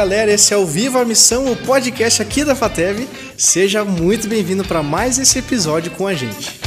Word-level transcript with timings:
galera, 0.00 0.32
esse 0.32 0.54
é 0.54 0.56
o 0.56 0.64
Viva 0.64 1.02
a 1.02 1.04
Missão, 1.04 1.52
o 1.52 1.54
podcast 1.54 2.22
aqui 2.22 2.42
da 2.42 2.56
FATEV. 2.56 3.06
Seja 3.36 3.84
muito 3.84 4.26
bem-vindo 4.28 4.64
para 4.64 4.82
mais 4.82 5.18
esse 5.18 5.38
episódio 5.38 5.90
com 5.90 6.06
a 6.06 6.14
gente. 6.14 6.58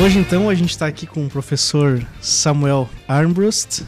Hoje 0.00 0.16
então 0.16 0.48
a 0.48 0.54
gente 0.54 0.70
está 0.70 0.86
aqui 0.86 1.08
com 1.08 1.26
o 1.26 1.28
professor 1.28 2.06
Samuel 2.20 2.88
Armbrust, 3.08 3.82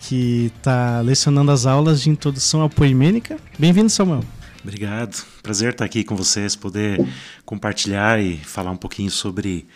que 0.00 0.52
está 0.58 1.00
lecionando 1.00 1.50
as 1.50 1.64
aulas 1.64 2.02
de 2.02 2.10
introdução 2.10 2.62
à 2.62 2.68
poimênica. 2.68 3.38
Bem-vindo, 3.58 3.88
Samuel. 3.88 4.22
Obrigado. 4.62 5.24
Prazer 5.42 5.70
estar 5.70 5.86
aqui 5.86 6.04
com 6.04 6.14
vocês, 6.14 6.54
poder 6.54 7.02
compartilhar 7.46 8.20
e 8.20 8.36
falar 8.36 8.70
um 8.70 8.76
pouquinho 8.76 9.10
sobre 9.10 9.66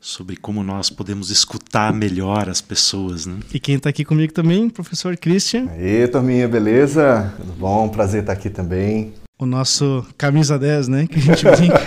sobre 0.00 0.36
como 0.36 0.62
nós 0.62 0.90
podemos 0.90 1.30
escutar 1.30 1.92
melhor 1.92 2.48
as 2.48 2.60
pessoas. 2.60 3.26
Né? 3.26 3.38
E 3.52 3.58
quem 3.58 3.76
está 3.76 3.90
aqui 3.90 4.04
comigo 4.04 4.32
também, 4.32 4.68
professor 4.70 5.16
Christian. 5.16 5.66
E 5.78 6.06
turminha, 6.08 6.48
beleza? 6.48 7.34
Tudo 7.36 7.52
bom? 7.52 7.88
Prazer 7.88 8.20
estar 8.20 8.32
aqui 8.32 8.48
também. 8.48 9.12
O 9.38 9.46
nosso 9.46 10.04
camisa 10.16 10.58
10, 10.58 10.88
né? 10.88 11.06
Que 11.06 11.16
a 11.16 11.22
gente 11.22 11.44
brinca. 11.56 11.78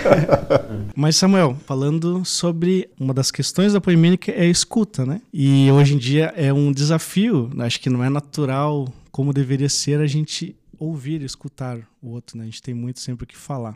Mas, 0.96 1.16
Samuel, 1.16 1.56
falando 1.66 2.24
sobre 2.24 2.88
uma 2.98 3.12
das 3.12 3.30
questões 3.30 3.74
da 3.74 3.80
poemênica 3.80 4.32
é 4.32 4.42
a 4.42 4.48
escuta, 4.48 5.04
né? 5.04 5.20
E 5.32 5.70
hoje 5.70 5.94
em 5.94 5.98
dia 5.98 6.32
é 6.34 6.52
um 6.52 6.72
desafio, 6.72 7.50
acho 7.58 7.80
que 7.80 7.90
não 7.90 8.02
é 8.02 8.08
natural 8.08 8.88
como 9.10 9.34
deveria 9.34 9.68
ser 9.68 10.00
a 10.00 10.06
gente 10.06 10.56
ouvir, 10.78 11.20
escutar 11.22 11.78
o 12.02 12.08
outro, 12.08 12.38
né? 12.38 12.44
A 12.44 12.46
gente 12.46 12.62
tem 12.62 12.72
muito 12.72 13.00
sempre 13.00 13.24
o 13.24 13.26
que 13.26 13.36
falar. 13.36 13.74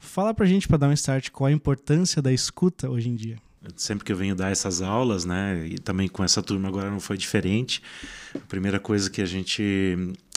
Fala 0.00 0.34
pra 0.34 0.46
gente, 0.46 0.66
para 0.66 0.76
dar 0.76 0.88
um 0.88 0.92
start, 0.92 1.30
qual 1.30 1.46
a 1.46 1.52
importância 1.52 2.20
da 2.20 2.32
escuta 2.32 2.88
hoje 2.90 3.08
em 3.08 3.14
dia 3.14 3.36
sempre 3.76 4.04
que 4.04 4.12
eu 4.12 4.16
venho 4.16 4.34
dar 4.34 4.50
essas 4.50 4.80
aulas, 4.80 5.24
né, 5.24 5.66
e 5.66 5.78
também 5.78 6.08
com 6.08 6.22
essa 6.22 6.42
turma 6.42 6.68
agora 6.68 6.90
não 6.90 7.00
foi 7.00 7.16
diferente, 7.16 7.82
a 8.34 8.46
primeira 8.46 8.78
coisa 8.78 9.10
que 9.10 9.20
a 9.20 9.26
gente 9.26 9.96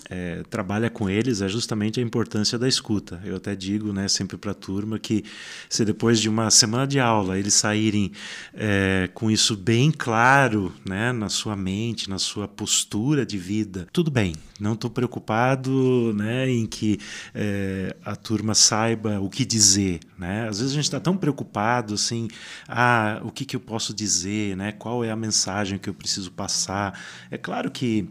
é, 0.10 0.44
trabalha 0.50 0.90
com 0.90 1.10
eles 1.10 1.42
é 1.42 1.48
justamente 1.48 2.00
a 2.00 2.04
importância 2.04 2.58
da 2.58 2.68
escuta. 2.68 3.22
Eu 3.24 3.36
até 3.36 3.56
digo 3.56 3.94
né, 3.94 4.08
sempre 4.08 4.38
para 4.38 4.52
a 4.52 4.56
turma 4.56 5.00
que 5.00 5.24
se 5.70 5.86
depois 5.86 6.20
de 6.20 6.30
uma 6.30 6.50
semana 6.50 6.88
de 6.88 7.00
aula 7.00 7.38
eles 7.38 7.54
saírem 7.54 8.12
é, 8.54 9.10
com 9.14 9.30
isso 9.30 9.56
bem 9.56 9.92
claro 9.92 10.74
né, 10.88 11.12
na 11.12 11.30
sua 11.30 11.56
mente, 11.56 12.10
na 12.10 12.20
sua 12.20 12.48
postura 12.48 13.26
de 13.26 13.38
vida, 13.38 13.88
tudo 13.94 14.12
bem. 14.12 14.36
Não 14.60 14.74
estou 14.74 14.90
preocupado 14.90 16.14
né, 16.14 16.50
em 16.50 16.66
que 16.66 17.00
é, 17.34 17.96
a 18.04 18.16
turma 18.16 18.54
saiba 18.54 19.20
o 19.20 19.30
que 19.30 19.46
dizer. 19.46 20.00
Né? 20.18 20.48
Às 20.48 20.60
vezes 20.60 20.74
a 20.74 20.76
gente 20.76 20.86
está 20.86 21.00
tão 21.00 21.18
preocupado 21.18 21.94
assim, 21.94 22.28
ah, 22.68 23.20
o 23.24 23.32
que, 23.32 23.44
que 23.44 23.56
eu 23.56 23.60
posso 23.60 23.94
dizer, 23.94 24.56
né? 24.56 24.72
qual 24.72 25.04
é 25.04 25.10
a 25.10 25.16
mensagem 25.16 25.80
que 25.80 25.90
eu 25.90 25.94
preciso 25.94 26.32
passar. 26.32 27.00
É 27.32 27.38
claro 27.38 27.72
que 27.72 28.08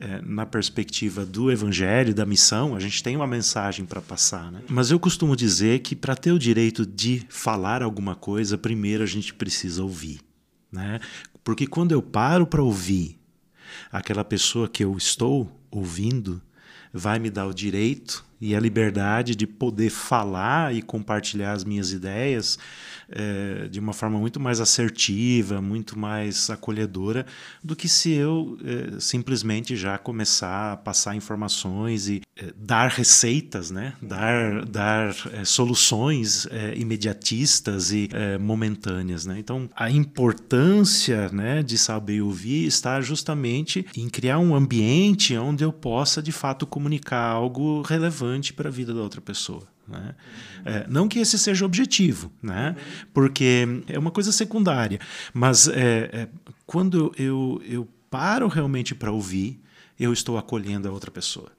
é, 0.00 0.20
na 0.22 0.44
perspectiva 0.44 1.24
do 1.24 1.50
evangelho, 1.50 2.14
da 2.14 2.26
missão, 2.26 2.74
a 2.74 2.80
gente 2.80 3.02
tem 3.02 3.16
uma 3.16 3.26
mensagem 3.26 3.84
para 3.84 4.00
passar. 4.00 4.50
Né? 4.50 4.62
Mas 4.68 4.90
eu 4.90 4.98
costumo 4.98 5.36
dizer 5.36 5.80
que 5.80 5.94
para 5.94 6.16
ter 6.16 6.32
o 6.32 6.38
direito 6.38 6.84
de 6.84 7.24
falar 7.28 7.82
alguma 7.82 8.14
coisa, 8.14 8.58
primeiro 8.58 9.02
a 9.02 9.06
gente 9.06 9.32
precisa 9.34 9.82
ouvir. 9.82 10.20
Né? 10.70 11.00
Porque 11.42 11.66
quando 11.66 11.92
eu 11.92 12.02
paro 12.02 12.46
para 12.46 12.62
ouvir 12.62 13.18
aquela 13.90 14.24
pessoa 14.24 14.68
que 14.68 14.84
eu 14.84 14.96
estou 14.96 15.50
ouvindo, 15.70 16.40
vai 16.92 17.18
me 17.18 17.30
dar 17.30 17.46
o 17.46 17.54
direito 17.54 18.24
e 18.40 18.54
a 18.54 18.60
liberdade 18.60 19.34
de 19.34 19.46
poder 19.46 19.90
falar 19.90 20.74
e 20.74 20.82
compartilhar 20.82 21.52
as 21.52 21.64
minhas 21.64 21.92
ideias 21.92 22.58
é, 23.08 23.68
de 23.68 23.78
uma 23.78 23.92
forma 23.92 24.18
muito 24.18 24.40
mais 24.40 24.60
assertiva, 24.60 25.60
muito 25.60 25.98
mais 25.98 26.48
acolhedora, 26.50 27.26
do 27.62 27.76
que 27.76 27.88
se 27.88 28.10
eu 28.10 28.58
é, 28.64 29.00
simplesmente 29.00 29.76
já 29.76 29.98
começar 29.98 30.72
a 30.72 30.76
passar 30.76 31.14
informações 31.14 32.08
e 32.08 32.22
é, 32.36 32.52
dar 32.56 32.88
receitas, 32.88 33.70
né? 33.70 33.94
dar, 34.00 34.64
dar 34.64 35.14
soluções 35.44 36.46
imediatistas 36.76 37.92
e 37.92 38.08
momentâneas. 38.40 39.26
Né? 39.26 39.38
Então, 39.38 39.68
a 39.76 39.90
importância 39.90 41.28
né, 41.28 41.62
de 41.62 41.78
saber 41.78 42.22
ouvir 42.22 42.66
está 42.66 43.00
justamente 43.00 43.86
em 43.96 44.08
criar 44.08 44.38
um 44.38 44.54
ambiente 44.54 45.36
onde 45.36 45.64
eu 45.64 45.72
possa, 45.72 46.22
de 46.22 46.32
fato, 46.32 46.66
comunicar 46.66 47.28
algo 47.28 47.82
relevante 47.82 48.23
para 48.52 48.68
a 48.68 48.72
vida 48.72 48.92
da 48.94 49.00
outra 49.00 49.20
pessoa. 49.20 49.66
Né? 49.86 50.14
É, 50.64 50.86
não 50.88 51.08
que 51.08 51.18
esse 51.18 51.38
seja 51.38 51.64
objetivo, 51.64 52.32
né? 52.42 52.74
porque 53.12 53.66
é 53.86 53.98
uma 53.98 54.10
coisa 54.10 54.32
secundária, 54.32 54.98
mas 55.32 55.68
é, 55.68 56.10
é, 56.12 56.28
quando 56.66 57.12
eu, 57.18 57.60
eu 57.66 57.88
paro 58.10 58.48
realmente 58.48 58.94
para 58.94 59.12
ouvir, 59.12 59.60
eu 59.98 60.12
estou 60.12 60.38
acolhendo 60.38 60.88
a 60.88 60.92
outra 60.92 61.10
pessoa. 61.10 61.50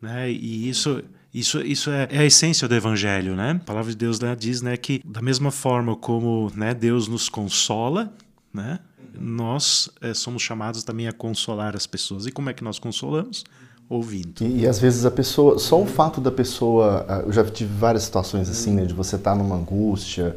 Né? 0.00 0.30
E 0.30 0.68
isso, 0.68 1.02
isso, 1.32 1.60
isso 1.60 1.90
é, 1.90 2.08
é, 2.10 2.18
a 2.18 2.24
essência 2.24 2.68
do 2.68 2.74
evangelho. 2.74 3.34
Né? 3.36 3.52
A 3.52 3.64
palavra 3.64 3.90
de 3.90 3.96
Deus 3.96 4.18
né, 4.20 4.34
diz 4.34 4.62
né, 4.62 4.76
que, 4.76 5.00
da 5.04 5.22
mesma 5.22 5.50
forma 5.50 5.96
como 5.96 6.50
né, 6.54 6.74
Deus 6.74 7.08
nos 7.08 7.28
consola, 7.28 8.12
né, 8.52 8.80
nós 9.18 9.90
é, 10.00 10.14
somos 10.14 10.42
chamados 10.42 10.84
também 10.84 11.08
a 11.08 11.12
consolar 11.12 11.74
as 11.74 11.86
pessoas. 11.86 12.26
E 12.26 12.30
como 12.30 12.50
é 12.50 12.52
que 12.52 12.62
nós 12.62 12.78
consolamos? 12.78 13.44
Ouvindo. 13.88 14.42
E, 14.42 14.60
e, 14.60 14.66
às 14.66 14.78
vezes 14.78 15.04
a 15.04 15.10
pessoa, 15.10 15.58
só 15.58 15.80
o 15.80 15.86
fato 15.86 16.20
da 16.20 16.30
pessoa, 16.30 17.06
ah, 17.08 17.22
eu 17.26 17.32
já 17.32 17.44
tive 17.44 17.72
várias 17.74 18.04
situações 18.04 18.48
assim, 18.48 18.72
né, 18.72 18.84
de 18.84 18.94
você 18.94 19.16
estar 19.16 19.32
tá 19.32 19.36
numa 19.36 19.56
angústia, 19.56 20.36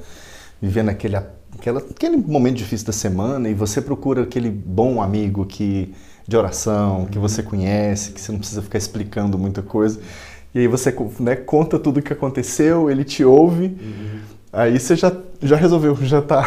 vivendo 0.61 0.89
aquele, 0.89 1.17
aquela, 1.17 1.79
aquele 1.79 2.17
momento 2.17 2.55
difícil 2.55 2.87
da 2.87 2.93
semana 2.93 3.49
e 3.49 3.53
você 3.53 3.81
procura 3.81 4.23
aquele 4.23 4.49
bom 4.49 5.01
amigo 5.01 5.45
que 5.45 5.93
de 6.27 6.37
oração, 6.37 7.05
que 7.05 7.19
você 7.19 7.43
conhece, 7.43 8.11
que 8.11 8.21
você 8.21 8.31
não 8.31 8.39
precisa 8.39 8.61
ficar 8.61 8.77
explicando 8.77 9.37
muita 9.37 9.61
coisa. 9.61 9.99
E 10.53 10.59
aí 10.59 10.67
você 10.67 10.95
né, 11.19 11.35
conta 11.35 11.79
tudo 11.79 11.99
o 11.99 12.01
que 12.01 12.13
aconteceu, 12.13 12.89
ele 12.89 13.03
te 13.03 13.23
ouve. 13.23 13.65
Uhum. 13.65 14.19
Aí 14.53 14.77
você 14.77 14.97
já, 14.97 15.15
já 15.41 15.55
resolveu, 15.55 15.95
já 16.01 16.21
tá. 16.21 16.41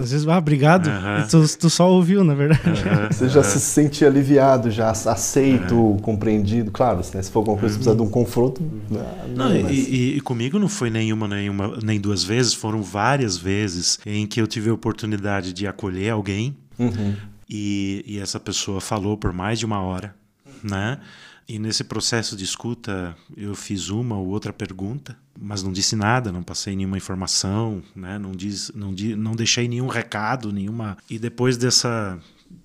Às 0.00 0.12
vezes, 0.12 0.28
ah, 0.28 0.38
obrigado. 0.38 0.86
Uhum. 0.86 1.26
Tu, 1.28 1.58
tu, 1.58 1.68
só 1.68 1.90
ouviu, 1.90 2.22
na 2.22 2.34
verdade. 2.34 2.62
Uhum. 2.68 3.08
Você 3.10 3.28
já 3.28 3.42
se 3.42 3.58
sente 3.58 4.04
aliviado, 4.04 4.70
já 4.70 4.90
aceito, 4.90 5.96
compreendido. 6.02 6.70
Claro, 6.70 7.00
né, 7.12 7.20
se 7.20 7.32
for 7.32 7.40
alguma 7.40 7.58
coisa 7.58 7.74
que 7.74 7.80
precisa 7.80 7.96
de 7.96 8.02
um 8.02 8.08
confronto. 8.08 8.62
Né, 8.62 9.04
não, 9.34 9.48
não 9.48 9.62
mas... 9.62 9.76
e, 9.76 10.16
e, 10.16 10.20
comigo 10.20 10.56
não 10.56 10.68
foi 10.68 10.88
nenhuma, 10.88 11.26
nenhuma, 11.26 11.78
nem 11.82 12.00
duas 12.00 12.22
vezes, 12.22 12.54
foram 12.54 12.80
várias 12.80 13.36
vezes 13.36 13.98
em 14.06 14.24
que 14.24 14.40
eu 14.40 14.46
tive 14.46 14.70
a 14.70 14.74
oportunidade 14.74 15.52
de 15.52 15.66
acolher 15.66 16.10
alguém 16.10 16.56
uhum. 16.78 17.16
e, 17.50 18.04
e 18.06 18.18
essa 18.20 18.38
pessoa 18.38 18.80
falou 18.80 19.16
por 19.16 19.32
mais 19.32 19.58
de 19.58 19.66
uma 19.66 19.80
hora, 19.80 20.14
né? 20.62 20.98
E 21.52 21.58
nesse 21.58 21.84
processo 21.84 22.34
de 22.34 22.44
escuta, 22.44 23.14
eu 23.36 23.54
fiz 23.54 23.90
uma 23.90 24.16
ou 24.16 24.28
outra 24.28 24.54
pergunta, 24.54 25.14
mas 25.38 25.62
não 25.62 25.70
disse 25.70 25.94
nada, 25.94 26.32
não 26.32 26.42
passei 26.42 26.74
nenhuma 26.74 26.96
informação, 26.96 27.82
né? 27.94 28.18
não, 28.18 28.32
diz, 28.32 28.72
não, 28.74 28.90
não 28.90 29.32
deixei 29.32 29.68
nenhum 29.68 29.86
recado, 29.86 30.50
nenhuma. 30.50 30.96
E 31.10 31.18
depois 31.18 31.58
dessa 31.58 32.18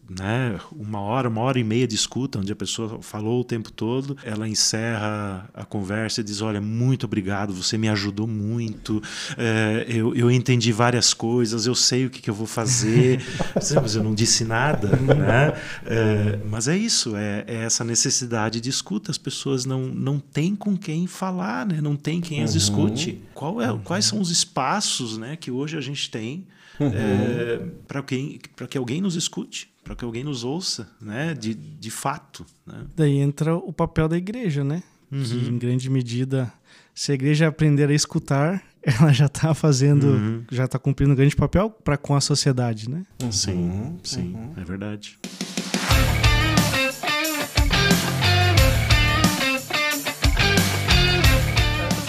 né, 0.09 0.59
uma 0.71 1.01
hora, 1.01 1.27
uma 1.27 1.41
hora 1.41 1.59
e 1.59 1.63
meia 1.63 1.87
de 1.87 1.95
escuta, 1.95 2.39
onde 2.39 2.51
a 2.51 2.55
pessoa 2.55 3.01
falou 3.01 3.41
o 3.41 3.43
tempo 3.43 3.71
todo, 3.71 4.17
ela 4.23 4.47
encerra 4.47 5.49
a 5.53 5.65
conversa 5.65 6.21
e 6.21 6.23
diz: 6.23 6.41
Olha, 6.41 6.61
muito 6.61 7.05
obrigado, 7.05 7.53
você 7.53 7.77
me 7.77 7.89
ajudou 7.89 8.27
muito, 8.27 9.01
é, 9.37 9.85
eu, 9.87 10.15
eu 10.15 10.31
entendi 10.31 10.71
várias 10.71 11.13
coisas, 11.13 11.65
eu 11.65 11.75
sei 11.75 12.05
o 12.05 12.09
que, 12.09 12.21
que 12.21 12.29
eu 12.29 12.33
vou 12.33 12.47
fazer, 12.47 13.21
mas 13.55 13.95
eu 13.95 14.03
não 14.03 14.13
disse 14.13 14.43
nada. 14.43 14.87
Né? 14.97 15.53
É, 15.85 16.39
mas 16.49 16.67
é 16.67 16.77
isso, 16.77 17.15
é, 17.15 17.43
é, 17.47 17.55
essa 17.63 17.83
necessidade 17.83 18.61
de 18.61 18.69
escuta. 18.69 19.11
As 19.11 19.17
pessoas 19.17 19.65
não, 19.65 19.87
não 19.87 20.19
têm 20.19 20.55
com 20.55 20.77
quem 20.77 21.07
falar, 21.07 21.65
né? 21.65 21.81
não 21.81 21.95
tem 21.95 22.21
quem 22.21 22.43
as 22.43 22.51
uhum. 22.51 22.57
escute. 22.57 23.21
Qual 23.33 23.61
é, 23.61 23.77
Quais 23.83 24.05
são 24.05 24.19
os 24.19 24.31
espaços 24.31 25.17
né, 25.17 25.35
que 25.35 25.51
hoje 25.51 25.77
a 25.77 25.81
gente 25.81 26.09
tem 26.09 26.45
uhum. 26.79 26.91
é, 26.93 27.65
para 27.87 28.01
que, 28.03 28.39
que 28.69 28.77
alguém 28.77 29.01
nos 29.01 29.15
escute? 29.15 29.69
para 29.87 29.95
que 29.95 30.03
alguém 30.03 30.23
nos 30.23 30.43
ouça, 30.43 30.89
né? 31.01 31.33
De, 31.33 31.53
de 31.53 31.89
fato. 31.89 32.45
Né? 32.65 32.85
Daí 32.93 33.19
entra 33.19 33.55
o 33.55 33.71
papel 33.71 34.09
da 34.09 34.17
igreja, 34.17 34.61
né? 34.61 34.83
Uhum. 35.09 35.23
Que 35.23 35.49
em 35.49 35.57
grande 35.57 35.89
medida, 35.89 36.51
se 36.93 37.13
a 37.13 37.15
igreja 37.15 37.47
aprender 37.47 37.89
a 37.89 37.93
escutar, 37.93 38.61
ela 38.83 39.13
já 39.13 39.27
está 39.27 39.53
fazendo, 39.53 40.07
uhum. 40.07 40.43
já 40.51 40.65
está 40.65 40.77
cumprindo 40.77 41.13
um 41.13 41.15
grande 41.15 41.37
papel 41.37 41.69
para 41.69 41.95
com 41.95 42.15
a 42.15 42.21
sociedade, 42.21 42.89
né? 42.89 43.05
Uhum. 43.23 43.31
Sim, 43.31 43.97
sim, 44.03 44.33
uhum. 44.33 44.53
é 44.57 44.63
verdade. 44.65 45.17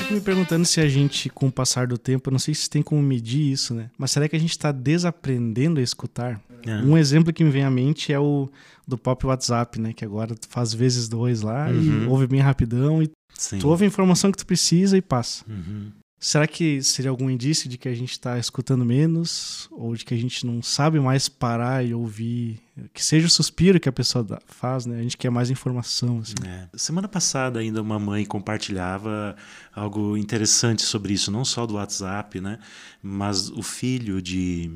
Fico 0.08 0.14
me 0.14 0.20
perguntando 0.20 0.64
se 0.64 0.81
a 0.81 0.88
gente, 0.88 1.28
com 1.28 1.49
o 1.49 1.52
passar 1.52 1.87
do 1.87 1.99
tempo, 1.99 2.28
eu 2.28 2.32
não 2.32 2.38
sei 2.38 2.55
se 2.55 2.69
tem 2.69 2.82
como 2.82 3.02
medir 3.02 3.52
isso, 3.52 3.75
né? 3.75 3.90
Mas 3.99 4.10
será 4.10 4.28
que 4.28 4.34
a 4.34 4.38
gente 4.38 4.50
está 4.50 4.72
desaprendendo 4.72 5.81
a 5.81 5.82
escutar? 5.82 6.40
É. 6.66 6.76
Um 6.78 6.96
exemplo 6.96 7.32
que 7.32 7.44
me 7.44 7.50
vem 7.50 7.62
à 7.62 7.70
mente 7.70 8.12
é 8.12 8.19
o 8.19 8.49
do 8.87 8.96
pop 8.96 9.26
WhatsApp, 9.26 9.78
né? 9.81 9.93
Que 9.93 10.05
agora 10.05 10.34
tu 10.34 10.49
faz 10.49 10.72
vezes 10.72 11.08
dois 11.08 11.43
lá 11.43 11.69
uhum. 11.69 12.05
e 12.05 12.06
ouve 12.06 12.26
bem 12.26 12.40
rapidão 12.40 13.02
e 13.02 13.10
Sim. 13.34 13.58
tu 13.58 13.69
ouve 13.69 13.84
a 13.84 13.88
informação 13.88 14.32
que 14.32 14.38
tu 14.38 14.46
precisa 14.46 14.96
e 14.96 15.02
passa. 15.02 15.44
Uhum. 15.49 15.93
Será 16.20 16.49
que 16.49 16.82
seria 16.82 17.12
algum 17.12 17.31
indício 17.31 17.70
de 17.70 17.79
que 17.79 17.88
a 17.88 17.94
gente 17.94 18.11
está 18.11 18.38
escutando 18.38 18.85
menos? 18.85 19.69
Ou 19.70 19.94
de 19.94 20.05
que 20.05 20.12
a 20.12 20.17
gente 20.17 20.44
não 20.44 20.61
sabe 20.61 20.99
mais 20.99 21.29
parar 21.29 21.85
e 21.87 21.94
ouvir? 21.94 22.59
Que 22.93 23.05
seja 23.05 23.29
o 23.29 23.31
suspiro 23.31 23.79
que 23.79 23.88
a 23.88 23.93
pessoa 23.93 24.26
faz, 24.47 24.85
né? 24.85 24.99
A 24.99 25.03
gente 25.03 25.17
quer 25.17 25.31
mais 25.31 25.49
informação. 25.49 26.19
Assim. 26.19 26.35
É. 26.44 26.69
Semana 26.76 27.06
passada 27.06 27.61
ainda 27.61 27.81
uma 27.81 28.00
mãe 28.00 28.25
compartilhava 28.25 29.37
algo 29.73 30.17
interessante 30.17 30.82
sobre 30.82 31.12
isso, 31.12 31.31
não 31.31 31.44
só 31.44 31.65
do 31.65 31.75
WhatsApp, 31.75 32.41
né? 32.41 32.59
Mas 33.00 33.49
o 33.50 33.62
filho 33.62 34.20
de 34.20 34.73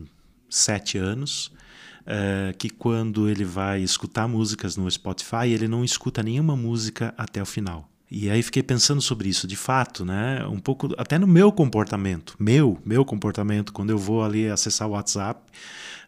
sete 0.49 0.97
anos, 0.97 1.50
é, 2.06 2.55
que 2.56 2.71
quando 2.71 3.29
ele 3.29 3.44
vai 3.44 3.83
escutar 3.83 4.29
músicas 4.29 4.77
no 4.77 4.89
Spotify, 4.89 5.49
ele 5.49 5.67
não 5.67 5.85
escuta 5.85 6.23
nenhuma 6.23 6.56
música 6.56 7.12
até 7.19 7.43
o 7.43 7.47
final. 7.47 7.92
E 8.14 8.29
aí 8.31 8.43
fiquei 8.43 8.62
pensando 8.62 9.00
sobre 9.00 9.31
isso, 9.31 9.47
de 9.47 9.56
fato, 9.56 10.05
né? 10.05 10.44
Um 10.47 10.59
pouco 10.59 10.91
até 10.99 11.19
no 11.19 11.26
meu 11.26 11.50
comportamento, 11.50 12.37
meu, 12.38 12.79
meu 12.85 13.06
comportamento 13.06 13.73
quando 13.73 13.88
eu 13.88 13.97
vou 13.97 14.23
ali 14.23 14.50
acessar 14.50 14.87
o 14.87 14.91
WhatsApp, 14.91 15.41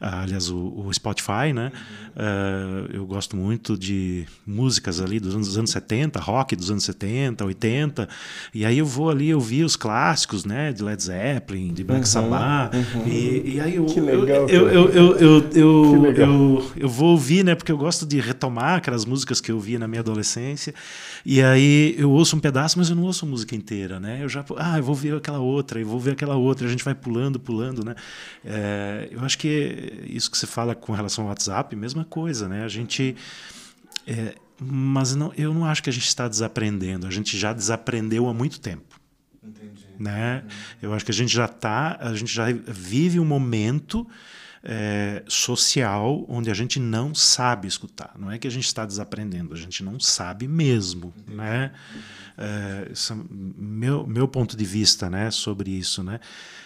aliás, 0.01 0.51
o, 0.51 0.57
o, 0.57 0.93
Spotify, 0.93 1.53
né? 1.55 1.73
Uh, 2.17 2.91
eu 2.93 3.07
gosto 3.07 3.37
muito 3.37 3.77
de 3.77 4.27
músicas 4.47 5.01
ali 5.01 5.19
dos 5.19 5.35
anos, 5.35 5.49
dos 5.49 5.59
anos 5.59 5.71
70, 5.71 6.21
rock 6.21 6.57
dos 6.57 6.71
anos 6.71 6.85
70, 6.85 7.45
80, 7.45 8.09
e 8.53 8.65
aí 8.65 8.79
eu 8.79 8.87
vou 8.87 9.11
ali 9.11 9.35
ouvir 9.35 9.65
os 9.65 9.77
clássicos, 9.77 10.45
né? 10.45 10.73
De 10.73 10.83
Led 10.83 11.03
Zeppelin, 11.03 11.73
de 11.73 11.85
Black 11.85 12.01
uhum, 12.01 12.07
Sabbath, 12.07 12.75
uhum. 12.75 13.07
E, 13.07 13.55
e, 13.55 13.61
aí 13.61 13.77
eu, 13.77 13.87
que 13.87 14.01
legal, 14.01 14.49
eu, 14.49 14.69
eu, 14.69 14.89
eu, 14.89 15.17
eu, 15.17 15.51
eu, 15.53 16.15
eu, 16.17 16.73
eu 16.77 16.89
vou 16.89 17.11
ouvir, 17.11 17.45
né? 17.45 17.55
Porque 17.55 17.73
eu 17.73 17.79
gosto 17.79 18.07
de 18.07 18.21
retomar 18.21 18.79
aquelas 18.79 19.05
músicas 19.05 19.41
que 19.41 19.51
eu 19.51 19.57
ouvia 19.57 19.79
na 19.79 19.89
minha 19.89 20.01
adolescência, 20.01 20.75
e 21.25 21.43
aí 21.43 21.95
eu 21.99 22.11
ouço 22.11 22.37
um 22.37 22.41
pedaço, 22.41 22.79
mas 22.79 22.91
eu 22.91 22.97
não 22.97 23.05
ouço 23.05 23.25
a 23.25 23.29
música 23.29 23.55
inteira, 23.55 23.99
né? 23.99 24.21
Eu 24.23 24.29
já, 24.29 24.45
ah, 24.57 24.79
eu 24.79 24.83
vou 24.83 24.95
ver 24.95 25.17
aquela 25.17 25.39
outra, 25.39 25.81
eu 25.81 25.87
vou 25.87 25.99
ver 25.99 26.13
aquela 26.13 26.37
outra, 26.37 26.67
a 26.67 26.71
gente 26.71 26.85
vai 26.85 26.95
pulando, 26.95 27.41
pulando, 27.41 27.85
né? 27.85 27.95
É, 28.45 29.09
eu 29.11 29.21
acho 29.21 29.39
que 29.39 29.84
isso 30.07 30.31
que 30.31 30.39
você 30.39 30.47
fala 30.47 30.75
com 30.75 30.93
relação 30.93 31.25
ao 31.25 31.31
WhatsApp, 31.31 31.75
mesma 31.77 32.05
coisa, 32.05 32.49
né? 32.49 32.65
A 32.65 32.69
gente. 32.69 33.17
É, 34.07 34.35
mas 34.61 35.15
não, 35.15 35.33
eu 35.37 35.53
não 35.53 35.65
acho 35.65 35.83
que 35.83 35.91
a 35.91 35.93
gente 35.93 36.07
está 36.07 36.29
desaprendendo, 36.29 37.07
a 37.07 37.11
gente 37.11 37.37
já 37.37 37.53
desaprendeu 37.53 38.29
há 38.29 38.35
muito 38.35 38.61
tempo. 38.61 39.01
Entendi. 39.43 39.87
Né? 39.99 40.39
Entendi. 40.39 40.55
Eu 40.83 40.95
acho 40.95 41.05
que 41.05 41.11
a 41.11 41.15
gente 41.15 41.33
já 41.33 41.49
tá, 41.49 41.97
a 42.01 42.15
gente 42.15 42.33
já 42.33 42.47
vive 42.53 43.19
um 43.19 43.25
momento 43.25 44.07
é, 44.65 45.23
social 45.29 46.25
onde 46.27 46.51
a 46.51 46.55
gente 46.55 46.81
não 46.81 47.15
sabe 47.15 47.69
escutar. 47.69 48.15
Não 48.19 48.31
é 48.31 48.39
que 48.39 48.49
a 48.49 48.51
gente 48.51 48.65
está 48.65 48.87
desaprendendo, 48.87 49.53
a 49.53 49.57
gente 49.59 49.85
não 49.85 50.01
sabe 50.01 50.49
mesmo, 50.49 51.13
né? 51.29 51.71
É, 52.37 52.91
meu, 53.29 54.07
meu 54.07 54.27
ponto 54.27 54.57
de 54.57 54.65
vista, 54.65 55.09
né, 55.11 55.31
sobre 55.31 55.71
isso, 55.71 56.03
né? 56.03 56.19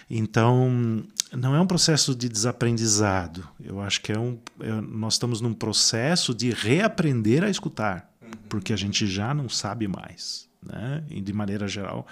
Então, 0.09 1.03
não 1.31 1.53
é 1.53 1.61
um 1.61 1.67
processo 1.67 2.15
de 2.15 2.27
desaprendizado. 2.27 3.47
Eu 3.63 3.79
acho 3.81 4.01
que 4.01 4.11
é 4.11 4.17
um, 4.17 4.39
é, 4.61 4.71
nós 4.81 5.13
estamos 5.13 5.41
num 5.41 5.53
processo 5.53 6.33
de 6.33 6.51
reaprender 6.51 7.43
a 7.43 7.49
escutar, 7.49 8.09
uhum. 8.21 8.31
porque 8.47 8.73
a 8.73 8.77
gente 8.77 9.05
já 9.05 9.33
não 9.33 9.49
sabe 9.49 9.87
mais, 9.87 10.49
né? 10.65 11.03
E 11.09 11.21
de 11.21 11.33
maneira 11.33 11.67
geral, 11.67 12.07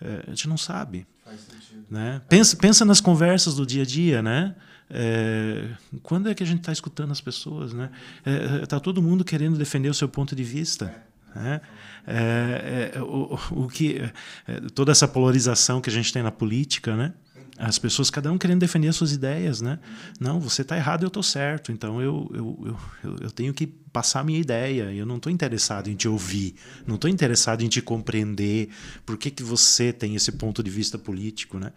é, 0.00 0.24
a 0.26 0.30
gente 0.30 0.48
não 0.48 0.58
sabe. 0.58 1.06
Faz 1.24 1.40
sentido. 1.40 1.86
Né? 1.88 2.20
Pensa, 2.28 2.56
pensa 2.56 2.84
nas 2.84 3.00
conversas 3.00 3.54
do 3.54 3.64
dia 3.64 3.82
a 3.82 3.86
dia, 3.86 4.20
né? 4.20 4.54
É, 4.88 5.68
quando 6.02 6.28
é 6.28 6.34
que 6.34 6.42
a 6.42 6.46
gente 6.46 6.60
está 6.60 6.72
escutando 6.72 7.10
as 7.10 7.20
pessoas, 7.20 7.72
né? 7.72 7.90
Está 8.24 8.56
é, 8.56 8.66
tá 8.66 8.80
todo 8.80 9.02
mundo 9.02 9.24
querendo 9.24 9.58
defender 9.58 9.88
o 9.88 9.94
seu 9.94 10.08
ponto 10.08 10.34
de 10.36 10.44
vista. 10.44 10.94
Né? 11.34 11.60
É, 12.06 12.92
é, 12.94 13.02
o, 13.02 13.38
o, 13.50 13.68
que 13.68 14.00
é, 14.46 14.60
toda 14.74 14.92
essa 14.92 15.06
polarização 15.06 15.80
que 15.80 15.90
a 15.90 15.92
gente 15.92 16.12
tem 16.12 16.22
na 16.22 16.32
política, 16.32 16.96
né? 16.96 17.12
As 17.58 17.78
pessoas, 17.78 18.10
cada 18.10 18.30
um 18.30 18.36
querendo 18.36 18.60
defender 18.60 18.88
as 18.88 18.96
suas 18.96 19.12
ideias, 19.12 19.62
né? 19.62 19.78
Não, 20.20 20.38
você 20.38 20.60
está 20.60 20.76
errado, 20.76 21.04
eu 21.04 21.08
estou 21.08 21.22
certo. 21.22 21.72
Então 21.72 22.02
eu, 22.02 22.30
eu, 22.34 22.78
eu, 23.02 23.16
eu 23.22 23.30
tenho 23.30 23.54
que 23.54 23.66
passar 23.66 24.20
a 24.20 24.24
minha 24.24 24.38
ideia. 24.38 24.92
Eu 24.92 25.06
não 25.06 25.16
estou 25.16 25.32
interessado 25.32 25.88
em 25.88 25.96
te 25.96 26.06
ouvir, 26.06 26.54
não 26.86 26.96
estou 26.96 27.08
interessado 27.08 27.62
em 27.62 27.68
te 27.68 27.80
compreender. 27.80 28.68
Por 29.06 29.16
que, 29.16 29.30
que 29.30 29.42
você 29.42 29.90
tem 29.90 30.14
esse 30.14 30.32
ponto 30.32 30.62
de 30.62 30.70
vista 30.70 30.98
político, 30.98 31.58
né? 31.58 31.72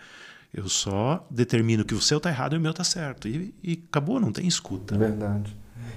Eu 0.53 0.67
só 0.67 1.25
determino 1.29 1.85
que 1.85 1.93
o 1.93 2.01
seu 2.01 2.17
está 2.17 2.29
errado 2.29 2.55
e 2.55 2.57
o 2.57 2.61
meu 2.61 2.71
está 2.71 2.83
certo. 2.83 3.27
E, 3.27 3.53
e, 3.63 3.83
acabou, 3.89 4.19
não 4.19 4.31
tem 4.31 4.47
escuta. 4.47 4.97
Verdade. 4.97 5.55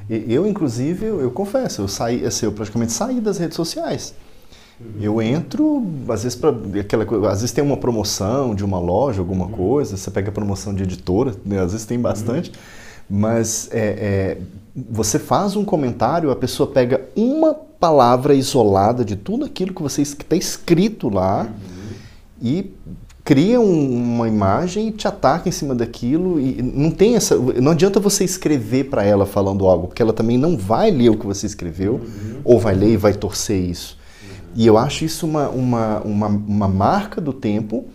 Eu, 0.09 0.47
inclusive, 0.47 1.07
eu, 1.07 1.21
eu 1.21 1.31
confesso, 1.31 1.81
eu 1.81 1.89
saí, 1.89 2.25
assim, 2.25 2.47
eu 2.47 2.53
praticamente 2.53 2.93
saí 2.93 3.21
das 3.21 3.39
redes 3.39 3.57
sociais. 3.57 4.15
Eu 5.01 5.23
entro, 5.23 5.87
às 6.09 6.25
vezes, 6.25 6.37
para 6.37 6.51
aquela 6.81 7.05
às 7.31 7.41
vezes 7.41 7.53
tem 7.53 7.63
uma 7.63 7.77
promoção 7.77 8.55
de 8.55 8.65
uma 8.65 8.79
loja, 8.79 9.21
alguma 9.21 9.47
uhum. 9.47 9.53
coisa, 9.53 9.97
você 9.97 10.11
pega 10.11 10.31
a 10.31 10.33
promoção 10.33 10.75
de 10.75 10.83
editora, 10.83 11.35
né? 11.45 11.61
às 11.61 11.73
vezes 11.73 11.87
tem 11.87 12.01
bastante, 12.01 12.51
uhum. 12.51 13.19
mas 13.21 13.69
é, 13.71 13.79
é, 13.79 14.39
você 14.91 15.19
faz 15.19 15.55
um 15.55 15.65
comentário, 15.65 16.31
a 16.31 16.37
pessoa 16.37 16.69
pega 16.69 17.03
uma 17.15 17.55
palavra 17.55 18.35
isolada 18.35 19.05
de 19.05 19.15
tudo 19.15 19.45
aquilo 19.45 19.73
que 19.73 19.83
você 19.83 20.03
está 20.03 20.35
escrito 20.35 21.09
lá 21.09 21.43
uhum. 21.43 21.95
e 22.43 22.75
cria 23.25 23.61
um, 23.61 24.15
uma 24.15 24.29
imagem 24.29 24.89
e 24.89 24.93
te 24.93 25.07
ataca 25.07 25.49
em 25.49 25.53
cima 25.53 25.75
daquilo 25.75 26.41
e 26.41 26.61
não 26.61 26.91
tem 26.91 27.15
essa 27.15 27.37
não 27.37 27.73
adianta 27.73 28.01
você 28.01 28.25
escrever 28.25 28.85
para 28.85 29.05
ela 29.05 29.25
falando 29.25 29.67
algo 29.67 29.87
porque 29.87 30.03
ela 30.03 30.13
também 30.13 30.37
não 30.37 30.57
vai 30.57 30.91
ler 30.91 31.11
o 31.11 31.17
que 31.17 31.27
você 31.27 31.47
escreveu 31.47 31.95
uhum. 31.95 32.41
ou 32.45 32.59
vai 32.59 32.75
ler 32.75 32.95
e 32.95 32.97
vai 32.97 33.13
torcer 33.13 33.61
isso 33.61 33.97
e 34.55 34.67
eu 34.67 34.77
acho 34.77 35.05
isso 35.05 35.27
uma, 35.27 35.49
uma, 35.49 36.01
uma, 36.01 36.27
uma 36.27 36.69
marca 36.69 37.21
do 37.21 37.33
tempo 37.33 37.87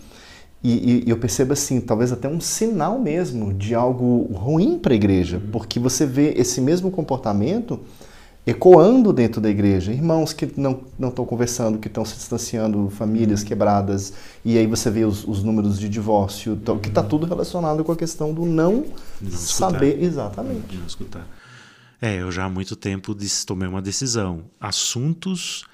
e, 0.64 1.04
e, 1.06 1.10
eu 1.10 1.18
percebo 1.18 1.54
assim, 1.54 1.80
talvez 1.80 2.12
até 2.12 2.28
um 2.28 2.42
sinal 2.42 3.00
mesmo 3.00 3.54
de 3.54 3.76
algo 3.76 4.24
ruim 4.34 4.80
para 4.80 4.92
a 4.92 4.96
igreja, 4.96 5.38
uhum. 5.38 5.52
porque 5.52 5.80
você 5.80 6.06
vê 6.06 6.34
esse 6.36 6.60
mesmo 6.60 6.90
comportamento 6.90 7.80
ecoando 8.48 9.12
dentro 9.12 9.42
da 9.42 9.50
igreja. 9.50 9.92
Irmãos 9.92 10.32
que 10.32 10.50
não 10.56 10.82
estão 10.98 11.26
conversando, 11.26 11.78
que 11.78 11.90
estão 11.90 12.06
se 12.06 12.16
distanciando, 12.16 12.90
famílias 12.90 13.42
uhum. 13.42 13.48
quebradas, 13.48 14.14
e 14.46 14.58
aí 14.58 14.66
você 14.66 14.90
vê 14.90 15.04
os, 15.04 15.28
os 15.28 15.44
números 15.44 15.78
de 15.78 15.90
divórcio, 15.90 16.58
uhum. 16.66 16.80
que 16.80 16.88
está 16.88 17.04
tudo 17.04 17.26
relacionado 17.26 17.84
com 17.84 17.92
a 17.92 17.96
questão 17.96 18.34
do 18.34 18.46
não, 18.46 18.86
não 19.22 19.32
saber 19.32 20.02
exatamente. 20.02 20.78
Não 20.78 20.88
escutar. 20.88 21.28
É, 22.02 22.22
eu 22.22 22.32
já 22.32 22.46
há 22.46 22.50
muito 22.50 22.76
tempo 22.78 23.14
tomei 23.46 23.68
uma 23.68 23.82
decisão. 23.82 24.44
Assuntos 24.62 25.66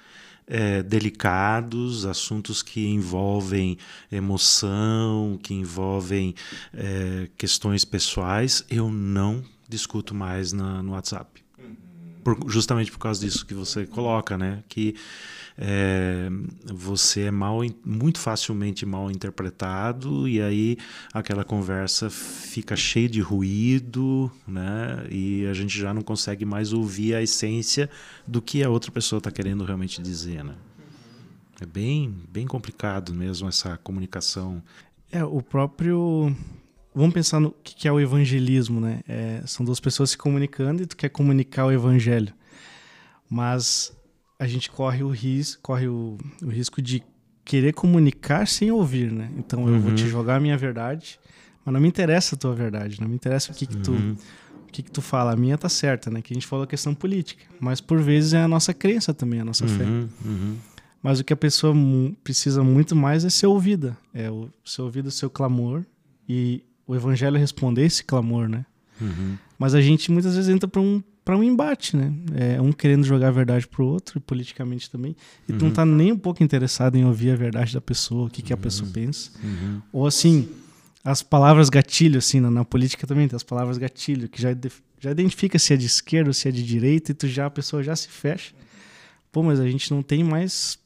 é, 0.47 0.81
delicados, 0.81 2.07
assuntos 2.07 2.63
que 2.63 2.87
envolvem 2.87 3.77
emoção, 4.11 5.37
que 5.43 5.53
envolvem 5.53 6.33
é, 6.73 7.29
questões 7.37 7.85
pessoais, 7.85 8.65
eu 8.67 8.89
não 8.89 9.43
discuto 9.69 10.15
mais 10.15 10.53
na, 10.53 10.81
no 10.81 10.93
WhatsApp. 10.93 11.42
Por, 12.23 12.49
justamente 12.49 12.91
por 12.91 12.99
causa 12.99 13.19
disso 13.19 13.45
que 13.45 13.53
você 13.53 13.85
coloca, 13.85 14.37
né? 14.37 14.63
Que 14.69 14.95
é, 15.57 16.29
você 16.65 17.23
é 17.23 17.31
mal, 17.31 17.59
muito 17.85 18.19
facilmente 18.19 18.85
mal 18.85 19.11
interpretado 19.11 20.27
e 20.27 20.41
aí 20.41 20.77
aquela 21.13 21.43
conversa 21.43 22.09
fica 22.09 22.75
cheia 22.75 23.07
de 23.07 23.21
ruído, 23.21 24.31
né? 24.47 25.05
E 25.09 25.45
a 25.45 25.53
gente 25.53 25.77
já 25.77 25.93
não 25.93 26.01
consegue 26.01 26.45
mais 26.45 26.73
ouvir 26.73 27.15
a 27.15 27.21
essência 27.21 27.89
do 28.27 28.41
que 28.41 28.63
a 28.63 28.69
outra 28.69 28.91
pessoa 28.91 29.19
está 29.19 29.31
querendo 29.31 29.63
realmente 29.63 30.01
dizer, 30.01 30.43
né? 30.43 30.55
É 31.61 31.65
bem, 31.65 32.15
bem 32.29 32.47
complicado 32.47 33.13
mesmo 33.13 33.47
essa 33.47 33.77
comunicação. 33.77 34.61
É, 35.11 35.23
o 35.23 35.41
próprio 35.41 36.35
vamos 36.93 37.13
pensar 37.13 37.39
no 37.39 37.51
que 37.63 37.87
é 37.87 37.91
o 37.91 37.99
evangelismo, 37.99 38.79
né? 38.79 39.01
É, 39.07 39.41
são 39.45 39.65
duas 39.65 39.79
pessoas 39.79 40.11
se 40.11 40.17
comunicando 40.17 40.83
e 40.83 40.85
tu 40.85 40.95
quer 40.95 41.09
comunicar 41.09 41.65
o 41.65 41.71
evangelho. 41.71 42.33
Mas 43.29 43.95
a 44.39 44.47
gente 44.47 44.69
corre 44.69 45.03
o, 45.03 45.09
ris 45.09 45.57
corre 45.61 45.87
o, 45.87 46.17
o 46.41 46.47
risco 46.47 46.81
de 46.81 47.03
querer 47.45 47.73
comunicar 47.73 48.47
sem 48.47 48.71
ouvir, 48.71 49.11
né? 49.11 49.29
Então 49.37 49.67
eu 49.67 49.73
uhum. 49.73 49.79
vou 49.79 49.95
te 49.95 50.03
uhum. 50.03 50.09
jogar 50.09 50.35
a 50.35 50.39
minha 50.39 50.57
verdade, 50.57 51.19
mas 51.65 51.73
não 51.73 51.81
me 51.81 51.87
interessa 51.87 52.35
a 52.35 52.37
tua 52.37 52.53
verdade, 52.53 53.01
não 53.01 53.07
me 53.07 53.15
interessa 53.15 53.51
o 53.51 53.55
que, 53.55 53.65
que 53.65 53.77
tu 53.77 53.91
uhum. 53.91 54.15
o 54.67 54.71
que, 54.71 54.83
que 54.83 54.91
tu 54.91 55.01
fala. 55.01 55.33
A 55.33 55.35
minha 55.35 55.57
tá 55.57 55.69
certa, 55.69 56.09
né? 56.09 56.21
Que 56.21 56.33
a 56.33 56.35
gente 56.35 56.47
falou 56.47 56.63
a 56.63 56.67
questão 56.67 56.93
política, 56.93 57.43
mas 57.59 57.81
por 57.81 57.99
vezes 58.01 58.33
é 58.33 58.41
a 58.41 58.47
nossa 58.47 58.73
crença 58.73 59.13
também, 59.13 59.39
a 59.39 59.45
nossa 59.45 59.65
uhum. 59.65 59.77
fé. 59.77 59.83
Uhum. 59.83 60.57
Mas 61.01 61.19
o 61.19 61.23
que 61.23 61.33
a 61.33 61.37
pessoa 61.37 61.75
precisa 62.23 62.63
muito 62.63 62.95
mais 62.95 63.25
é 63.25 63.29
ser 63.29 63.47
ouvida, 63.47 63.97
é 64.13 64.31
o 64.31 64.49
ser 64.63 64.83
ouvido 64.83 65.07
o 65.07 65.11
seu 65.11 65.29
clamor 65.29 65.83
e 66.29 66.63
o 66.87 66.95
evangelho 66.95 67.37
responder 67.37 67.85
esse 67.85 68.03
clamor, 68.03 68.47
né? 68.47 68.65
Uhum. 68.99 69.37
Mas 69.57 69.73
a 69.73 69.81
gente 69.81 70.11
muitas 70.11 70.35
vezes 70.35 70.49
entra 70.49 70.67
para 70.67 70.81
um 70.81 71.01
para 71.23 71.37
um 71.37 71.43
embate, 71.43 71.95
né? 71.95 72.13
É, 72.35 72.61
um 72.61 72.71
querendo 72.71 73.05
jogar 73.05 73.29
a 73.29 73.31
verdade 73.31 73.65
pro 73.65 73.85
outro, 73.85 74.17
e 74.17 74.21
politicamente 74.21 74.91
também, 74.91 75.15
e 75.47 75.51
uhum. 75.51 75.57
tu 75.57 75.61
não 75.61 75.69
uhum. 75.69 75.73
tá 75.73 75.85
nem 75.85 76.11
um 76.11 76.17
pouco 76.17 76.43
interessado 76.43 76.97
em 76.97 77.05
ouvir 77.05 77.31
a 77.31 77.35
verdade 77.35 77.73
da 77.73 77.81
pessoa, 77.81 78.27
o 78.27 78.29
que, 78.29 78.41
que 78.41 78.51
a 78.51 78.57
pessoa 78.57 78.87
uhum. 78.87 78.93
pensa. 78.93 79.31
Uhum. 79.41 79.81
Ou 79.93 80.05
assim, 80.05 80.49
as 81.03 81.23
palavras 81.23 81.69
gatilho, 81.69 82.17
assim, 82.17 82.39
na, 82.39 82.51
na, 82.51 82.65
política 82.65 83.07
também 83.07 83.27
tem 83.27 83.37
as 83.37 83.43
palavras 83.43 83.77
gatilho, 83.77 84.27
que 84.27 84.41
já, 84.41 84.49
já 84.99 85.11
identifica 85.11 85.57
se 85.57 85.73
é 85.73 85.77
de 85.77 85.85
esquerda 85.85 86.29
ou 86.29 86.33
se 86.33 86.49
é 86.49 86.51
de 86.51 86.63
direita, 86.63 87.11
e 87.11 87.15
tu 87.15 87.27
já, 87.27 87.45
a 87.45 87.49
pessoa 87.49 87.81
já 87.81 87.95
se 87.95 88.09
fecha. 88.09 88.53
Pô, 89.31 89.41
mas 89.41 89.59
a 89.59 89.67
gente 89.67 89.91
não 89.91 90.03
tem 90.03 90.23
mais 90.23 90.77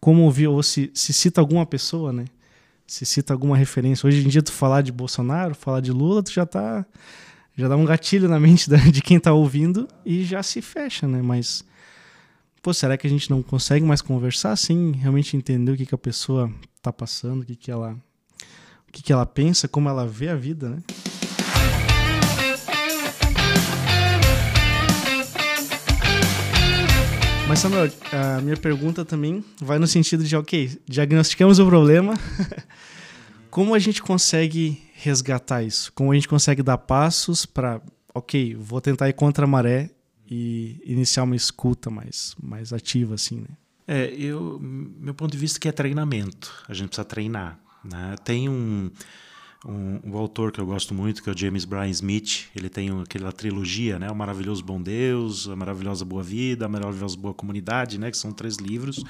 como 0.00 0.22
ouvir, 0.22 0.48
ou 0.48 0.62
se, 0.64 0.90
se 0.94 1.12
cita 1.12 1.40
alguma 1.40 1.64
pessoa, 1.64 2.12
né? 2.12 2.24
Se 2.86 3.04
cita 3.04 3.32
alguma 3.32 3.56
referência. 3.56 4.06
Hoje 4.06 4.24
em 4.24 4.28
dia, 4.28 4.42
tu 4.42 4.52
falar 4.52 4.82
de 4.82 4.92
Bolsonaro, 4.92 5.54
falar 5.54 5.80
de 5.80 5.90
Lula, 5.90 6.22
tu 6.22 6.32
já 6.32 6.46
tá. 6.46 6.86
Já 7.56 7.68
dá 7.68 7.76
um 7.76 7.84
gatilho 7.84 8.28
na 8.28 8.38
mente 8.38 8.68
de 8.92 9.02
quem 9.02 9.18
tá 9.18 9.32
ouvindo 9.32 9.88
e 10.04 10.24
já 10.24 10.42
se 10.42 10.62
fecha, 10.62 11.08
né? 11.08 11.20
Mas. 11.22 11.64
Pô, 12.62 12.74
será 12.74 12.96
que 12.96 13.06
a 13.06 13.10
gente 13.10 13.30
não 13.30 13.42
consegue 13.42 13.84
mais 13.84 14.02
conversar 14.02 14.52
assim? 14.52 14.92
Realmente 14.92 15.36
entender 15.36 15.72
o 15.72 15.76
que, 15.76 15.86
que 15.86 15.94
a 15.94 15.98
pessoa 15.98 16.52
tá 16.82 16.92
passando, 16.92 17.42
o 17.42 17.44
que, 17.44 17.56
que 17.56 17.70
ela. 17.70 17.96
O 18.88 18.92
que, 18.92 19.02
que 19.02 19.12
ela 19.12 19.26
pensa, 19.26 19.68
como 19.68 19.88
ela 19.88 20.06
vê 20.06 20.28
a 20.28 20.34
vida, 20.34 20.68
né? 20.68 20.78
Mas, 27.48 27.60
Samuel, 27.60 27.92
a 28.12 28.40
minha 28.40 28.56
pergunta 28.56 29.04
também 29.04 29.44
vai 29.60 29.78
no 29.78 29.86
sentido 29.86 30.24
de, 30.24 30.34
ok, 30.36 30.80
diagnosticamos 30.84 31.60
o 31.60 31.66
problema, 31.66 32.14
como 33.50 33.72
a 33.72 33.78
gente 33.78 34.02
consegue 34.02 34.82
resgatar 34.94 35.62
isso? 35.62 35.92
Como 35.92 36.10
a 36.10 36.14
gente 36.16 36.26
consegue 36.26 36.60
dar 36.60 36.76
passos 36.76 37.46
para, 37.46 37.80
ok, 38.12 38.56
vou 38.56 38.80
tentar 38.80 39.08
ir 39.08 39.12
contra 39.12 39.44
a 39.44 39.48
maré 39.48 39.90
e 40.28 40.82
iniciar 40.84 41.22
uma 41.22 41.36
escuta 41.36 41.88
mais, 41.88 42.34
mais 42.42 42.72
ativa, 42.72 43.14
assim, 43.14 43.36
né? 43.36 43.48
É, 43.86 44.12
eu, 44.12 44.58
meu 44.60 45.14
ponto 45.14 45.30
de 45.30 45.38
vista 45.38 45.58
é 45.58 45.60
que 45.60 45.68
é 45.68 45.72
treinamento. 45.72 46.52
A 46.68 46.74
gente 46.74 46.88
precisa 46.88 47.04
treinar. 47.04 47.60
Né? 47.84 48.16
Tem 48.24 48.48
um, 48.48 48.90
um, 49.66 50.00
um, 50.04 50.16
autor 50.16 50.52
que 50.52 50.60
eu 50.60 50.66
gosto 50.66 50.94
muito, 50.94 51.22
que 51.22 51.28
é 51.28 51.32
o 51.32 51.36
James 51.36 51.64
Bryan 51.64 51.88
Smith. 51.88 52.46
Ele 52.54 52.68
tem 52.68 52.90
aquela 53.00 53.32
trilogia, 53.32 53.98
né? 53.98 54.10
O 54.10 54.14
Maravilhoso 54.14 54.64
Bom 54.64 54.80
Deus, 54.80 55.48
A 55.48 55.56
Maravilhosa 55.56 56.04
Boa 56.04 56.22
Vida, 56.22 56.66
A 56.66 56.68
Maravilhosa 56.68 57.16
Boa 57.16 57.34
Comunidade, 57.34 57.98
né? 57.98 58.10
Que 58.10 58.16
são 58.16 58.32
três 58.32 58.56
livros. 58.56 59.02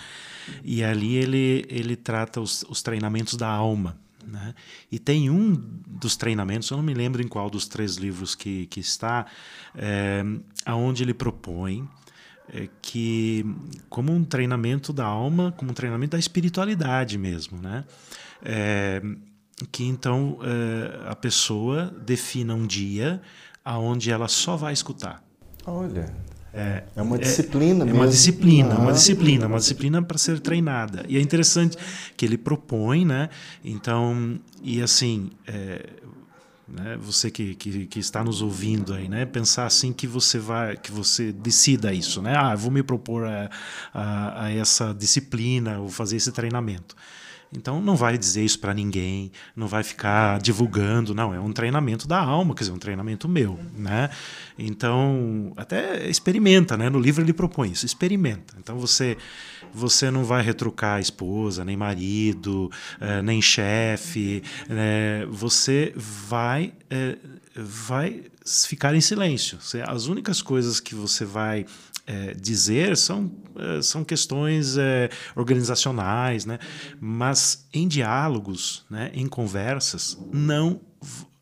E 0.64 0.82
ali 0.82 1.16
ele, 1.16 1.64
ele 1.68 1.96
trata 1.96 2.40
os, 2.40 2.64
os 2.68 2.82
treinamentos 2.82 3.34
da 3.34 3.48
alma. 3.48 3.98
Né? 4.26 4.54
E 4.90 4.98
tem 4.98 5.30
um 5.30 5.54
dos 5.86 6.16
treinamentos, 6.16 6.68
eu 6.70 6.76
não 6.76 6.84
me 6.84 6.94
lembro 6.94 7.22
em 7.22 7.28
qual 7.28 7.48
dos 7.48 7.68
três 7.68 7.94
livros 7.94 8.34
que, 8.34 8.66
que 8.66 8.80
está, 8.80 9.25
é, 9.72 10.25
aonde 10.64 11.04
ele 11.04 11.14
propõe 11.14 11.88
é, 12.52 12.68
que 12.82 13.44
como 13.88 14.12
um 14.12 14.25
treinamento 14.25 14.92
da 14.92 15.04
alma, 15.04 15.52
como 15.56 15.70
um 15.70 15.75
treinamento 15.75 16.12
da 16.12 16.18
espiritualidade 16.18 17.18
mesmo, 17.18 17.60
né? 17.60 17.84
É, 18.42 19.00
que 19.72 19.84
então 19.84 20.38
uh, 20.40 21.08
a 21.08 21.16
pessoa 21.16 21.94
defina 22.04 22.54
um 22.54 22.66
dia 22.66 23.20
aonde 23.64 24.10
ela 24.10 24.28
só 24.28 24.56
vai 24.56 24.72
escutar. 24.72 25.22
Olha. 25.64 26.14
É, 26.52 26.84
é 26.96 27.02
uma 27.02 27.18
disciplina 27.18 27.82
é, 27.82 27.84
mesmo. 27.84 28.00
É 28.00 28.02
uma 28.02 28.08
disciplina, 28.08 28.75
ah. 28.75 28.78
uma 28.78 28.92
disciplina, 28.92 29.46
uma 29.46 29.58
disciplina 29.58 30.02
para 30.02 30.16
ser 30.16 30.40
treinada. 30.40 31.04
E 31.06 31.18
é 31.18 31.20
interessante 31.20 31.76
que 32.16 32.25
ele 32.25 32.38
propõe, 32.38 33.04
né? 33.04 33.28
Então, 33.62 34.40
e 34.62 34.80
assim, 34.80 35.30
é, 35.46 35.84
né, 36.66 36.96
você 36.98 37.30
que, 37.30 37.54
que, 37.54 37.84
que, 37.86 37.98
está 37.98 38.25
nos 38.25 38.40
ouvindo 38.40 38.94
aí, 38.94 39.06
né, 39.06 39.26
pensar 39.26 39.66
assim 39.66 39.92
que 39.92 40.06
você 40.06 40.38
vai, 40.38 40.78
que 40.78 40.90
você 40.90 41.30
decida 41.30 41.92
isso, 41.92 42.22
né? 42.22 42.34
Ah, 42.34 42.54
vou 42.54 42.70
me 42.70 42.82
propor 42.82 43.26
a, 43.26 43.50
a, 43.92 44.44
a 44.46 44.52
essa 44.52 44.94
disciplina, 44.94 45.78
vou 45.78 45.90
fazer 45.90 46.16
esse 46.16 46.32
treinamento. 46.32 46.96
Então 47.53 47.81
não 47.81 47.97
vai 47.97 48.19
dizer 48.19 48.45
isso 48.45 48.59
para 48.59 48.75
ninguém, 48.75 49.31
não 49.55 49.67
vai 49.67 49.83
ficar 49.83 50.41
divulgando, 50.41 51.15
não, 51.15 51.33
é 51.33 51.41
um 51.41 51.53
treinamento 51.53 52.07
da 52.07 52.19
alma, 52.19 52.55
quer 52.55 52.65
dizer, 52.65 52.73
um 52.73 52.79
treinamento 52.79 53.29
meu, 53.29 53.59
né? 53.76 54.11
Então, 54.59 55.53
até 55.57 56.09
experimenta, 56.09 56.76
né? 56.76 56.88
No 56.91 56.99
livro 56.99 57.23
ele 57.23 57.33
propõe 57.33 57.71
isso, 57.71 57.87
experimenta. 57.87 58.55
Então 58.59 58.79
você 58.79 59.17
você 59.73 60.11
não 60.11 60.25
vai 60.25 60.43
retrucar 60.43 60.97
a 60.97 61.00
esposa, 61.00 61.65
nem 61.65 61.76
marido, 61.76 62.71
eh, 63.00 63.21
nem 63.21 63.43
chefe, 63.43 64.43
né? 64.69 65.26
você 65.29 65.93
vai 65.97 66.73
eh, 66.88 67.19
vai 67.55 68.25
ficar 68.67 68.95
em 68.95 69.00
silêncio. 69.00 69.59
As 69.87 70.07
únicas 70.07 70.41
coisas 70.41 70.79
que 70.79 70.95
você 70.95 71.25
vai 71.25 71.67
é, 72.06 72.34
dizer 72.34 72.96
são, 72.96 73.30
é, 73.56 73.82
são 73.82 74.04
questões 74.04 74.76
é, 74.78 75.10
organizacionais, 75.34 76.46
né? 76.46 76.58
mas 77.00 77.66
em 77.72 77.88
diálogos, 77.88 78.84
né, 78.88 79.10
em 79.12 79.26
conversas, 79.26 80.18
não 80.32 80.80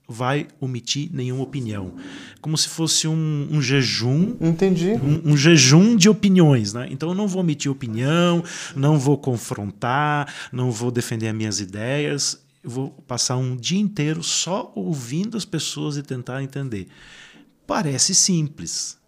vai 0.09 0.47
omitir 0.61 1.09
nenhuma 1.13 1.43
opinião. 1.43 1.95
Como 2.41 2.57
se 2.59 2.69
fosse 2.69 3.09
um, 3.09 3.49
um 3.51 3.61
jejum. 3.61 4.37
Entendi. 4.41 4.93
Um, 4.93 5.33
um, 5.33 5.37
jejum 5.37 5.97
de 5.97 6.09
opiniões. 6.09 6.75
Né? 6.75 6.89
Então 6.91 7.09
eu 7.11 7.15
não 7.15 7.27
vou 7.27 7.41
omitir 7.41 7.71
opinião, 7.71 8.45
não 8.77 8.99
vou 8.99 9.17
confrontar, 9.17 10.33
não 10.53 10.71
vou 10.71 10.91
defender 10.91 11.29
as 11.29 11.35
minhas 11.35 11.61
ideias. 11.61 12.43
Eu 12.63 12.71
vou 12.71 12.91
passar 13.07 13.37
um 13.37 13.57
dia 13.57 13.81
inteiro 13.81 14.23
só 14.23 14.73
ouvindo 14.75 15.37
as 15.37 15.45
pessoas 15.45 15.97
e 15.97 16.03
tentar 16.03 16.43
entender. 16.43 16.87
Parece 17.67 18.15
simples, 18.15 18.99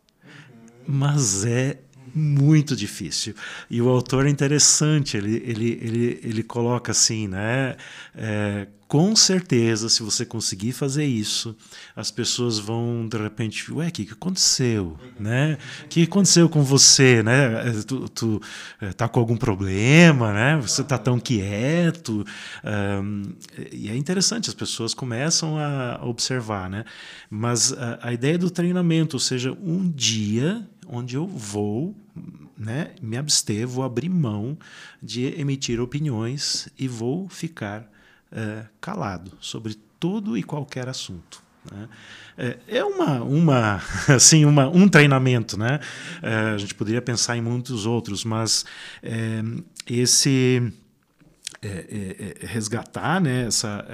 mas 0.87 1.45
é 1.45 1.79
muito 2.15 2.75
difícil. 2.75 3.35
E 3.69 3.83
o 3.83 3.89
autor 3.89 4.27
é 4.27 4.31
interessante, 4.31 5.17
ele, 5.17 5.43
ele, 5.45 5.79
ele, 5.83 6.21
ele 6.23 6.43
coloca 6.43 6.93
assim, 6.93 7.29
né? 7.29 7.77
É, 8.15 8.67
com 8.89 9.17
certeza, 9.17 9.89
se 9.89 10.03
você 10.03 10.25
conseguir 10.25 10.73
fazer 10.73 11.05
isso, 11.05 11.57
as 11.95 12.11
pessoas 12.11 12.59
vão 12.59 13.07
de 13.09 13.19
repente, 13.19 13.73
ué, 13.73 13.89
o 13.89 13.93
que, 13.93 14.07
que 14.07 14.13
aconteceu, 14.13 14.97
né? 15.19 15.59
O 15.85 15.89
que 15.89 16.05
aconteceu 16.05 16.49
com 16.49 16.63
você, 16.63 17.21
né? 17.23 17.69
É, 17.69 17.73
tu, 17.83 18.09
tu 18.09 18.41
é, 18.81 18.93
tá 18.93 19.09
com 19.09 19.19
algum 19.19 19.37
problema, 19.37 20.33
né? 20.33 20.57
Você 20.63 20.85
tá 20.85 20.97
tão 20.97 21.19
quieto. 21.19 22.25
Um, 22.65 23.23
e 23.73 23.91
é 23.91 23.97
interessante, 23.97 24.49
as 24.49 24.55
pessoas 24.55 24.95
começam 24.95 25.59
a 25.59 26.01
observar, 26.05 26.71
né? 26.71 26.85
Mas 27.29 27.73
a, 27.73 27.99
a 28.01 28.13
ideia 28.13 28.39
do 28.39 28.51
treinamento, 28.51 29.17
ou 29.17 29.21
seja, 29.21 29.53
um 29.53 29.91
dia 29.91 30.65
onde 30.89 31.17
eu 31.17 31.27
vou 31.27 31.95
né, 32.57 32.95
me 33.01 33.17
abster, 33.17 33.67
vou 33.67 33.85
abrir 33.85 34.09
mão 34.09 34.57
de 35.03 35.27
emitir 35.39 35.81
opiniões 35.81 36.69
e 36.79 36.89
vou 36.89 37.29
ficar 37.29 37.91
é, 38.33 38.67
calado 38.81 39.33
sobre 39.41 39.75
todo 39.99 40.37
e 40.37 40.43
qualquer 40.43 40.89
assunto. 40.89 41.43
Né? 41.71 41.89
É, 42.39 42.59
é 42.69 42.85
uma, 42.85 43.23
uma, 43.23 43.83
assim, 44.09 44.45
uma, 44.45 44.69
um 44.69 44.89
treinamento, 44.89 45.59
né? 45.59 45.81
É, 46.23 46.35
a 46.55 46.59
gente 46.59 46.75
poderia 46.75 47.03
pensar 47.03 47.37
em 47.37 47.41
muitos 47.41 47.87
outros, 47.87 48.25
mas 48.25 48.65
esse 49.87 50.73
é, 51.63 51.69
é, 51.69 52.45
é, 52.45 52.47
resgatar 52.47 53.21
né, 53.21 53.47
essa, 53.47 53.85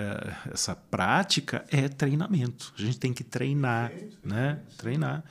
essa 0.53 0.75
prática 0.75 1.65
é 1.71 1.89
treinamento. 1.89 2.73
A 2.77 2.81
gente 2.81 2.99
tem 2.99 3.13
que 3.13 3.25
treinar, 3.25 3.93
né? 4.23 4.59
Treinar. 4.77 5.25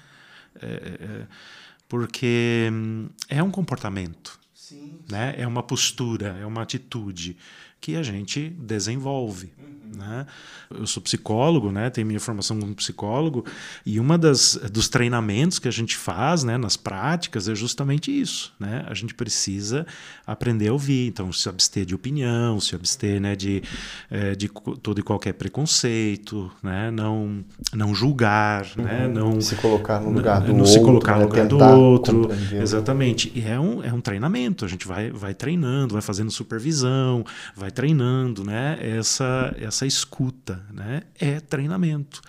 Porque 1.87 2.69
hum, 2.71 3.09
é 3.27 3.41
um 3.43 3.51
comportamento, 3.51 4.39
sim. 4.53 4.99
Né? 5.09 5.35
é 5.37 5.45
uma 5.45 5.63
postura, 5.63 6.37
é 6.39 6.45
uma 6.45 6.61
atitude 6.61 7.37
que 7.81 7.95
a 7.95 8.03
gente 8.03 8.49
desenvolve. 8.59 9.51
Né? 9.95 10.25
Eu 10.69 10.87
sou 10.87 11.03
psicólogo, 11.03 11.71
né? 11.71 11.89
tenho 11.89 12.07
minha 12.07 12.19
formação 12.19 12.59
como 12.59 12.73
psicólogo, 12.73 13.45
e 13.85 13.99
uma 13.99 14.17
das 14.17 14.55
dos 14.71 14.87
treinamentos 14.87 15.59
que 15.59 15.67
a 15.67 15.71
gente 15.71 15.97
faz 15.97 16.43
né, 16.43 16.57
nas 16.57 16.77
práticas 16.77 17.49
é 17.49 17.55
justamente 17.55 18.11
isso. 18.11 18.53
Né? 18.59 18.85
A 18.87 18.93
gente 18.93 19.13
precisa 19.13 19.85
aprender 20.25 20.69
a 20.69 20.73
ouvir, 20.73 21.07
então 21.07 21.31
se 21.33 21.49
abster 21.49 21.85
de 21.85 21.93
opinião, 21.93 22.59
se 22.59 22.75
abster 22.75 23.19
né, 23.19 23.35
de, 23.35 23.61
é, 24.09 24.35
de 24.35 24.47
todo 24.81 24.99
e 24.99 25.03
qualquer 25.03 25.33
preconceito, 25.33 26.49
né? 26.63 26.89
não, 26.91 27.43
não 27.73 27.93
julgar, 27.93 28.65
né? 28.77 28.83
uhum. 28.83 28.85
né? 28.85 29.07
não 29.07 29.41
se 29.41 29.55
colocar 29.55 29.99
no 29.99 30.11
lugar 30.11 30.41
do 30.41 30.53
não 30.53 30.59
outro, 30.59 30.71
se 30.71 30.79
colocar 30.79 31.13
no 31.13 31.19
né? 31.19 31.25
lugar 31.25 31.47
do 31.47 31.57
outro. 31.57 32.29
Exatamente. 32.53 33.31
E 33.35 33.41
é 33.41 33.59
um, 33.59 33.83
é 33.83 33.91
um 33.91 33.99
treinamento, 33.99 34.63
a 34.63 34.67
gente 34.67 34.87
vai, 34.87 35.11
vai 35.11 35.33
treinando, 35.33 35.93
vai 35.93 36.01
fazendo 36.01 36.31
supervisão, 36.31 37.25
vai 37.55 37.70
treinando 37.71 38.43
né? 38.43 38.77
essa, 38.79 39.55
essa 39.59 39.85
escuta, 39.85 40.63
né? 40.71 41.01
É 41.19 41.39
treinamento. 41.39 42.21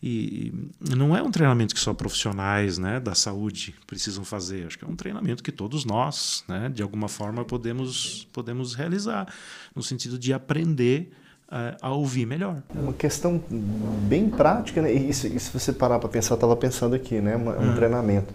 E 0.00 0.52
não 0.80 1.16
é 1.16 1.22
um 1.22 1.30
treinamento 1.30 1.74
que 1.74 1.80
só 1.80 1.92
profissionais 1.92 2.78
né, 2.78 3.00
da 3.00 3.16
saúde 3.16 3.74
precisam 3.84 4.24
fazer. 4.24 4.66
Acho 4.66 4.78
que 4.78 4.84
é 4.84 4.88
um 4.88 4.94
treinamento 4.94 5.42
que 5.42 5.50
todos 5.50 5.84
nós, 5.84 6.44
né, 6.46 6.70
de 6.72 6.82
alguma 6.82 7.08
forma, 7.08 7.44
podemos, 7.44 8.28
podemos 8.32 8.74
realizar, 8.74 9.26
no 9.74 9.82
sentido 9.82 10.16
de 10.16 10.32
aprender 10.32 11.10
uh, 11.48 11.76
a 11.82 11.90
ouvir 11.90 12.26
melhor. 12.26 12.62
É 12.74 12.78
uma 12.78 12.92
questão 12.92 13.42
bem 13.50 14.28
prática, 14.30 14.80
né? 14.82 14.92
E 14.92 15.12
se, 15.12 15.36
se 15.38 15.50
você 15.50 15.72
parar 15.72 15.98
para 15.98 16.08
pensar, 16.08 16.34
estava 16.34 16.54
pensando 16.54 16.94
aqui, 16.94 17.20
né? 17.20 17.36
Um, 17.36 17.70
um 17.70 17.74
treinamento. 17.74 18.32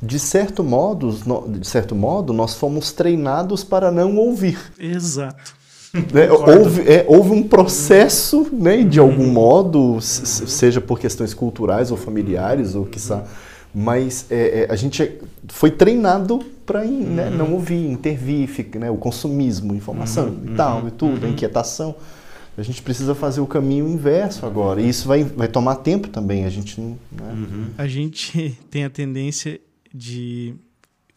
De 0.00 0.18
certo, 0.18 0.64
modo, 0.64 1.12
de 1.48 1.66
certo 1.66 1.94
modo, 1.94 2.32
nós 2.32 2.54
fomos 2.54 2.92
treinados 2.92 3.62
para 3.64 3.90
não 3.90 4.16
ouvir. 4.16 4.58
Exato. 4.78 5.61
Né? 6.12 6.30
Houve, 6.30 6.88
é, 6.88 7.04
houve 7.06 7.32
um 7.32 7.42
processo, 7.42 8.48
né, 8.50 8.82
de 8.82 8.98
algum 8.98 9.24
uhum. 9.24 9.32
modo, 9.32 10.00
seja 10.00 10.80
por 10.80 10.98
questões 10.98 11.34
culturais 11.34 11.90
ou 11.90 11.98
familiares, 11.98 12.74
ou 12.74 12.86
quiçá, 12.86 13.24
mas 13.74 14.26
é, 14.30 14.62
é, 14.62 14.72
a 14.72 14.76
gente 14.76 15.18
foi 15.48 15.70
treinado 15.70 16.40
para 16.64 16.82
né, 16.84 17.28
uhum. 17.28 17.36
não 17.36 17.52
ouvir, 17.52 17.90
intervir, 17.90 18.48
né, 18.76 18.90
o 18.90 18.96
consumismo, 18.96 19.74
informação 19.74 20.28
uhum. 20.28 20.52
e 20.52 20.56
tal, 20.56 20.88
e 20.88 20.90
tudo, 20.90 21.26
a 21.26 21.28
inquietação. 21.28 21.94
A 22.56 22.62
gente 22.62 22.82
precisa 22.82 23.14
fazer 23.14 23.40
o 23.40 23.46
caminho 23.46 23.88
inverso 23.88 24.44
agora. 24.44 24.80
E 24.80 24.88
isso 24.88 25.08
vai, 25.08 25.24
vai 25.24 25.48
tomar 25.48 25.76
tempo 25.76 26.08
também. 26.08 26.44
A 26.44 26.50
gente 26.50 26.78
não. 26.78 26.98
Né? 27.10 27.32
Uhum. 27.32 27.64
A 27.78 27.86
gente 27.86 28.58
tem 28.70 28.84
a 28.84 28.90
tendência 28.90 29.58
de 29.92 30.54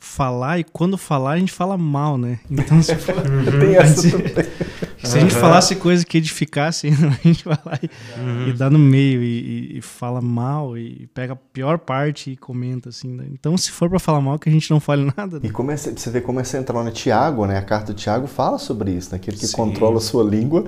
falar 0.06 0.60
e 0.60 0.64
quando 0.64 0.98
falar 0.98 1.32
a 1.32 1.38
gente 1.38 1.52
fala 1.52 1.78
mal, 1.78 2.18
né? 2.18 2.40
Então 2.50 2.82
se, 2.82 2.96
for, 2.96 3.16
Tem 3.60 3.76
essa 3.76 4.02
se, 4.02 5.18
a 5.18 5.20
gente 5.20 5.34
falasse 5.34 5.76
coisa 5.76 6.06
que 6.06 6.18
edificasse, 6.18 6.88
a 6.94 7.28
gente 7.28 7.44
vai 7.44 7.58
lá 7.66 7.80
e, 7.82 7.90
uhum. 8.20 8.48
e 8.48 8.54
dá 8.54 8.70
no 8.70 8.80
meio 8.80 9.22
e, 9.22 9.78
e, 9.78 9.82
fala 9.82 10.22
mal 10.22 10.78
e 10.78 11.08
pega 11.14 11.34
a 11.34 11.36
pior 11.36 11.80
parte 11.80 12.32
e 12.32 12.38
comenta 12.38 12.90
assim. 12.90 13.10
Né? 13.10 13.26
Então 13.32 13.58
se 13.58 13.72
for 13.72 13.90
para 13.90 14.00
falar 14.00 14.22
mal 14.22 14.38
que 14.38 14.48
a 14.48 14.52
gente 14.52 14.70
não 14.70 14.80
fale 14.80 15.12
nada. 15.18 15.38
Né? 15.40 15.48
E 15.48 15.50
começa, 15.50 15.92
você 15.92 16.10
vê 16.10 16.22
como 16.22 16.40
é 16.40 16.44
entrar 16.56 16.84
no 16.84 16.92
Tiago, 16.92 17.46
né? 17.46 17.58
A 17.58 17.64
carta 17.64 17.92
do 17.92 17.96
Tiago 17.98 18.28
fala 18.28 18.60
sobre 18.60 18.92
isso, 18.92 19.12
né? 19.12 19.18
Aquele 19.18 19.38
que 19.38 19.48
Sim. 19.48 19.58
controla 19.58 19.98
a 19.98 20.02
sua 20.02 20.24
língua 20.24 20.66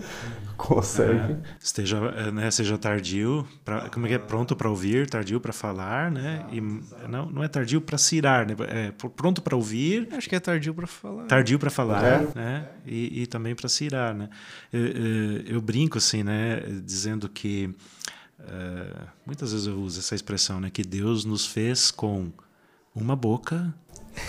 consegue. 0.57 1.33
É, 1.33 1.39
esteja, 1.59 1.97
é, 1.97 2.31
né, 2.31 2.51
seja 2.51 2.77
tardio, 2.77 3.47
pra, 3.63 3.89
como 3.89 4.05
é 4.05 4.09
que 4.09 4.15
é? 4.15 4.19
Pronto 4.19 4.55
para 4.55 4.69
ouvir, 4.69 5.07
tardio 5.07 5.39
para 5.39 5.53
falar, 5.53 6.11
né? 6.11 6.45
E 6.51 6.59
não, 7.07 7.27
não 7.27 7.43
é 7.43 7.47
tardio 7.47 7.79
para 7.79 7.97
cirar, 7.97 8.45
né? 8.45 8.55
É 8.67 8.91
pronto 8.91 9.41
para 9.41 9.55
ouvir. 9.55 10.07
Acho 10.11 10.27
que 10.27 10.35
é 10.35 10.39
tardio 10.39 10.73
para 10.73 10.87
falar. 10.87 11.25
Tardio 11.25 11.59
para 11.59 11.69
falar, 11.69 12.03
é. 12.03 12.27
né? 12.35 12.67
E, 12.85 13.21
e 13.21 13.27
também 13.27 13.55
para 13.55 13.69
cirar, 13.69 14.13
né? 14.13 14.29
Eu, 14.73 14.85
eu, 14.87 15.41
eu, 15.47 15.61
brinco 15.61 15.97
assim, 15.97 16.23
né? 16.23 16.59
Dizendo 16.83 17.29
que 17.29 17.69
uh, 18.39 19.07
muitas 19.25 19.51
vezes 19.51 19.67
eu 19.67 19.79
uso 19.79 19.99
essa 19.99 20.15
expressão, 20.15 20.59
né? 20.59 20.69
Que 20.69 20.83
Deus 20.83 21.23
nos 21.23 21.45
fez 21.45 21.91
com 21.91 22.31
uma 22.95 23.15
boca 23.15 23.73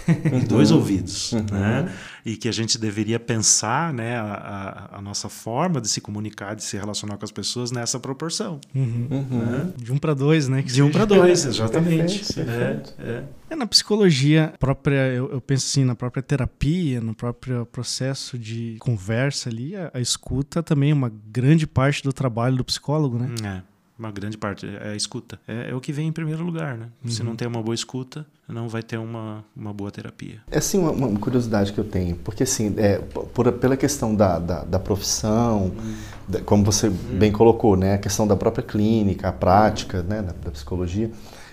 e 0.09 0.40
dois 0.47 0.71
ouvidos, 0.71 1.33
uhum. 1.33 1.47
né? 1.50 1.92
E 2.25 2.37
que 2.37 2.49
a 2.49 2.52
gente 2.52 2.78
deveria 2.78 3.18
pensar, 3.18 3.92
né, 3.92 4.16
a, 4.16 4.88
a, 4.92 4.99
a, 4.99 5.02
nossa 5.02 5.28
forma 5.28 5.80
de 5.80 5.88
se 5.88 6.00
comunicar, 6.00 6.54
de 6.54 6.62
se 6.62 6.76
relacionar 6.76 7.16
com 7.16 7.25
as 7.25 7.30
pessoas 7.30 7.71
nessa 7.71 7.99
proporção. 7.99 8.61
Uhum. 8.75 9.26
Né? 9.30 9.73
De 9.76 9.92
um 9.92 9.99
para 9.99 10.12
dois, 10.12 10.49
né? 10.49 10.61
de 10.61 10.71
seja. 10.71 10.85
um 10.85 10.90
para 10.90 11.04
dois, 11.04 11.45
exatamente. 11.47 12.18
Perfeito, 12.18 12.47
perfeito. 12.47 12.95
É, 12.99 13.11
é. 13.11 13.25
é, 13.50 13.57
na 13.57 13.66
psicologia 13.66 14.52
própria, 14.59 15.12
eu, 15.12 15.30
eu, 15.30 15.40
penso 15.40 15.66
assim, 15.66 15.85
na 15.85 15.95
própria 15.95 16.23
terapia, 16.23 17.00
no 17.00 17.14
próprio 17.14 17.64
processo 17.66 18.38
de 18.38 18.76
conversa 18.80 19.49
ali, 19.49 19.75
a, 19.75 19.90
a 19.95 20.00
escuta 20.00 20.62
também 20.62 20.90
é 20.90 20.95
uma 20.95 21.12
grande 21.30 21.66
parte 21.66 22.02
do 22.02 22.12
trabalho 22.12 22.57
do 22.57 22.64
psicólogo, 22.64 23.18
né? 23.18 23.28
É 23.64 23.77
uma 23.98 24.10
grande 24.12 24.38
parte 24.38 24.66
é 24.66 24.90
a 24.90 24.96
escuta. 24.96 25.40
É, 25.46 25.70
é, 25.70 25.74
o 25.74 25.80
que 25.80 25.92
vem 25.92 26.08
em 26.08 26.12
primeiro 26.12 26.44
lugar, 26.44 26.76
né? 26.76 26.86
Uhum. 27.04 27.10
Se 27.10 27.22
não 27.22 27.34
tem 27.34 27.48
uma 27.48 27.62
boa 27.62 27.74
escuta, 27.74 28.24
não 28.48 28.68
vai 28.68 28.82
ter 28.82 28.96
uma, 28.96 29.44
uma 29.56 29.72
boa 29.72 29.90
terapia. 29.90 30.40
É 30.50 30.58
assim 30.58 30.78
uma, 30.78 30.92
uma 30.92 31.18
curiosidade 31.18 31.72
que 31.72 31.78
eu 31.78 31.84
tenho, 31.84 32.16
porque 32.16 32.44
assim, 32.44 32.74
é, 32.76 32.98
por, 32.98 33.50
pela 33.52 33.76
questão 33.76 34.14
da, 34.14 34.38
da, 34.38 34.64
da 34.64 34.78
profissão, 34.78 35.72
uhum. 35.76 35.94
da, 36.28 36.40
como 36.40 36.64
você 36.64 36.88
uhum. 36.88 37.18
bem 37.18 37.32
colocou, 37.32 37.76
né? 37.76 37.94
A 37.94 37.98
questão 37.98 38.26
da 38.26 38.36
própria 38.36 38.64
clínica, 38.64 39.28
a 39.28 39.32
prática, 39.32 40.02
né? 40.02 40.22
Da, 40.22 40.32
da 40.32 40.50
psicologia, 40.52 41.10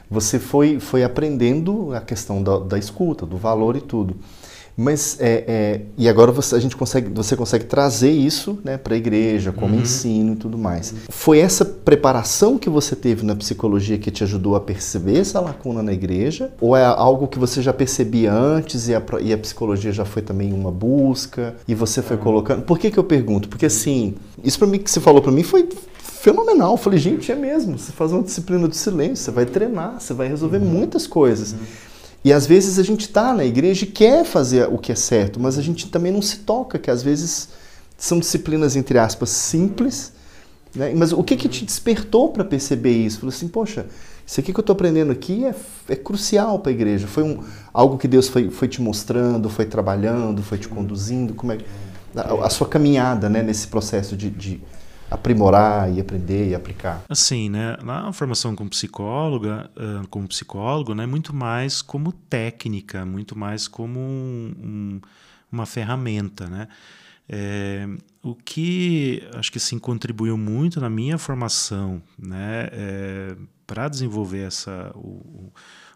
você 0.09 0.37
foi, 0.37 0.79
foi 0.79 1.03
aprendendo 1.03 1.93
a 1.93 2.01
questão 2.01 2.43
da, 2.43 2.59
da 2.59 2.77
escuta, 2.77 3.25
do 3.25 3.37
valor 3.37 3.75
e 3.75 3.81
tudo. 3.81 4.15
Mas 4.77 5.17
é, 5.19 5.43
é, 5.47 5.81
e 5.97 6.09
agora 6.09 6.31
você, 6.31 6.55
a 6.55 6.59
gente 6.59 6.75
consegue, 6.75 7.09
você 7.13 7.35
consegue 7.35 7.65
trazer 7.65 8.11
isso 8.11 8.59
né, 8.63 8.77
para 8.77 8.93
a 8.93 8.97
igreja, 8.97 9.51
como 9.51 9.73
uhum. 9.73 9.81
ensino 9.81 10.33
e 10.33 10.35
tudo 10.35 10.57
mais. 10.57 10.93
Foi 11.09 11.39
essa 11.39 11.63
preparação 11.63 12.57
que 12.57 12.69
você 12.69 12.95
teve 12.95 13.25
na 13.25 13.35
psicologia 13.35 13.97
que 13.97 14.11
te 14.11 14.23
ajudou 14.23 14.55
a 14.55 14.59
perceber 14.59 15.19
essa 15.19 15.39
lacuna 15.39 15.81
na 15.81 15.93
igreja? 15.93 16.51
Ou 16.59 16.75
é 16.75 16.83
algo 16.83 17.27
que 17.27 17.39
você 17.39 17.61
já 17.61 17.71
percebia 17.71 18.33
antes 18.33 18.89
e 18.89 18.95
a, 18.95 19.01
e 19.21 19.31
a 19.31 19.37
psicologia 19.37 19.91
já 19.91 20.03
foi 20.03 20.21
também 20.21 20.51
uma 20.51 20.71
busca 20.71 21.55
e 21.67 21.73
você 21.73 22.01
foi 22.01 22.17
colocando? 22.17 22.63
Por 22.63 22.77
que, 22.77 22.91
que 22.91 22.97
eu 22.97 23.03
pergunto? 23.03 23.47
Porque 23.47 23.67
assim, 23.67 24.15
isso 24.43 24.59
para 24.59 24.67
mim 24.67 24.79
que 24.79 24.91
você 24.91 24.99
falou 24.99 25.21
para 25.21 25.31
mim 25.31 25.43
foi 25.43 25.69
fenomenal. 26.25 26.71
Eu 26.71 26.77
falei, 26.77 26.97
gente, 26.97 27.31
é 27.31 27.35
mesmo. 27.35 27.77
Você 27.77 27.91
faz 27.91 28.11
uma 28.11 28.23
disciplina 28.23 28.67
do 28.67 28.75
silêncio, 28.75 29.25
você 29.25 29.31
vai 29.31 29.45
treinar, 29.45 29.99
você 29.99 30.13
vai 30.13 30.27
resolver 30.27 30.57
uhum. 30.57 30.65
muitas 30.65 31.05
coisas. 31.05 31.55
E 32.25 32.33
às 32.33 32.47
vezes 32.47 32.79
a 32.79 32.83
gente 32.83 33.01
está 33.01 33.35
na 33.35 33.45
igreja 33.45 33.85
e 33.85 33.87
quer 33.87 34.25
fazer 34.25 34.67
o 34.67 34.79
que 34.79 34.91
é 34.91 34.95
certo, 34.95 35.39
mas 35.39 35.59
a 35.59 35.61
gente 35.61 35.87
também 35.91 36.11
não 36.11 36.23
se 36.23 36.37
toca, 36.37 36.79
que 36.79 36.89
às 36.89 37.03
vezes 37.03 37.49
são 37.95 38.17
disciplinas, 38.17 38.75
entre 38.75 38.97
aspas, 38.97 39.29
simples. 39.29 40.11
Né? 40.73 40.91
Mas 40.95 41.13
o 41.13 41.23
que, 41.23 41.35
que 41.35 41.47
te 41.47 41.63
despertou 41.63 42.29
para 42.29 42.43
perceber 42.43 42.93
isso? 42.93 43.19
Falou 43.19 43.31
assim, 43.31 43.47
poxa, 43.47 43.85
isso 44.25 44.39
aqui 44.39 44.51
que 44.51 44.59
eu 44.59 44.63
estou 44.63 44.73
aprendendo 44.73 45.11
aqui 45.11 45.45
é, 45.45 45.53
é 45.87 45.95
crucial 45.95 46.57
para 46.57 46.71
a 46.71 46.73
igreja. 46.73 47.05
Foi 47.05 47.21
um, 47.21 47.43
algo 47.71 47.95
que 47.95 48.07
Deus 48.07 48.27
foi, 48.27 48.49
foi 48.49 48.67
te 48.67 48.81
mostrando, 48.81 49.47
foi 49.47 49.67
trabalhando, 49.67 50.41
foi 50.41 50.57
te 50.57 50.67
conduzindo. 50.67 51.35
Como 51.35 51.51
é, 51.51 51.59
a, 52.15 52.47
a 52.47 52.49
sua 52.49 52.67
caminhada 52.67 53.29
né, 53.29 53.43
nesse 53.43 53.67
processo 53.67 54.17
de, 54.17 54.31
de 54.31 54.61
aprimorar 55.09 55.91
e 55.93 55.99
aprender 55.99 56.49
e 56.49 56.55
aplicar? 56.55 57.03
Assim, 57.09 57.49
né? 57.49 57.77
Na 57.83 58.11
formação 58.13 58.55
como 58.55 58.69
psicóloga, 58.69 59.69
como 60.09 60.27
psicólogo, 60.27 60.93
né, 60.93 61.05
muito 61.05 61.35
mais 61.35 61.81
como 61.81 62.11
técnica, 62.11 63.05
muito 63.05 63.37
mais 63.37 63.67
como 63.67 63.99
um, 63.99 64.53
um, 64.57 65.01
uma 65.51 65.65
ferramenta, 65.65 66.47
né? 66.47 66.67
É, 67.27 67.87
o 68.21 68.35
que 68.35 69.27
acho 69.33 69.51
que 69.51 69.57
assim 69.57 69.79
contribuiu 69.79 70.37
muito 70.37 70.79
na 70.79 70.91
minha 70.91 71.17
formação, 71.17 71.99
né, 72.19 72.69
é, 72.71 73.35
para 73.65 73.87
desenvolver 73.87 74.45
essa 74.45 74.91
o, 74.93 75.51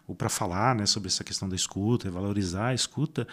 o 0.08 0.14
para 0.14 0.28
falar, 0.28 0.74
né, 0.74 0.86
sobre 0.86 1.08
essa 1.08 1.22
questão 1.22 1.48
da 1.48 1.54
escuta, 1.54 2.08
e 2.08 2.10
valorizar 2.10 2.68
a 2.68 2.74
escuta, 2.74 3.28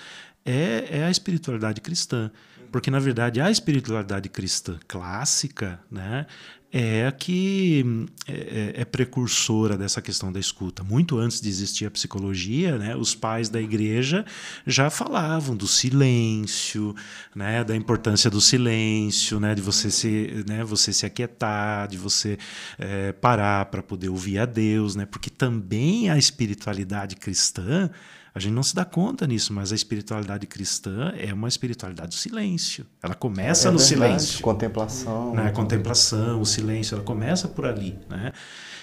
é, 0.45 0.99
é 0.99 1.03
a 1.05 1.11
espiritualidade 1.11 1.81
cristã. 1.81 2.31
Porque, 2.71 2.91
na 2.91 2.99
verdade, 2.99 3.41
a 3.41 3.49
espiritualidade 3.49 4.29
cristã 4.29 4.77
clássica 4.87 5.79
né, 5.89 6.25
é 6.71 7.07
a 7.07 7.11
que 7.11 8.05
é, 8.27 8.33
é, 8.33 8.81
é, 8.81 8.85
precursora 8.85 9.77
dessa 9.77 10.01
questão 10.01 10.31
da 10.31 10.39
escuta. 10.39 10.83
Muito 10.83 11.17
antes 11.17 11.39
de 11.39 11.47
existir 11.47 11.85
a 11.85 11.91
psicologia, 11.91 12.77
né, 12.77 12.95
os 12.95 13.15
pais 13.15 13.47
da 13.47 13.61
igreja 13.61 14.25
já 14.65 14.89
falavam 14.89 15.55
do 15.55 15.67
silêncio, 15.67 16.93
né, 17.33 17.63
da 17.63 17.75
importância 17.75 18.29
do 18.29 18.41
silêncio, 18.41 19.39
né, 19.39 19.55
de 19.55 19.61
você 19.61 19.89
se, 19.89 20.43
né, 20.47 20.63
você 20.63 20.91
se 20.91 21.05
aquietar, 21.05 21.87
de 21.87 21.97
você 21.97 22.37
é, 22.77 23.13
parar 23.13 23.65
para 23.65 23.81
poder 23.81 24.09
ouvir 24.09 24.39
a 24.39 24.45
Deus, 24.45 24.95
né, 24.95 25.05
porque 25.05 25.29
também 25.29 26.09
a 26.09 26.17
espiritualidade 26.17 27.15
cristã 27.15 27.89
a 28.37 28.39
gente 28.39 28.53
não 28.53 28.61
se 28.61 28.75
dá 28.75 28.85
conta 28.85 29.25
nisso, 29.25 29.51
mas 29.51 29.71
a 29.71 29.75
espiritualidade 29.75 30.45
cristã 30.45 31.11
é 31.17 31.33
uma 31.33 31.47
espiritualidade 31.47 32.09
do 32.09 32.13
silêncio. 32.13 32.85
Ela 33.01 33.15
começa 33.15 33.67
é, 33.67 33.71
no 33.71 33.79
verdade, 33.79 33.95
silêncio. 33.95 34.41
Contemplação. 34.43 35.33
Né? 35.33 35.49
Contemplação, 35.49 36.39
o 36.39 36.45
silêncio, 36.45 36.93
ela 36.93 37.03
começa 37.03 37.47
por 37.47 37.65
ali. 37.65 37.97
Né? 38.07 38.31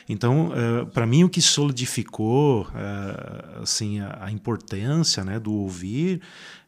Então, 0.09 0.49
uh, 0.49 0.53
eh, 0.53 0.85
para 0.87 1.07
mim, 1.07 1.23
o 1.23 1.29
que 1.29 1.41
solidificou 1.41 2.63
uh, 2.63 3.63
assim, 3.63 4.01
a, 4.01 4.25
a, 4.25 4.31
importância 4.33 5.23
né, 5.23 5.39
do 5.39 5.53
ouvir, 5.53 6.17
uh, 6.17 6.21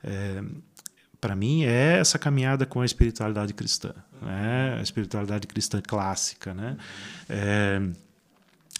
eh, 0.05 0.45
para 1.21 1.35
mim, 1.35 1.65
é 1.65 1.99
essa 1.99 2.21
caminhada 2.21 2.65
com 2.65 2.81
a 2.81 2.85
espiritualidade 2.85 3.53
cristã, 3.53 3.93
né? 4.23 4.77
a 4.79 4.83
espiritualidade 4.83 5.49
cristã 5.49 5.83
clássica, 5.85 6.55
né? 6.55 6.77
É, 7.29 7.83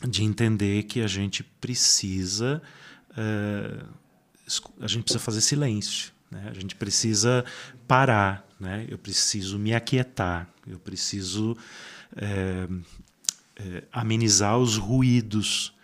de 0.07 0.23
entender 0.23 0.85
que 0.85 1.01
a 1.01 1.09
gente 1.09 1.43
precisa 1.43 2.63
a 4.81 4.87
gente 4.87 5.03
precisa 5.03 5.23
fazer 5.23 5.41
silêncio, 5.41 6.13
né? 6.31 6.47
a 6.49 6.55
gente 6.55 6.75
precisa 6.77 7.45
parar, 7.89 8.47
né? 8.61 8.87
eu 8.89 8.99
preciso 8.99 9.59
me 9.59 9.75
aquietar, 9.75 10.49
eu 10.67 10.79
preciso 10.79 11.57
é, 12.15 12.69
é, 13.57 13.83
amenizar 13.93 14.59
os 14.59 14.77
ruídos. 14.77 15.75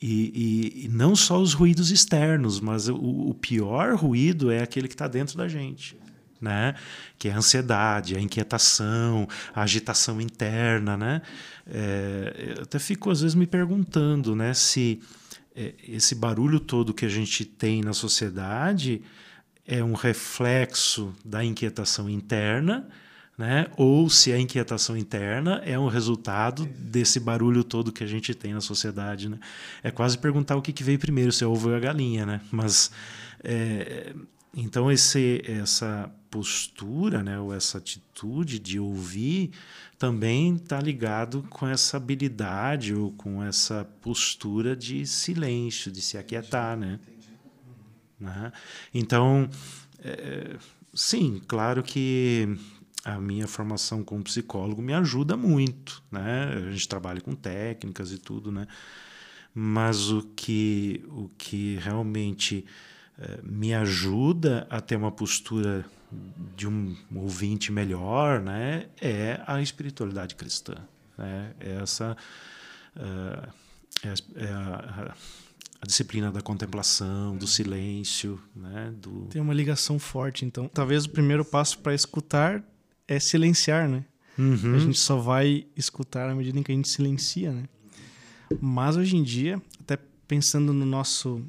E, 0.00 0.72
e, 0.74 0.84
e, 0.86 0.88
não 0.88 1.14
só 1.14 1.40
os 1.40 1.54
ruídos 1.54 1.92
externos, 1.92 2.58
mas 2.58 2.88
o, 2.88 2.96
o 2.96 3.34
pior 3.34 3.94
ruído 3.94 4.50
é 4.50 4.60
aquele 4.60 4.88
que 4.88 4.94
está 4.94 5.06
dentro 5.06 5.36
da 5.36 5.46
gente. 5.48 5.96
Né? 6.40 6.74
que 7.20 7.28
é 7.28 7.32
a 7.32 7.36
ansiedade, 7.36 8.16
a 8.16 8.20
inquietação, 8.20 9.28
a 9.54 9.62
agitação 9.62 10.20
interna. 10.20 10.96
Né? 10.96 11.22
É, 11.64 12.54
eu 12.56 12.62
até 12.64 12.80
fico, 12.80 13.12
às 13.12 13.20
vezes, 13.20 13.36
me 13.36 13.46
perguntando 13.46 14.34
né, 14.34 14.52
se 14.52 15.00
esse 15.86 16.14
barulho 16.14 16.58
todo 16.58 16.94
que 16.94 17.04
a 17.04 17.08
gente 17.08 17.44
tem 17.44 17.82
na 17.82 17.92
sociedade 17.92 19.02
é 19.66 19.82
um 19.82 19.94
reflexo 19.94 21.14
da 21.24 21.44
inquietação 21.44 22.08
interna, 22.08 22.88
né? 23.36 23.66
ou 23.76 24.10
se 24.10 24.32
a 24.32 24.38
inquietação 24.38 24.96
interna 24.96 25.62
é 25.64 25.78
um 25.78 25.88
resultado 25.88 26.66
desse 26.66 27.20
barulho 27.20 27.64
todo 27.64 27.92
que 27.92 28.04
a 28.04 28.06
gente 28.06 28.34
tem 28.34 28.52
na 28.52 28.60
sociedade. 28.60 29.28
Né? 29.28 29.38
É 29.82 29.90
quase 29.90 30.18
perguntar 30.18 30.56
o 30.56 30.62
que, 30.62 30.72
que 30.72 30.84
veio 30.84 30.98
primeiro, 30.98 31.32
se 31.32 31.44
é 31.44 31.46
ovo 31.46 31.68
ou 31.68 31.76
a 31.76 31.80
galinha. 31.80 32.26
Né? 32.26 32.40
Mas, 32.50 32.90
é, 33.42 34.14
então, 34.54 34.90
esse, 34.90 35.42
essa 35.46 36.10
postura, 36.32 37.22
né, 37.22 37.38
ou 37.38 37.54
essa 37.54 37.76
atitude 37.76 38.58
de 38.58 38.80
ouvir, 38.80 39.50
também 40.02 40.56
está 40.56 40.80
ligado 40.80 41.44
com 41.48 41.64
essa 41.64 41.96
habilidade 41.96 42.92
ou 42.92 43.12
com 43.12 43.40
essa 43.40 43.88
postura 44.00 44.74
de 44.74 45.06
silêncio, 45.06 45.92
de 45.92 46.02
se 46.02 46.18
aquietar, 46.18 46.76
né? 46.76 46.98
Então, 48.92 49.48
é, 50.00 50.56
sim, 50.92 51.40
claro 51.46 51.84
que 51.84 52.48
a 53.04 53.20
minha 53.20 53.46
formação 53.46 54.02
como 54.02 54.24
psicólogo 54.24 54.82
me 54.82 54.92
ajuda 54.92 55.36
muito, 55.36 56.02
né? 56.10 56.52
A 56.52 56.72
gente 56.72 56.88
trabalha 56.88 57.20
com 57.20 57.36
técnicas 57.36 58.10
e 58.10 58.18
tudo, 58.18 58.50
né? 58.50 58.66
Mas 59.54 60.10
o 60.10 60.22
que, 60.34 61.04
o 61.10 61.28
que 61.38 61.76
realmente 61.76 62.64
eh, 63.20 63.38
me 63.44 63.72
ajuda 63.72 64.66
a 64.68 64.80
ter 64.80 64.96
uma 64.96 65.12
postura 65.12 65.84
de 66.56 66.66
um 66.66 66.96
ouvinte 67.14 67.72
melhor, 67.72 68.40
né? 68.40 68.86
É 69.00 69.40
a 69.46 69.60
espiritualidade 69.60 70.34
cristã, 70.34 70.74
né? 71.16 71.52
É 71.60 71.72
essa 71.82 72.16
uh, 72.96 73.48
é, 74.04 74.44
é 74.44 74.52
a, 74.52 75.14
a 75.80 75.86
disciplina 75.86 76.30
da 76.30 76.40
contemplação, 76.40 77.36
do 77.36 77.46
silêncio, 77.46 78.40
né? 78.54 78.92
Do... 78.96 79.26
Tem 79.26 79.40
uma 79.40 79.54
ligação 79.54 79.98
forte, 79.98 80.44
então. 80.44 80.68
Talvez 80.68 81.04
o 81.04 81.10
primeiro 81.10 81.44
passo 81.44 81.78
para 81.78 81.94
escutar 81.94 82.62
é 83.08 83.18
silenciar, 83.18 83.88
né? 83.88 84.04
Uhum. 84.38 84.74
A 84.74 84.78
gente 84.78 84.98
só 84.98 85.16
vai 85.18 85.66
escutar 85.76 86.30
à 86.30 86.34
medida 86.34 86.58
em 86.58 86.62
que 86.62 86.72
a 86.72 86.74
gente 86.74 86.88
silencia, 86.88 87.52
né? 87.52 87.64
Mas 88.60 88.96
hoje 88.96 89.16
em 89.16 89.22
dia, 89.22 89.60
até 89.80 89.98
pensando 90.26 90.72
no 90.72 90.86
nosso 90.86 91.42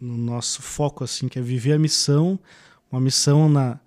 no 0.00 0.16
nosso 0.16 0.60
foco 0.60 1.04
assim, 1.04 1.28
que 1.28 1.38
é 1.38 1.42
viver 1.42 1.72
a 1.72 1.78
missão, 1.78 2.38
uma 2.90 3.00
missão 3.00 3.48
na 3.48 3.78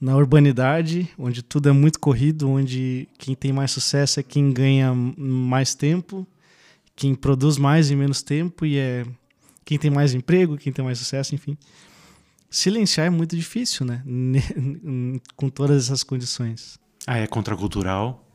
na 0.00 0.16
urbanidade, 0.16 1.08
onde 1.18 1.42
tudo 1.42 1.68
é 1.68 1.72
muito 1.72 2.00
corrido, 2.00 2.48
onde 2.48 3.06
quem 3.18 3.34
tem 3.34 3.52
mais 3.52 3.70
sucesso 3.70 4.18
é 4.18 4.22
quem 4.22 4.50
ganha 4.50 4.94
mais 4.94 5.74
tempo, 5.74 6.26
quem 6.96 7.14
produz 7.14 7.58
mais 7.58 7.90
em 7.90 7.96
menos 7.96 8.22
tempo 8.22 8.64
e 8.64 8.78
é 8.78 9.04
quem 9.64 9.78
tem 9.78 9.90
mais 9.90 10.14
emprego, 10.14 10.56
quem 10.56 10.72
tem 10.72 10.84
mais 10.84 10.98
sucesso, 10.98 11.34
enfim. 11.34 11.56
Silenciar 12.48 13.06
é 13.06 13.10
muito 13.10 13.36
difícil, 13.36 13.86
né? 13.86 14.02
Com 15.36 15.48
todas 15.48 15.84
essas 15.84 16.02
condições. 16.02 16.80
Ah, 17.06 17.18
é 17.18 17.26
contracultural. 17.26 18.26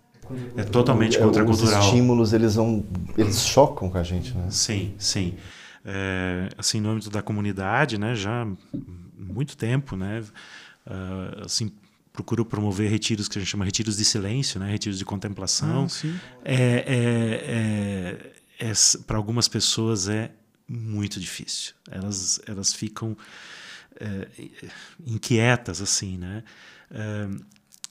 É 0.56 0.64
totalmente 0.64 1.20
contracultural. 1.20 1.80
Os 1.82 1.86
estímulos, 1.86 2.34
eles 2.34 2.56
vão, 2.56 2.86
eles 3.18 3.46
chocam 3.46 3.90
com 3.90 3.98
a 3.98 4.04
gente, 4.04 4.34
né? 4.36 4.48
Sim, 4.50 4.94
sim. 4.98 5.36
É, 5.84 6.50
assim, 6.58 6.80
no 6.80 6.90
âmbito 6.90 7.10
da 7.10 7.22
comunidade, 7.22 7.98
né, 8.00 8.16
já 8.16 8.42
há 8.42 8.48
muito 9.18 9.56
tempo, 9.56 9.96
né, 9.96 10.24
uh, 10.88 11.46
assim, 11.46 11.72
procuro 12.16 12.46
promover 12.46 12.90
retiros 12.90 13.28
que 13.28 13.38
a 13.38 13.42
gente 13.42 13.50
chama 13.50 13.66
retiros 13.66 13.98
de 13.98 14.06
silêncio, 14.06 14.60
né, 14.60 14.72
retiros 14.72 14.98
de 14.98 15.06
contemplação. 15.06 15.88
Ah, 16.04 16.08
é, 16.46 16.56
é, 16.58 18.32
é, 18.60 18.70
é 18.70 18.74
para 19.06 19.18
algumas 19.18 19.48
pessoas 19.48 20.08
é 20.08 20.32
muito 20.68 21.20
difícil. 21.20 21.74
Elas, 21.92 22.40
elas 22.48 22.74
ficam 22.74 23.16
é, 24.00 24.28
inquietas, 25.06 25.82
assim, 25.82 26.18
né? 26.18 26.44
É, 26.90 27.28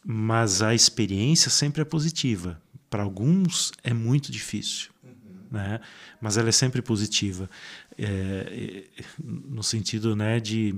mas 0.05 0.63
a 0.63 0.75
experiência 0.75 1.51
sempre 1.51 1.83
é 1.83 1.85
positiva. 1.85 2.61
Para 2.91 3.03
alguns 3.03 3.73
é 3.83 3.93
muito 3.93 4.31
difícil, 4.31 4.91
uhum. 5.03 5.13
né? 5.51 5.81
Mas 6.21 6.37
ela 6.37 6.49
é 6.49 6.53
sempre 6.53 6.81
positiva, 6.81 7.51
é, 7.99 8.85
no 9.23 9.63
sentido, 9.63 10.15
né, 10.15 10.41
de 10.41 10.75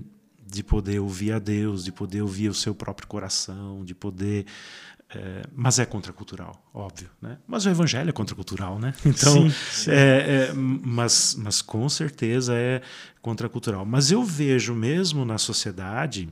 de 0.47 0.63
poder 0.63 1.01
ouvir 1.01 1.33
a 1.33 1.39
Deus, 1.39 1.85
de 1.85 1.93
poder 1.93 2.23
ouvir 2.23 2.49
o 2.49 2.55
seu 2.55 2.75
próprio 2.75 3.09
coração, 3.09 3.85
de 3.85 3.95
poder 3.95 4.47
é, 5.09 5.43
mas 5.55 5.79
é 5.79 5.87
contracultural, 5.87 6.61
óbvio, 6.75 7.09
né? 7.23 7.39
Mas 7.47 7.65
o 7.65 7.71
evangelho 7.71 8.11
é 8.11 8.13
contracultural, 8.13 8.79
né? 8.79 8.93
Então, 9.07 9.49
sim, 9.49 9.51
sim. 9.71 9.91
É, 9.93 10.49
é, 10.49 10.53
mas, 10.53 11.37
mas 11.39 11.63
com 11.63 11.89
certeza 11.89 12.55
é 12.55 12.83
contracultural. 13.23 13.87
Mas 13.87 14.11
eu 14.11 14.25
vejo 14.25 14.75
mesmo 14.75 15.25
na 15.25 15.39
sociedade, 15.39 16.29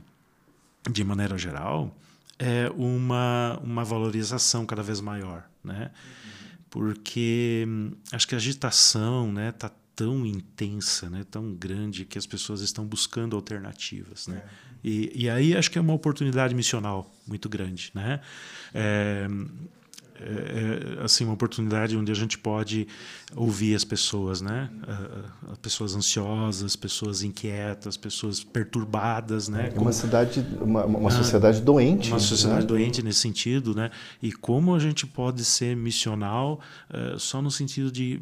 de 0.91 1.03
maneira 1.05 1.37
geral, 1.37 1.95
é 2.37 2.69
uma, 2.75 3.57
uma 3.63 3.83
valorização 3.85 4.65
cada 4.65 4.83
vez 4.83 4.99
maior, 4.99 5.47
né? 5.63 5.89
Porque 6.69 7.63
hum, 7.65 7.91
acho 8.11 8.27
que 8.27 8.35
a 8.35 8.37
agitação, 8.37 9.31
né, 9.31 9.53
tá 9.53 9.71
tão 9.95 10.25
intensa, 10.25 11.09
né, 11.09 11.25
tão 11.29 11.53
grande 11.53 12.05
que 12.05 12.17
as 12.17 12.25
pessoas 12.25 12.61
estão 12.61 12.85
buscando 12.85 13.35
alternativas, 13.35 14.27
né? 14.27 14.43
É. 14.45 14.75
E, 14.83 15.23
e 15.23 15.29
aí 15.29 15.55
acho 15.55 15.71
que 15.71 15.77
é 15.77 15.81
uma 15.81 15.93
oportunidade 15.93 16.53
missional 16.53 17.11
muito 17.25 17.49
grande, 17.49 17.91
né? 17.95 18.19
É, 18.73 19.27
é, 20.17 20.97
é, 20.99 21.03
assim 21.03 21.25
uma 21.25 21.33
oportunidade 21.33 21.97
onde 21.97 22.11
a 22.11 22.15
gente 22.15 22.37
pode 22.37 22.87
ouvir 23.35 23.75
as 23.75 23.83
pessoas, 23.83 24.39
né? 24.39 24.69
Uh, 24.83 25.57
pessoas 25.57 25.93
ansiosas, 25.93 26.75
pessoas 26.75 27.21
inquietas, 27.21 27.97
pessoas 27.97 28.41
perturbadas, 28.41 29.49
né? 29.49 29.73
É 29.75 29.79
uma 29.79 29.91
cidade, 29.91 30.45
uma, 30.61 30.85
uma 30.85 31.11
sociedade 31.11 31.61
doente. 31.61 32.09
Uma 32.09 32.19
sociedade 32.19 32.61
né? 32.61 32.67
doente 32.67 33.03
nesse 33.03 33.19
sentido, 33.19 33.75
né? 33.75 33.91
E 34.21 34.31
como 34.31 34.73
a 34.73 34.79
gente 34.79 35.05
pode 35.05 35.43
ser 35.43 35.75
missional 35.75 36.61
uh, 36.89 37.19
só 37.19 37.41
no 37.41 37.51
sentido 37.51 37.91
de 37.91 38.21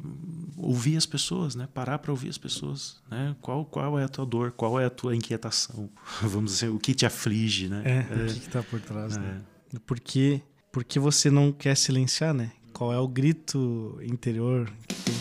ouvir 0.58 0.98
as 0.98 1.06
pessoas, 1.06 1.54
né? 1.54 1.68
Parar 1.74 2.00
para 2.00 2.12
ouvir 2.12 2.30
as 2.30 2.38
pessoas, 2.40 2.98
né? 3.10 3.36
Qual 3.40 3.66
qual 3.66 4.00
é 4.00 4.04
a 4.04 4.08
tua 4.08 4.26
dor? 4.26 4.52
Qual 4.52 4.80
é 4.80 4.86
a 4.86 4.90
tua 4.90 5.16
inquietação? 5.16 5.88
Vamos 6.22 6.54
dizer, 6.54 6.70
o 6.70 6.80
que 6.80 6.96
te 6.96 7.06
aflige, 7.06 7.70
né? 7.70 7.84
É, 7.86 7.98
é. 7.98 8.24
o 8.24 8.26
que 8.26 8.48
está 8.48 8.64
por 8.64 8.82
trás, 8.82 9.16
né? 9.16 9.42
Porque 9.86 10.42
por 10.74 10.84
que 10.84 10.98
você 10.98 11.30
não 11.30 11.52
quer 11.52 11.78
silenciar, 11.78 12.34
né? 12.34 12.52
Qual 12.74 12.92
é 12.92 12.98
o 12.98 13.08
grito 13.08 14.00
interior 14.02 14.68
que 14.88 14.96
tem? 14.96 15.14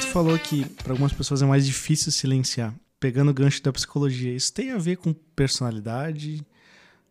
Tu 0.00 0.06
falou 0.08 0.38
que 0.38 0.64
para 0.82 0.94
algumas 0.94 1.12
pessoas 1.12 1.42
é 1.42 1.46
mais 1.46 1.66
difícil 1.66 2.10
silenciar. 2.10 2.74
Pegando 2.98 3.30
o 3.30 3.34
gancho 3.34 3.62
da 3.62 3.70
psicologia, 3.70 4.34
isso 4.34 4.50
tem 4.50 4.70
a 4.70 4.78
ver 4.78 4.96
com 4.96 5.12
personalidade? 5.12 6.42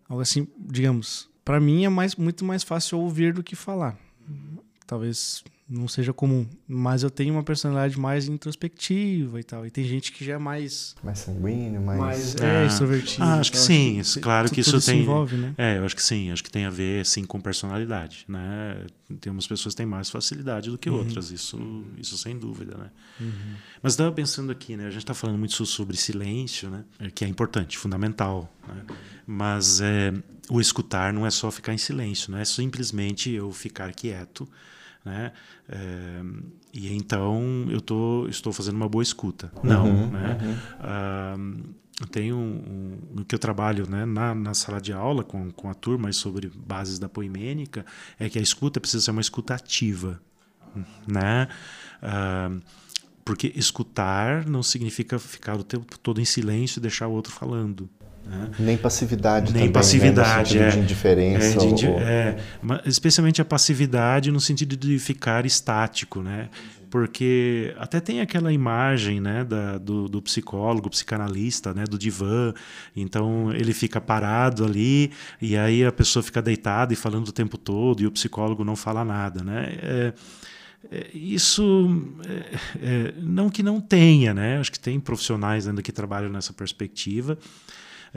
Algo 0.09 0.23
assim, 0.23 0.47
digamos. 0.57 1.29
Para 1.43 1.59
mim 1.59 1.85
é 1.85 1.89
mais, 1.89 2.15
muito 2.15 2.43
mais 2.43 2.63
fácil 2.63 2.97
ouvir 2.97 3.31
do 3.31 3.43
que 3.43 3.55
falar. 3.55 3.95
Talvez 4.87 5.43
não 5.67 5.87
seja 5.87 6.13
comum. 6.13 6.45
Mas 6.67 7.01
eu 7.01 7.09
tenho 7.09 7.33
uma 7.33 7.43
personalidade 7.43 7.99
mais 7.99 8.27
introspectiva 8.27 9.39
e 9.39 9.43
tal. 9.43 9.65
E 9.65 9.71
tem 9.71 9.83
gente 9.83 10.11
que 10.11 10.23
já 10.23 10.33
é 10.33 10.37
mais. 10.37 10.95
Mais 11.03 11.19
sanguíneo, 11.19 11.81
mais. 11.81 11.99
mais 11.99 12.35
é, 12.35 12.63
é 12.63 12.67
extrovertido. 12.67 13.23
Ah, 13.23 13.39
acho 13.39 13.51
que 13.51 13.57
sim. 13.57 13.99
Acho 13.99 14.13
que, 14.13 14.19
claro 14.19 14.51
que 14.51 14.61
isso 14.61 14.79
tem. 14.79 15.01
Envolve, 15.01 15.35
né? 15.35 15.55
É, 15.57 15.77
eu 15.79 15.85
acho 15.85 15.95
que 15.95 16.03
sim. 16.03 16.31
Acho 16.31 16.43
que 16.43 16.51
tem 16.51 16.65
a 16.65 16.69
ver, 16.69 17.05
sim, 17.05 17.25
com 17.25 17.41
personalidade. 17.41 18.25
Né? 18.27 18.85
Tem 19.19 19.31
umas 19.31 19.47
pessoas 19.47 19.73
que 19.73 19.77
têm 19.77 19.87
mais 19.87 20.09
facilidade 20.09 20.69
do 20.69 20.77
que 20.77 20.89
uhum. 20.89 20.97
outras. 20.97 21.31
Isso, 21.31 21.83
isso 21.97 22.17
sem 22.17 22.37
dúvida, 22.37 22.77
né? 22.77 22.91
Uhum. 23.19 23.55
Mas 23.81 23.93
estava 23.93 24.11
pensando 24.11 24.51
aqui, 24.51 24.77
né? 24.77 24.85
A 24.85 24.91
gente 24.91 24.99
está 24.99 25.15
falando 25.15 25.39
muito 25.39 25.65
sobre 25.65 25.97
silêncio, 25.97 26.69
né? 26.69 26.85
Que 27.15 27.25
é 27.25 27.27
importante, 27.27 27.75
fundamental. 27.75 28.53
Né? 28.67 28.83
Mas 29.25 29.81
é, 29.81 30.13
o 30.47 30.61
escutar 30.61 31.11
não 31.11 31.25
é 31.25 31.31
só 31.31 31.49
ficar 31.49 31.73
em 31.73 31.77
silêncio, 31.79 32.31
não 32.31 32.37
é 32.37 32.45
simplesmente 32.45 33.31
eu 33.31 33.51
ficar 33.51 33.91
quieto 33.93 34.47
né? 35.05 35.31
É, 35.69 36.21
e 36.73 36.93
então 36.93 37.67
eu 37.69 37.79
tô, 37.79 38.27
estou 38.27 38.51
fazendo 38.51 38.75
uma 38.75 38.89
boa 38.89 39.03
escuta. 39.03 39.51
Não, 39.63 39.85
uhum, 39.85 40.07
né? 40.07 40.37
Uhum. 40.41 40.57
Ah, 40.79 41.35
eu 42.01 42.07
tenho 42.07 42.35
um, 42.35 42.97
no 43.13 43.23
que 43.23 43.33
eu 43.33 43.39
trabalho 43.39 43.89
né, 43.89 44.03
na, 44.03 44.35
na, 44.35 44.53
sala 44.53 44.81
de 44.81 44.91
aula 44.91 45.23
com, 45.23 45.49
com 45.51 45.69
a 45.69 45.73
turma 45.73 46.11
sobre 46.11 46.51
bases 46.53 46.99
da 46.99 47.07
poimênica 47.07 47.85
é 48.19 48.27
que 48.27 48.37
a 48.37 48.41
escuta 48.41 48.81
precisa 48.81 49.01
ser 49.01 49.11
uma 49.11 49.21
escuta 49.21 49.53
ativa, 49.53 50.21
né? 51.07 51.47
Ah, 52.01 52.51
porque 53.23 53.51
escutar 53.55 54.45
não 54.45 54.61
significa 54.61 55.17
ficar 55.17 55.55
o 55.55 55.63
tempo 55.63 55.97
todo 55.97 56.21
em 56.21 56.25
silêncio 56.25 56.79
e 56.79 56.81
deixar 56.81 57.07
o 57.07 57.11
outro 57.11 57.33
falando. 57.33 57.89
Né? 58.25 58.49
Nem 58.57 58.77
passividade 58.77 59.53
Nem 59.53 59.53
também, 59.53 59.71
passividade, 59.71 60.57
né? 60.57 60.67
é. 60.67 60.71
de 60.71 60.79
indiferença. 60.79 61.63
É, 61.63 61.73
de, 61.73 61.87
ou... 61.87 61.99
é, 61.99 62.37
especialmente 62.85 63.41
a 63.41 63.45
passividade 63.45 64.31
no 64.31 64.39
sentido 64.39 64.75
de 64.75 64.97
ficar 64.97 65.45
estático, 65.45 66.21
né? 66.21 66.49
Porque 66.89 67.75
até 67.77 67.99
tem 67.99 68.21
aquela 68.21 68.53
imagem 68.53 69.19
né, 69.19 69.43
da, 69.43 69.77
do, 69.77 70.07
do 70.07 70.21
psicólogo, 70.21 70.89
psicanalista, 70.89 71.73
né, 71.73 71.83
do 71.83 71.97
divã. 71.97 72.53
Então 72.95 73.51
ele 73.51 73.73
fica 73.73 73.99
parado 73.99 74.63
ali 74.63 75.11
e 75.41 75.57
aí 75.57 75.83
a 75.83 75.91
pessoa 75.91 76.23
fica 76.23 76.41
deitada 76.41 76.93
e 76.93 76.95
falando 76.95 77.27
o 77.27 77.31
tempo 77.33 77.57
todo 77.57 78.01
e 78.01 78.07
o 78.07 78.11
psicólogo 78.11 78.63
não 78.63 78.75
fala 78.75 79.03
nada, 79.03 79.43
né? 79.43 79.77
É, 79.81 80.13
é 80.89 81.07
isso 81.13 82.15
é, 82.27 82.57
é, 82.81 83.13
não 83.19 83.49
que 83.49 83.61
não 83.61 83.81
tenha, 83.81 84.33
né? 84.33 84.57
Acho 84.57 84.71
que 84.71 84.79
tem 84.79 84.99
profissionais 84.99 85.67
ainda 85.67 85.81
que 85.81 85.91
trabalham 85.91 86.29
nessa 86.29 86.53
perspectiva, 86.53 87.37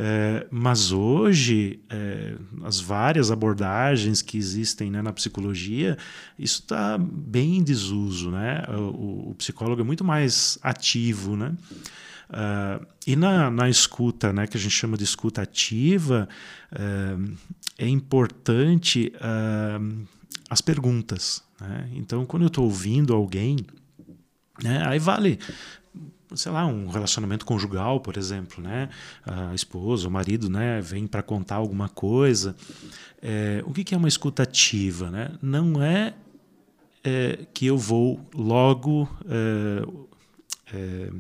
é, 0.00 0.46
mas 0.48 0.92
hoje, 0.92 1.80
é, 1.90 2.37
as 2.62 2.78
várias 2.78 3.32
abordagens 3.32 4.22
que 4.22 4.38
existem 4.38 4.92
né, 4.92 5.02
na 5.02 5.12
psicologia, 5.12 5.98
isso 6.38 6.61
está 6.61 6.96
bem 6.96 7.56
em 7.56 7.64
desuso. 7.64 8.30
Né? 8.30 8.62
O, 8.68 9.30
o, 9.30 9.34
psicólogo 9.34 9.80
é 9.80 9.84
muito 9.84 10.04
mais 10.04 10.56
ativo. 10.62 11.37
Né? 11.37 11.52
Uh, 12.30 12.87
e 13.08 13.16
na, 13.16 13.50
na 13.50 13.68
escuta, 13.68 14.32
né, 14.32 14.46
que 14.46 14.56
a 14.56 14.61
gente 14.61 14.70
chama 14.70 14.96
de 14.96 15.02
escuta 15.02 15.42
ativa, 15.42 16.28
uh, 16.72 17.37
é 17.76 17.88
importante 17.88 19.12
uh, 19.16 20.06
as 20.48 20.61
perguntas. 20.61 21.42
Né? 21.61 21.90
Então, 21.94 22.24
quando 22.24 22.44
eu 22.44 22.48
estou 22.48 22.66
ouvindo 22.66 23.12
alguém, 23.12 23.66
né, 24.62 24.80
aí 24.87 25.00
vale 25.00 25.40
sei 26.34 26.52
lá, 26.52 26.66
um 26.66 26.88
relacionamento 26.88 27.46
conjugal, 27.46 28.00
por 28.00 28.16
exemplo, 28.16 28.62
né? 28.62 28.88
A 29.24 29.54
esposa, 29.54 30.08
o 30.08 30.10
marido, 30.10 30.48
né, 30.48 30.80
vem 30.80 31.06
para 31.06 31.22
contar 31.22 31.56
alguma 31.56 31.88
coisa. 31.88 32.54
É, 33.22 33.62
o 33.66 33.72
que, 33.72 33.94
é 33.94 33.98
uma 33.98 34.08
escutativa, 34.08 35.10
né? 35.10 35.30
Não 35.40 35.82
é, 35.82 36.14
é 37.02 37.46
que 37.52 37.66
eu 37.66 37.78
vou 37.78 38.20
logo 38.34 39.08
é, 39.28 40.76
é 40.76 41.10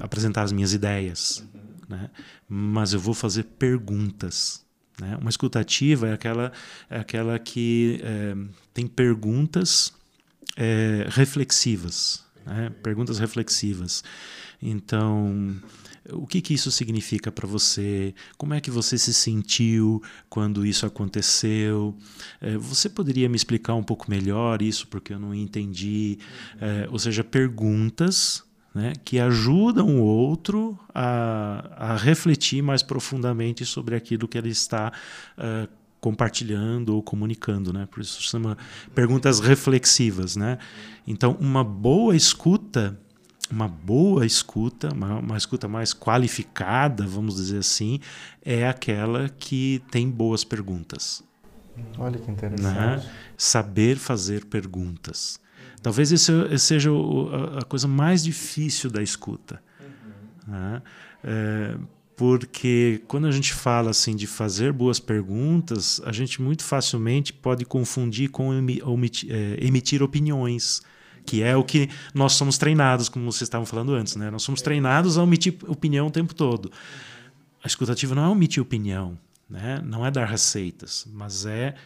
apresentar 0.00 0.42
as 0.42 0.52
minhas 0.52 0.72
ideias, 0.72 1.44
uhum. 1.54 1.60
né? 1.88 2.10
Mas 2.48 2.92
eu 2.92 3.00
vou 3.00 3.14
fazer 3.14 3.44
perguntas. 3.44 4.64
Né? 5.00 5.16
Uma 5.20 5.30
escutativa 5.30 6.08
é 6.08 6.12
aquela, 6.12 6.52
é 6.90 6.98
aquela 6.98 7.38
que 7.38 8.00
é, 8.02 8.34
tem 8.74 8.86
perguntas 8.86 9.92
é, 10.56 11.06
reflexivas, 11.10 12.24
né? 12.48 12.70
perguntas 12.82 13.18
reflexivas. 13.18 14.02
Então, 14.60 15.56
o 16.12 16.26
que, 16.26 16.40
que 16.40 16.54
isso 16.54 16.70
significa 16.70 17.30
para 17.30 17.46
você? 17.46 18.14
Como 18.36 18.54
é 18.54 18.60
que 18.60 18.70
você 18.70 18.96
se 18.96 19.12
sentiu 19.12 20.02
quando 20.28 20.64
isso 20.64 20.86
aconteceu? 20.86 21.96
É, 22.40 22.56
você 22.56 22.88
poderia 22.88 23.28
me 23.28 23.36
explicar 23.36 23.74
um 23.74 23.82
pouco 23.82 24.10
melhor 24.10 24.62
isso, 24.62 24.88
porque 24.88 25.12
eu 25.12 25.18
não 25.18 25.34
entendi? 25.34 26.18
É, 26.60 26.88
ou 26.90 26.98
seja, 26.98 27.22
perguntas 27.22 28.42
né, 28.74 28.92
que 29.04 29.18
ajudam 29.18 29.98
o 29.98 30.02
outro 30.02 30.78
a, 30.94 31.92
a, 31.92 31.96
refletir 31.96 32.62
mais 32.62 32.82
profundamente 32.82 33.64
sobre 33.64 33.94
aquilo 33.94 34.28
que 34.28 34.36
ele 34.36 34.50
está 34.50 34.92
uh, 35.36 35.68
compartilhando 36.00 36.94
ou 36.94 37.02
comunicando, 37.02 37.72
né? 37.72 37.86
Por 37.90 38.00
isso 38.00 38.22
chama 38.22 38.56
perguntas 38.94 39.40
reflexivas, 39.40 40.36
né? 40.36 40.58
Então, 41.06 41.36
uma 41.40 41.64
boa 41.64 42.14
escuta, 42.14 42.98
uma 43.50 43.66
boa 43.66 44.24
escuta, 44.26 44.92
uma, 44.92 45.18
uma 45.18 45.36
escuta 45.36 45.66
mais 45.66 45.92
qualificada, 45.92 47.06
vamos 47.06 47.36
dizer 47.36 47.58
assim, 47.58 47.98
é 48.44 48.68
aquela 48.68 49.28
que 49.28 49.82
tem 49.90 50.08
boas 50.10 50.44
perguntas. 50.44 51.22
Olha 51.98 52.18
que 52.18 52.30
interessante. 52.30 52.74
Né? 52.74 53.10
Saber 53.36 53.96
fazer 53.96 54.44
perguntas. 54.46 55.40
Talvez 55.82 56.10
isso 56.10 56.32
seja 56.58 56.90
a 57.56 57.64
coisa 57.64 57.86
mais 57.86 58.24
difícil 58.24 58.90
da 58.90 59.02
escuta. 59.02 59.62
Uhum. 59.80 60.52
Né? 60.52 60.82
É, 61.22 61.76
porque 62.18 63.00
quando 63.06 63.28
a 63.28 63.30
gente 63.30 63.54
fala 63.54 63.90
assim 63.90 64.16
de 64.16 64.26
fazer 64.26 64.72
boas 64.72 64.98
perguntas, 64.98 66.02
a 66.04 66.10
gente 66.10 66.42
muito 66.42 66.64
facilmente 66.64 67.32
pode 67.32 67.64
confundir 67.64 68.28
com 68.28 68.52
emitir, 68.52 69.30
é, 69.32 69.56
emitir 69.64 70.02
opiniões, 70.02 70.82
que 71.24 71.44
é 71.44 71.56
o 71.56 71.62
que 71.62 71.88
nós 72.12 72.32
somos 72.32 72.58
treinados, 72.58 73.08
como 73.08 73.30
vocês 73.30 73.42
estavam 73.42 73.64
falando 73.64 73.94
antes, 73.94 74.16
né? 74.16 74.32
Nós 74.32 74.42
somos 74.42 74.60
treinados 74.60 75.16
a 75.16 75.22
omitir 75.22 75.58
opinião 75.68 76.08
o 76.08 76.10
tempo 76.10 76.34
todo. 76.34 76.72
A 77.62 77.68
escutativa 77.68 78.16
não 78.16 78.24
é 78.24 78.28
omitir 78.28 78.60
opinião, 78.60 79.16
né? 79.48 79.80
Não 79.84 80.04
é 80.04 80.10
dar 80.10 80.26
receitas, 80.26 81.06
mas 81.12 81.46
é 81.46 81.76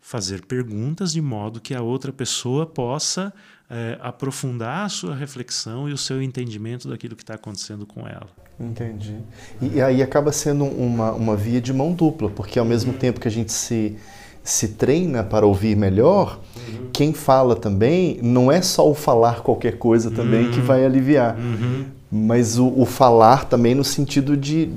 fazer 0.00 0.46
perguntas 0.46 1.12
de 1.12 1.20
modo 1.20 1.60
que 1.60 1.74
a 1.74 1.82
outra 1.82 2.14
pessoa 2.14 2.64
possa 2.64 3.30
é, 3.72 3.96
aprofundar 4.02 4.84
a 4.84 4.88
sua 4.90 5.14
reflexão 5.14 5.88
e 5.88 5.94
o 5.94 5.98
seu 5.98 6.22
entendimento 6.22 6.88
daquilo 6.88 7.16
que 7.16 7.22
está 7.22 7.34
acontecendo 7.34 7.86
com 7.86 8.06
ela. 8.06 8.28
Entendi. 8.60 9.16
E, 9.62 9.76
e, 9.76 9.80
aí 9.80 10.02
acaba 10.02 10.30
sendo 10.30 10.64
uma, 10.64 11.12
uma 11.12 11.34
via 11.34 11.58
de 11.58 11.72
mão 11.72 11.94
dupla, 11.94 12.28
porque 12.28 12.58
ao 12.58 12.66
mesmo 12.66 12.92
uhum. 12.92 12.98
tempo 12.98 13.18
que 13.18 13.26
a 13.26 13.30
gente 13.30 13.50
se, 13.50 13.96
se 14.44 14.68
treina 14.68 15.24
para 15.24 15.46
ouvir 15.46 15.74
melhor, 15.74 16.38
uhum. 16.54 16.90
quem 16.92 17.14
fala 17.14 17.56
também 17.56 18.18
não 18.22 18.52
é 18.52 18.60
só 18.60 18.88
o 18.88 18.94
falar 18.94 19.40
qualquer 19.40 19.78
coisa 19.78 20.10
também 20.10 20.46
uhum. 20.46 20.50
que 20.50 20.60
vai 20.60 20.84
aliviar, 20.84 21.34
uhum. 21.38 21.86
mas 22.10 22.58
o, 22.58 22.68
o 22.78 22.84
falar 22.84 23.46
também 23.46 23.74
no 23.74 23.84
sentido 23.84 24.36
de 24.36 24.70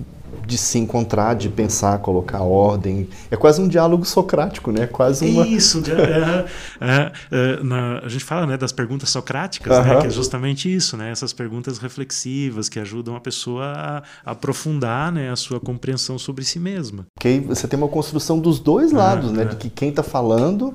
de 0.45 0.57
se 0.57 0.77
encontrar, 0.77 1.35
de 1.35 1.49
pensar, 1.49 1.97
colocar 1.99 2.41
ordem. 2.41 3.07
É 3.29 3.35
quase 3.35 3.61
um 3.61 3.67
diálogo 3.67 4.05
socrático, 4.05 4.71
né? 4.71 4.87
Quase 4.87 5.25
uma... 5.25 5.47
Isso, 5.47 5.81
é, 5.89 6.45
é, 6.81 7.11
é, 7.31 7.63
na, 7.63 7.99
a 7.99 8.07
gente 8.07 8.23
fala 8.23 8.45
né, 8.45 8.57
das 8.57 8.71
perguntas 8.71 9.09
socráticas, 9.09 9.85
né, 9.85 10.01
que 10.01 10.07
é 10.07 10.09
justamente 10.09 10.73
isso, 10.73 10.95
né? 10.97 11.11
Essas 11.11 11.33
perguntas 11.33 11.77
reflexivas 11.77 12.69
que 12.69 12.79
ajudam 12.79 13.15
a 13.15 13.19
pessoa 13.19 13.65
a, 13.65 14.03
a 14.25 14.35
aprofundar 14.35 15.11
né, 15.11 15.31
a 15.31 15.35
sua 15.35 15.59
compreensão 15.59 16.19
sobre 16.19 16.43
si 16.43 16.59
mesma. 16.59 17.07
Porque 17.15 17.27
aí 17.27 17.39
você 17.39 17.67
tem 17.67 17.77
uma 17.77 17.87
construção 17.87 18.39
dos 18.39 18.59
dois 18.59 18.91
lados, 18.91 19.31
né? 19.31 19.45
De 19.45 19.55
que 19.55 19.69
quem 19.69 19.89
está 19.89 20.03
falando 20.03 20.73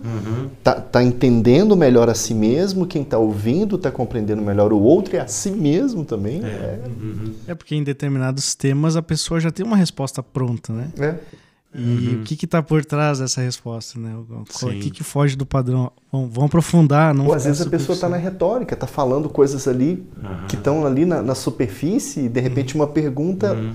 está 0.59 0.77
uhum. 0.77 0.83
tá 0.91 1.03
entendendo 1.03 1.77
melhor 1.77 2.09
a 2.09 2.15
si 2.15 2.35
mesmo, 2.35 2.87
quem 2.87 3.03
está 3.03 3.19
ouvindo 3.19 3.77
está 3.77 3.91
compreendendo 3.91 4.43
melhor 4.43 4.73
o 4.73 4.81
outro 4.81 5.15
e 5.15 5.19
a 5.19 5.27
si 5.27 5.51
mesmo 5.51 6.05
também. 6.05 6.43
É, 6.45 6.81
uhum. 6.87 7.35
é 7.47 7.55
porque 7.55 7.75
em 7.75 7.85
determinados 7.85 8.55
temas 8.55 8.97
a 8.97 9.03
pessoa 9.03 9.39
já 9.39 9.51
tem 9.51 9.60
tem 9.61 9.67
uma 9.67 9.77
resposta 9.77 10.23
pronta, 10.23 10.73
né? 10.73 10.91
É. 10.99 11.15
E 11.73 12.09
uhum. 12.09 12.23
o 12.23 12.25
que 12.25 12.45
está 12.45 12.63
por 12.63 12.85
trás 12.85 13.19
dessa 13.19 13.43
resposta, 13.43 14.01
né? 14.01 14.17
O 14.17 14.45
que, 14.81 14.91
que 14.91 15.05
foge 15.05 15.37
do 15.37 15.47
padrão? 15.47 15.93
Vamos, 16.11 16.31
vamos 16.33 16.49
aprofundar, 16.49 17.15
não? 17.15 17.27
Ou 17.27 17.35
às 17.35 17.45
vezes 17.45 17.65
a 17.65 17.69
pessoa 17.69 17.95
está 17.95 18.09
na 18.09 18.17
retórica, 18.17 18.75
está 18.75 18.87
falando 18.87 19.29
coisas 19.29 19.69
ali 19.69 20.05
uhum. 20.17 20.47
que 20.49 20.57
estão 20.57 20.85
ali 20.85 21.05
na, 21.05 21.23
na, 21.23 21.35
superfície 21.35 22.25
e 22.25 22.29
de 22.29 22.41
repente 22.41 22.75
uma 22.75 22.89
pergunta 22.89 23.53
uhum. 23.53 23.75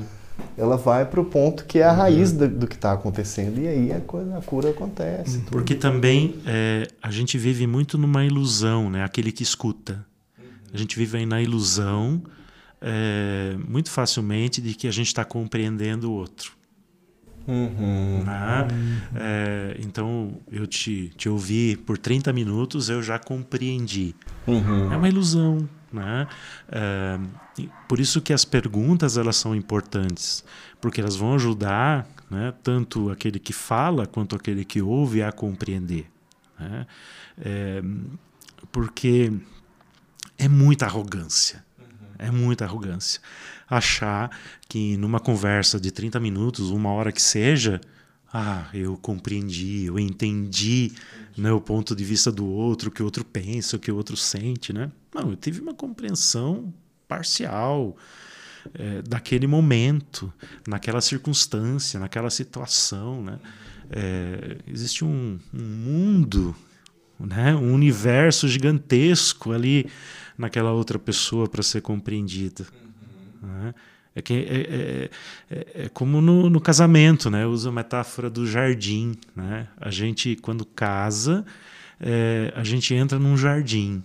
ela 0.57 0.75
vai 0.75 1.05
para 1.05 1.21
o 1.21 1.25
ponto 1.25 1.63
que 1.65 1.79
é 1.79 1.83
a 1.83 1.93
raiz 1.93 2.33
do, 2.33 2.49
do 2.49 2.67
que 2.67 2.75
está 2.75 2.91
acontecendo 2.91 3.59
e 3.61 3.67
aí 3.67 3.93
a, 3.93 4.01
coisa, 4.01 4.37
a 4.37 4.41
cura 4.41 4.71
acontece. 4.71 5.39
Porque 5.49 5.75
também 5.75 6.35
é, 6.45 6.87
a 7.01 7.11
gente 7.11 7.37
vive 7.37 7.65
muito 7.65 7.97
numa 7.97 8.25
ilusão, 8.25 8.89
né? 8.89 9.03
Aquele 9.05 9.31
que 9.31 9.43
escuta. 9.43 10.03
A 10.73 10.77
gente 10.77 10.97
vive 10.97 11.19
aí 11.19 11.25
na 11.25 11.41
ilusão 11.41 12.21
é, 12.87 13.57
muito 13.67 13.89
facilmente 13.89 14.61
de 14.61 14.75
que 14.75 14.87
a 14.87 14.91
gente 14.91 15.07
está 15.07 15.25
compreendendo 15.25 16.11
o 16.11 16.13
outro. 16.13 16.53
Uhum. 17.47 18.23
Né? 18.23 18.67
É, 19.15 19.77
então, 19.79 20.39
eu 20.51 20.67
te, 20.67 21.11
te 21.17 21.27
ouvi 21.27 21.75
por 21.77 21.97
30 21.97 22.31
minutos, 22.31 22.87
eu 22.87 23.01
já 23.01 23.17
compreendi. 23.17 24.15
Uhum. 24.45 24.93
É 24.93 24.97
uma 24.97 25.09
ilusão. 25.09 25.67
Né? 25.91 26.27
É, 26.69 27.19
por 27.87 27.99
isso 27.99 28.21
que 28.21 28.33
as 28.33 28.45
perguntas 28.45 29.17
elas 29.17 29.35
são 29.35 29.55
importantes, 29.55 30.43
porque 30.79 31.01
elas 31.01 31.15
vão 31.15 31.33
ajudar 31.33 32.07
né, 32.29 32.53
tanto 32.61 33.09
aquele 33.09 33.39
que 33.39 33.53
fala 33.53 34.05
quanto 34.05 34.35
aquele 34.35 34.63
que 34.63 34.81
ouve 34.81 35.23
a 35.23 35.31
compreender. 35.31 36.05
Né? 36.59 36.85
É, 37.39 37.81
porque 38.71 39.31
é 40.37 40.47
muita 40.47 40.85
arrogância 40.85 41.65
é 42.17 42.32
muita 42.32 42.65
arrogância. 42.65 43.21
Achar 43.69 44.30
que 44.67 44.97
numa 44.97 45.19
conversa 45.19 45.80
de 45.80 45.91
30 45.91 46.19
minutos, 46.19 46.69
uma 46.69 46.91
hora 46.91 47.12
que 47.12 47.21
seja, 47.21 47.82
ah, 48.34 48.67
eu 48.73 48.97
compreendi, 48.97 49.86
eu 49.86 49.97
entendi 49.97 50.91
né, 51.38 51.51
o 51.51 51.62
ponto 51.62 51.95
de 51.95 52.04
vista 52.04 52.32
do 52.32 52.45
outro, 52.45 52.89
o 52.89 52.91
que 52.91 53.01
o 53.01 53.06
outro 53.06 53.23
pensa, 53.23 53.78
o 53.78 53.80
que 53.80 53.91
o 53.91 53.95
outro 53.95 54.17
sente. 54.17 54.73
Né? 54.73 54.91
Não, 55.13 55.30
eu 55.32 55.36
tive 55.36 55.62
uma 55.62 55.73
compreensão 55.73 56.73
parcial 57.08 57.95
é, 58.73 59.01
daquele 59.01 59.47
momento, 59.47 60.34
naquela 60.67 61.01
circunstância, 61.01 61.99
naquela 61.99 62.30
situação. 62.30 63.23
Né? 63.23 63.39
É, 63.89 64.58
existe 64.67 65.06
um, 65.06 65.39
um 65.54 65.63
mundo, 65.63 66.56
né, 67.19 67.56
um 67.56 67.73
universo 67.73 68.47
gigantesco 68.47 69.51
ali 69.51 69.89
naquela 70.37 70.71
outra 70.71 70.99
pessoa 70.99 71.47
para 71.47 71.63
ser 71.63 71.81
compreendida. 71.81 72.65
Uhum. 73.41 73.47
Né? 73.47 73.75
É, 74.15 74.21
que, 74.21 74.33
é, 74.33 74.37
é, 74.37 75.09
é, 75.51 75.67
é, 75.83 75.89
como 75.89 76.21
no, 76.21 76.49
no, 76.49 76.61
casamento, 76.61 77.29
né? 77.29 77.45
Uso 77.45 77.67
a 77.67 77.71
metáfora 77.71 78.29
do 78.29 78.47
jardim. 78.47 79.13
Né? 79.35 79.67
A 79.77 79.91
gente, 79.91 80.37
quando 80.37 80.65
casa, 80.65 81.45
é, 81.99 82.53
a 82.55 82.63
gente 82.63 82.93
entra 82.93 83.19
num 83.19 83.35
jardim. 83.35 84.01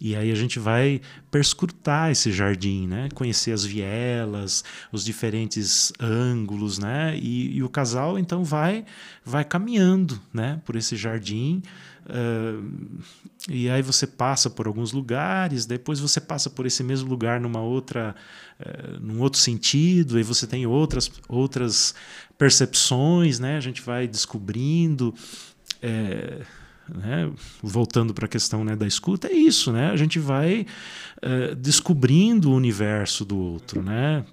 E 0.00 0.16
aí 0.16 0.32
a 0.32 0.34
gente 0.34 0.58
vai 0.58 1.00
perscrutar 1.30 2.10
esse 2.10 2.32
jardim, 2.32 2.86
né? 2.86 3.10
Conhecer 3.14 3.52
as 3.52 3.62
vielas, 3.64 4.64
os 4.90 5.04
diferentes 5.04 5.92
ângulos, 6.00 6.78
né? 6.78 7.18
E, 7.18 7.56
e 7.56 7.62
o 7.62 7.68
casal 7.68 8.18
então 8.18 8.42
vai 8.42 8.86
vai 9.22 9.44
caminhando, 9.44 10.18
né? 10.32 10.58
Por 10.64 10.74
esse 10.74 10.96
jardim, 10.96 11.62
Uh, 12.10 13.00
e 13.48 13.70
aí 13.70 13.82
você 13.82 14.06
passa 14.06 14.50
por 14.50 14.66
alguns 14.66 14.92
lugares, 14.92 15.64
depois 15.64 16.00
você 16.00 16.20
passa 16.20 16.50
por 16.50 16.66
esse 16.66 16.82
mesmo 16.82 17.08
lugar 17.08 17.40
numa 17.40 17.60
outra, 17.60 18.14
uh, 18.58 19.00
num 19.00 19.20
outro 19.20 19.40
sentido, 19.40 20.18
e 20.18 20.22
você 20.22 20.46
tem 20.46 20.66
outras, 20.66 21.10
outras 21.28 21.94
percepções, 22.36 23.38
né? 23.38 23.56
A 23.56 23.60
gente 23.60 23.80
vai 23.80 24.08
descobrindo. 24.08 25.14
É, 25.80 26.42
né? 26.92 27.30
voltando 27.62 28.12
para 28.12 28.24
a 28.24 28.28
questão 28.28 28.64
né, 28.64 28.74
da 28.74 28.84
escuta, 28.84 29.28
é 29.28 29.32
isso, 29.32 29.70
né? 29.70 29.92
A 29.92 29.96
gente 29.96 30.18
vai 30.18 30.66
uh, 31.22 31.54
descobrindo 31.54 32.50
o 32.50 32.56
universo 32.56 33.24
do 33.24 33.38
outro, 33.38 33.80
né? 33.80 34.24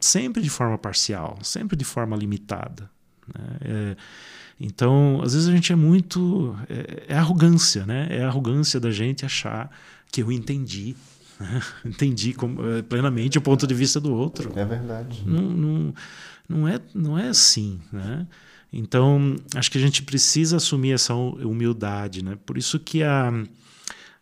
sempre 0.00 0.40
de 0.40 0.48
forma 0.48 0.78
parcial, 0.78 1.38
sempre 1.42 1.76
de 1.76 1.84
forma 1.84 2.16
limitada. 2.16 2.90
Né? 3.34 3.96
Então, 4.64 5.20
às 5.24 5.34
vezes 5.34 5.48
a 5.48 5.52
gente 5.52 5.72
é 5.72 5.76
muito. 5.76 6.56
É, 6.68 7.14
é, 7.14 7.18
arrogância, 7.18 7.84
né? 7.84 8.06
É 8.10 8.22
arrogância 8.22 8.78
da 8.78 8.92
gente 8.92 9.26
achar 9.26 9.68
que 10.10 10.22
eu 10.22 10.30
entendi. 10.30 10.94
Entendi 11.84 12.32
como, 12.32 12.64
eh, 12.64 12.82
plenamente 12.82 13.36
o 13.36 13.40
ponto 13.40 13.66
de 13.66 13.74
vista 13.74 13.98
do 13.98 14.14
outro. 14.14 14.52
É 14.54 14.64
verdade. 14.64 15.24
Não, 15.26 15.42
não, 15.42 15.94
não, 16.48 16.68
é, 16.68 16.78
não 16.94 17.18
é 17.18 17.26
assim, 17.26 17.80
né? 17.92 18.24
Então, 18.72 19.34
acho 19.56 19.68
que 19.68 19.78
a 19.78 19.80
gente 19.80 20.04
precisa 20.04 20.58
assumir 20.58 20.92
essa 20.92 21.12
humildade, 21.12 22.22
né? 22.22 22.38
Por 22.46 22.56
isso 22.56 22.78
que 22.78 23.02
a, 23.02 23.32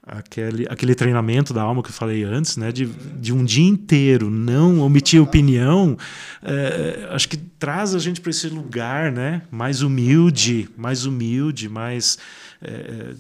aquele, 0.03 0.67
aquele 0.69 0.95
treinamento 0.95 1.53
da 1.53 1.63
alma 1.63 1.83
que 1.83 1.91
eu 1.91 1.95
falei 1.95 2.25
antes, 2.25 2.57
né? 2.57 2.73
De, 2.73 2.87
de 2.87 3.33
um 3.33 3.45
dia 3.45 3.69
inteiro 3.69 4.31
não 4.31 4.81
omitir 4.81 5.23
opinião, 5.23 5.97
é, 6.43 7.09
acho 7.11 7.29
que 7.29 7.37
traz 7.37 7.95
a 7.95 7.99
gente 7.99 8.21
para 8.21 8.31
esse 8.31 8.49
lugar, 8.49 9.13
né? 9.13 9.43
Mais 9.51 9.83
humilde, 9.83 10.69
mais 10.77 11.05
humilde, 11.05 11.69
mais... 11.69 12.19
É, 12.63 13.15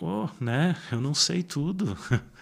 oh, 0.00 0.28
né? 0.40 0.76
Eu 0.90 1.00
não 1.00 1.14
sei 1.14 1.42
tudo. 1.42 1.96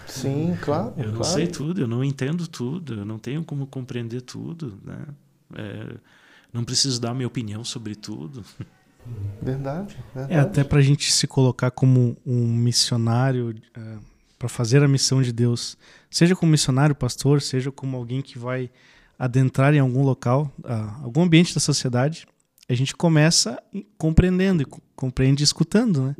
Sim, 0.07 0.57
claro. 0.61 0.95
Eu 0.97 1.09
não 1.09 1.21
claro. 1.21 1.35
sei 1.35 1.47
tudo, 1.47 1.81
eu 1.81 1.89
não 1.89 2.05
entendo 2.05 2.47
tudo, 2.47 2.95
eu 2.95 3.05
não 3.05 3.19
tenho 3.19 3.43
como 3.45 3.67
compreender 3.67 4.23
tudo, 4.23 4.79
né? 4.85 4.99
É, 5.55 5.95
não 6.53 6.65
preciso 6.65 7.01
dar 7.01 7.15
minha 7.15 7.27
opinião 7.27 7.65
sobre 7.65 7.95
tudo. 7.95 8.45
Verdade. 9.41 9.97
verdade. 10.15 10.33
É 10.33 10.39
até 10.39 10.63
para 10.63 10.79
a 10.79 10.83
gente 10.83 11.13
se 11.13 11.27
colocar 11.27 11.71
como 11.71 12.17
um 12.25 12.47
missionário 12.55 13.55
é, 13.75 13.99
para 14.39 14.49
fazer 14.49 14.83
a 14.83 14.89
missão 14.89 15.23
de 15.23 15.33
Deus, 15.33 15.77
seja 16.11 16.35
como 16.35 16.53
missionário, 16.53 16.95
pastor, 16.95 17.41
seja 17.41 17.71
como 17.71 17.97
alguém 17.97 18.23
que 18.23 18.39
vai 18.39 18.71
adentrar 19.19 19.73
em 19.75 19.79
algum 19.79 20.03
local, 20.03 20.51
uh, 20.65 21.05
algum 21.05 21.23
ambiente 21.23 21.55
da 21.55 21.61
sociedade, 21.61 22.27
a 22.69 22.75
gente 22.75 22.95
começa 22.97 23.63
compreendendo 23.97 24.63
e 24.63 24.67
compreende 24.97 25.45
escutando, 25.45 26.03
né? 26.03 26.17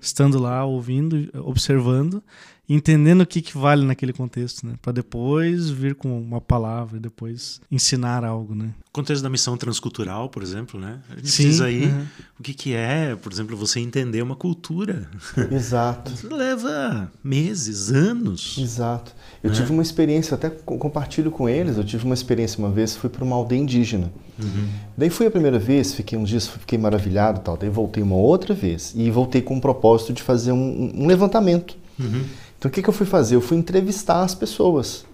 Estando 0.00 0.38
lá, 0.38 0.64
ouvindo, 0.64 1.28
observando 1.44 2.22
entendendo 2.68 3.20
o 3.20 3.26
que, 3.26 3.40
que 3.40 3.56
vale 3.56 3.84
naquele 3.84 4.12
contexto, 4.12 4.66
né? 4.66 4.74
Para 4.82 4.92
depois 4.92 5.70
vir 5.70 5.94
com 5.94 6.18
uma 6.18 6.40
palavra, 6.40 6.98
depois 6.98 7.60
ensinar 7.70 8.24
algo, 8.24 8.54
né? 8.54 8.70
O 8.88 8.92
contexto 8.92 9.22
da 9.22 9.30
missão 9.30 9.56
transcultural, 9.56 10.28
por 10.28 10.42
exemplo, 10.42 10.80
né? 10.80 11.00
A 11.10 11.16
gente 11.16 11.28
Sim, 11.28 11.42
precisa 11.44 11.66
aí 11.66 11.86
uhum. 11.86 12.06
o 12.40 12.42
que, 12.42 12.54
que 12.54 12.74
é, 12.74 13.14
por 13.14 13.32
exemplo, 13.32 13.56
você 13.56 13.78
entender 13.78 14.22
uma 14.22 14.36
cultura. 14.36 15.08
Exato. 15.50 16.12
Isso 16.12 16.28
leva 16.34 17.10
meses, 17.22 17.90
anos. 17.90 18.56
Exato. 18.58 19.14
Eu 19.42 19.50
né? 19.50 19.56
tive 19.56 19.72
uma 19.72 19.82
experiência, 19.82 20.34
até 20.34 20.50
compartilho 20.50 21.30
com 21.30 21.48
eles, 21.48 21.76
eu 21.76 21.84
tive 21.84 22.04
uma 22.04 22.14
experiência 22.14 22.58
uma 22.58 22.70
vez, 22.70 22.96
fui 22.96 23.08
para 23.08 23.22
uma 23.22 23.36
aldeia 23.36 23.60
indígena. 23.60 24.12
Uhum. 24.42 24.68
Daí 24.96 25.08
fui 25.08 25.26
a 25.26 25.30
primeira 25.30 25.58
vez, 25.58 25.94
fiquei 25.94 26.18
uns 26.18 26.28
dias, 26.28 26.46
fiquei 26.46 26.78
maravilhado 26.78 27.40
tal. 27.40 27.56
Daí 27.56 27.70
voltei 27.70 28.02
uma 28.02 28.16
outra 28.16 28.54
vez 28.54 28.92
e 28.96 29.10
voltei 29.10 29.40
com 29.40 29.56
o 29.56 29.60
propósito 29.60 30.12
de 30.12 30.22
fazer 30.22 30.52
um, 30.52 30.92
um 30.94 31.06
levantamento. 31.06 31.76
Uhum. 31.98 32.24
Então 32.58 32.68
o 32.68 32.72
que, 32.72 32.82
que 32.82 32.88
eu 32.88 32.94
fui 32.94 33.06
fazer? 33.06 33.36
Eu 33.36 33.40
fui 33.40 33.56
entrevistar 33.56 34.22
as 34.22 34.34
pessoas. 34.34 35.04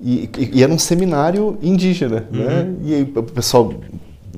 E, 0.00 0.30
e, 0.38 0.58
e 0.58 0.62
era 0.62 0.72
um 0.72 0.78
seminário 0.78 1.58
indígena, 1.60 2.26
uhum. 2.32 2.44
né? 2.44 2.74
E 2.84 2.94
aí, 2.94 3.02
o 3.02 3.22
pessoal 3.22 3.74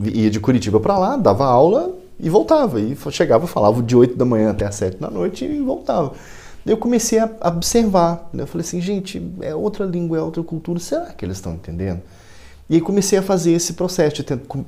ia 0.02 0.30
de 0.30 0.40
Curitiba 0.40 0.80
para 0.80 0.98
lá, 0.98 1.16
dava 1.16 1.44
aula 1.44 1.94
e 2.18 2.28
voltava. 2.28 2.80
E 2.80 2.96
chegava, 3.10 3.46
falava 3.46 3.82
de 3.82 3.96
8 3.96 4.16
da 4.16 4.24
manhã 4.24 4.50
até 4.50 4.66
as 4.66 4.74
7 4.74 4.96
da 4.98 5.10
noite 5.10 5.44
e 5.44 5.60
voltava. 5.60 6.12
Eu 6.64 6.76
comecei 6.76 7.18
a 7.18 7.30
observar. 7.44 8.28
Né? 8.32 8.42
Eu 8.42 8.46
falei 8.46 8.66
assim, 8.66 8.80
gente, 8.80 9.22
é 9.40 9.54
outra 9.54 9.84
língua, 9.84 10.18
é 10.18 10.20
outra 10.20 10.42
cultura, 10.42 10.78
será 10.78 11.06
que 11.06 11.24
eles 11.24 11.36
estão 11.36 11.54
entendendo? 11.54 12.00
E 12.70 12.76
aí 12.76 12.80
comecei 12.80 13.18
a 13.18 13.22
fazer 13.22 13.52
esse 13.52 13.74
processo 13.74 14.22
de 14.22 14.24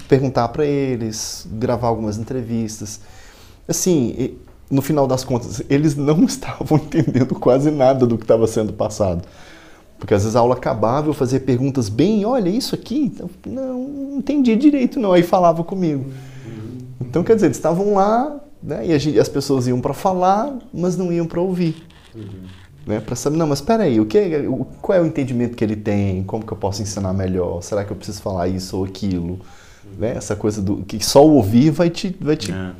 perguntar 0.09 0.49
para 0.49 0.67
eles, 0.67 1.47
gravar 1.53 1.89
algumas 1.89 2.19
entrevistas. 2.19 3.01
Assim, 3.67 4.37
no 4.71 4.83
final 4.83 5.07
das 5.07 5.25
contas, 5.25 5.63
eles 5.69 5.97
não 5.97 6.23
estavam 6.25 6.79
entendendo 6.79 7.35
quase 7.35 7.71
nada 7.71 8.07
do 8.07 8.17
que 8.17 8.25
estava 8.25 8.47
sendo 8.47 8.73
passado. 8.73 9.23
Porque 9.99 10.13
às 10.13 10.23
vezes 10.23 10.37
a 10.37 10.41
aula 10.41 10.55
acabava, 10.55 11.09
eu 11.09 11.15
fazia 11.15 11.41
perguntas 11.41 11.89
bem, 11.89 12.25
olha, 12.25 12.49
isso 12.49 12.75
aqui, 12.75 13.05
então, 13.05 13.31
não, 13.47 13.89
não 13.89 14.19
entendi 14.19 14.55
direito 14.57 14.99
não, 15.01 15.13
aí 15.13 15.23
falava 15.23 15.63
comigo. 15.65 16.07
Então, 17.01 17.23
quer 17.23 17.35
dizer, 17.35 17.47
eles 17.47 17.57
estavam 17.57 17.95
lá, 17.95 18.41
né, 18.63 18.87
e 18.87 18.99
gente, 18.99 19.19
as 19.19 19.29
pessoas 19.29 19.67
iam 19.67 19.81
para 19.81 19.95
falar, 19.95 20.59
mas 20.73 20.97
não 20.97 21.13
iam 21.13 21.27
para 21.27 21.41
ouvir. 21.41 21.87
Uhum. 22.15 22.45
Né, 22.87 23.01
para 23.01 23.15
saber, 23.17 23.37
não, 23.37 23.47
mas 23.47 23.61
espera 23.61 23.85
aí, 23.85 23.99
o 23.99 24.05
que, 24.05 24.19
o, 24.47 24.67
qual 24.83 24.99
é 24.99 25.01
o 25.01 25.07
entendimento 25.07 25.57
que 25.57 25.65
ele 25.65 25.77
tem, 25.77 26.23
como 26.25 26.45
que 26.45 26.53
eu 26.53 26.57
posso 26.57 26.83
ensinar 26.83 27.13
melhor, 27.15 27.63
será 27.63 27.85
que 27.85 27.91
eu 27.91 27.97
preciso 27.97 28.21
falar 28.21 28.49
isso 28.49 28.77
ou 28.77 28.85
aquilo? 28.85 29.39
Né, 29.99 30.15
essa 30.17 30.35
coisa 30.35 30.61
do 30.61 30.79
que 30.79 31.03
só 31.05 31.25
o 31.25 31.35
ouvir 31.35 31.71
vai 31.71 31.89
te... 31.89 32.15
Vai 32.21 32.37
te 32.37 32.53
é 32.53 32.73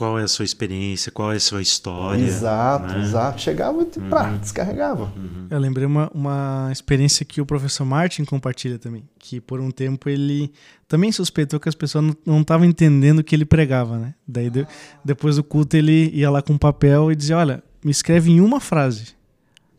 qual 0.00 0.18
é 0.18 0.22
a 0.22 0.28
sua 0.28 0.46
experiência, 0.46 1.12
qual 1.12 1.30
é 1.30 1.36
a 1.36 1.40
sua 1.40 1.60
história. 1.60 2.24
Exato, 2.24 2.86
né? 2.86 3.02
exato. 3.02 3.38
Chegava 3.38 3.82
e 3.82 3.98
uhum. 4.00 4.38
descarregava. 4.38 5.12
Uhum. 5.14 5.46
Eu 5.50 5.58
lembrei 5.58 5.84
uma, 5.84 6.10
uma 6.14 6.70
experiência 6.72 7.22
que 7.22 7.38
o 7.38 7.44
professor 7.44 7.84
Martin 7.84 8.24
compartilha 8.24 8.78
também, 8.78 9.04
que 9.18 9.42
por 9.42 9.60
um 9.60 9.70
tempo 9.70 10.08
ele 10.08 10.50
também 10.88 11.12
suspeitou 11.12 11.60
que 11.60 11.68
as 11.68 11.74
pessoas 11.74 12.16
não 12.24 12.40
estavam 12.40 12.66
entendendo 12.66 13.18
o 13.18 13.22
que 13.22 13.36
ele 13.36 13.44
pregava, 13.44 13.98
né? 13.98 14.14
Daí 14.26 14.48
de, 14.48 14.66
depois 15.04 15.36
do 15.36 15.44
culto 15.44 15.76
ele 15.76 16.08
ia 16.14 16.30
lá 16.30 16.40
com 16.40 16.54
um 16.54 16.58
papel 16.58 17.12
e 17.12 17.14
dizia, 17.14 17.36
olha, 17.36 17.62
me 17.84 17.90
escreve 17.90 18.30
em 18.30 18.40
uma 18.40 18.58
frase. 18.58 19.08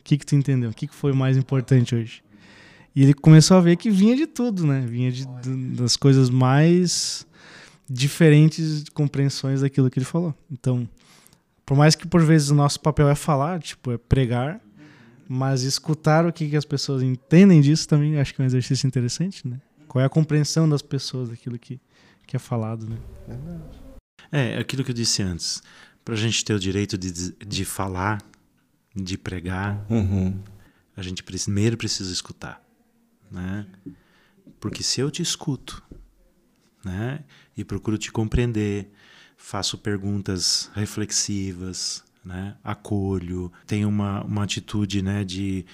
O 0.01 0.03
que 0.03 0.19
que 0.19 0.25
tu 0.25 0.35
entendeu? 0.35 0.69
O 0.69 0.73
que 0.73 0.85
que 0.85 0.93
foi 0.93 1.13
mais 1.13 1.35
importante 1.35 1.95
hoje? 1.95 2.21
E 2.95 3.01
ele 3.01 3.15
começou 3.15 3.57
a 3.57 3.59
ver 3.59 3.75
que 3.75 3.89
vinha 3.89 4.15
de 4.15 4.27
tudo, 4.27 4.67
né? 4.67 4.85
Vinha 4.87 5.11
de, 5.11 5.25
de 5.41 5.55
das 5.77 5.97
coisas 5.97 6.29
mais 6.29 7.25
diferentes 7.91 8.85
compreensões 8.93 9.61
daquilo 9.61 9.89
que 9.89 9.99
ele 9.99 10.05
falou. 10.05 10.33
Então, 10.49 10.87
por 11.65 11.75
mais 11.75 11.93
que 11.93 12.07
por 12.07 12.23
vezes 12.23 12.49
o 12.49 12.55
nosso 12.55 12.79
papel 12.79 13.09
é 13.09 13.15
falar, 13.15 13.61
tipo, 13.61 13.91
é 13.91 13.97
pregar, 13.97 14.61
mas 15.27 15.63
escutar 15.63 16.25
o 16.25 16.31
que, 16.31 16.49
que 16.49 16.55
as 16.55 16.65
pessoas 16.65 17.03
entendem 17.03 17.59
disso 17.61 17.87
também 17.87 18.17
acho 18.19 18.33
que 18.33 18.41
é 18.41 18.43
um 18.43 18.45
exercício 18.45 18.87
interessante, 18.87 19.47
né? 19.47 19.59
Qual 19.87 20.01
é 20.01 20.05
a 20.05 20.09
compreensão 20.09 20.67
das 20.67 20.81
pessoas 20.81 21.29
daquilo 21.29 21.59
que, 21.59 21.79
que 22.25 22.35
é 22.35 22.39
falado, 22.39 22.87
né? 22.87 22.97
É, 24.31 24.57
aquilo 24.57 24.83
que 24.83 24.91
eu 24.91 24.95
disse 24.95 25.21
antes. 25.21 25.61
Para 26.03 26.13
a 26.13 26.17
gente 26.17 26.43
ter 26.45 26.53
o 26.53 26.59
direito 26.59 26.97
de, 26.97 27.33
de 27.33 27.65
falar, 27.65 28.21
de 28.95 29.17
pregar, 29.17 29.85
uhum. 29.89 30.39
a 30.95 31.01
gente 31.01 31.23
primeiro 31.23 31.77
precisa 31.77 32.11
escutar, 32.11 32.63
né? 33.29 33.65
Porque 34.59 34.81
se 34.81 35.01
eu 35.01 35.11
te 35.11 35.21
escuto, 35.21 35.83
né? 36.83 37.21
E 37.55 37.63
procuro 37.63 37.97
te 37.97 38.11
compreender, 38.11 38.91
faço 39.37 39.77
perguntas 39.77 40.69
reflexivas, 40.73 42.03
né? 42.23 42.55
Acolho, 42.63 43.51
tenho 43.65 43.89
uma, 43.89 44.23
uma 44.23 44.43
atitude, 44.43 45.01
né? 45.01 45.23
De 45.23 45.65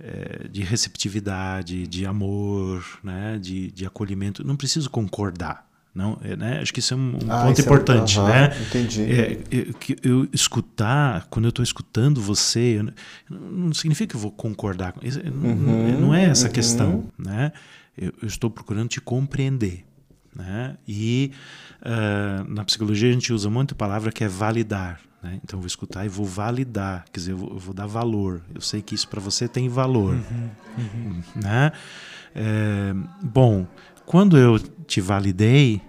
é, 0.00 0.48
de 0.48 0.62
receptividade, 0.62 1.86
de 1.86 2.04
amor, 2.04 2.84
né? 3.02 3.38
De, 3.40 3.70
de 3.70 3.86
acolhimento. 3.86 4.44
Não 4.44 4.56
preciso 4.56 4.90
concordar. 4.90 5.68
Não, 5.94 6.18
é, 6.22 6.34
né? 6.34 6.60
Acho 6.60 6.74
que 6.74 6.80
isso 6.80 6.92
é 6.92 6.96
um, 6.96 7.18
um 7.24 7.30
ah, 7.32 7.44
ponto 7.44 7.60
é 7.60 7.62
importante, 7.62 8.18
é, 8.18 8.20
uh 8.20 8.24
-huh, 8.24 8.28
né? 8.28 8.56
Entendi. 8.66 9.02
É, 9.02 9.38
eu, 9.50 9.74
eu, 10.02 10.28
escutar, 10.32 11.28
quando 11.30 11.44
eu 11.44 11.50
estou 11.50 11.62
escutando 11.62 12.20
você, 12.20 12.80
eu, 12.80 12.92
não 13.30 13.72
significa 13.72 14.10
que 14.10 14.16
eu 14.16 14.20
vou 14.20 14.32
concordar. 14.32 14.94
Uhum, 15.00 15.54
não, 15.54 16.00
não, 16.00 16.14
é 16.14 16.24
essa 16.24 16.48
uhum. 16.48 16.52
questão, 16.52 17.12
né? 17.16 17.52
Eu, 17.96 18.12
eu, 18.20 18.26
estou 18.26 18.50
procurando 18.50 18.88
te 18.88 19.00
compreender. 19.00 19.84
Né? 20.34 20.76
E 20.86 21.32
uh, 21.82 22.52
na 22.52 22.64
psicologia 22.64 23.08
a 23.08 23.12
gente 23.12 23.32
usa 23.32 23.48
muito 23.48 23.72
a 23.72 23.76
palavra 23.76 24.10
que 24.10 24.24
é 24.24 24.28
validar. 24.28 25.00
Né? 25.22 25.40
Então 25.42 25.58
eu 25.58 25.60
vou 25.60 25.66
escutar 25.66 26.04
e 26.04 26.08
vou 26.08 26.26
validar, 26.26 27.04
quer 27.12 27.20
dizer, 27.20 27.32
eu 27.32 27.38
vou, 27.38 27.50
eu 27.50 27.58
vou 27.58 27.74
dar 27.74 27.86
valor. 27.86 28.42
Eu 28.54 28.60
sei 28.60 28.82
que 28.82 28.94
isso 28.94 29.08
para 29.08 29.20
você 29.20 29.46
tem 29.46 29.68
valor. 29.68 30.14
Uhum, 30.14 30.50
uhum. 30.78 31.22
Né? 31.36 31.72
É, 32.34 32.94
bom, 33.22 33.66
quando 34.04 34.36
eu 34.36 34.58
te 34.58 35.00
validei, 35.00 35.80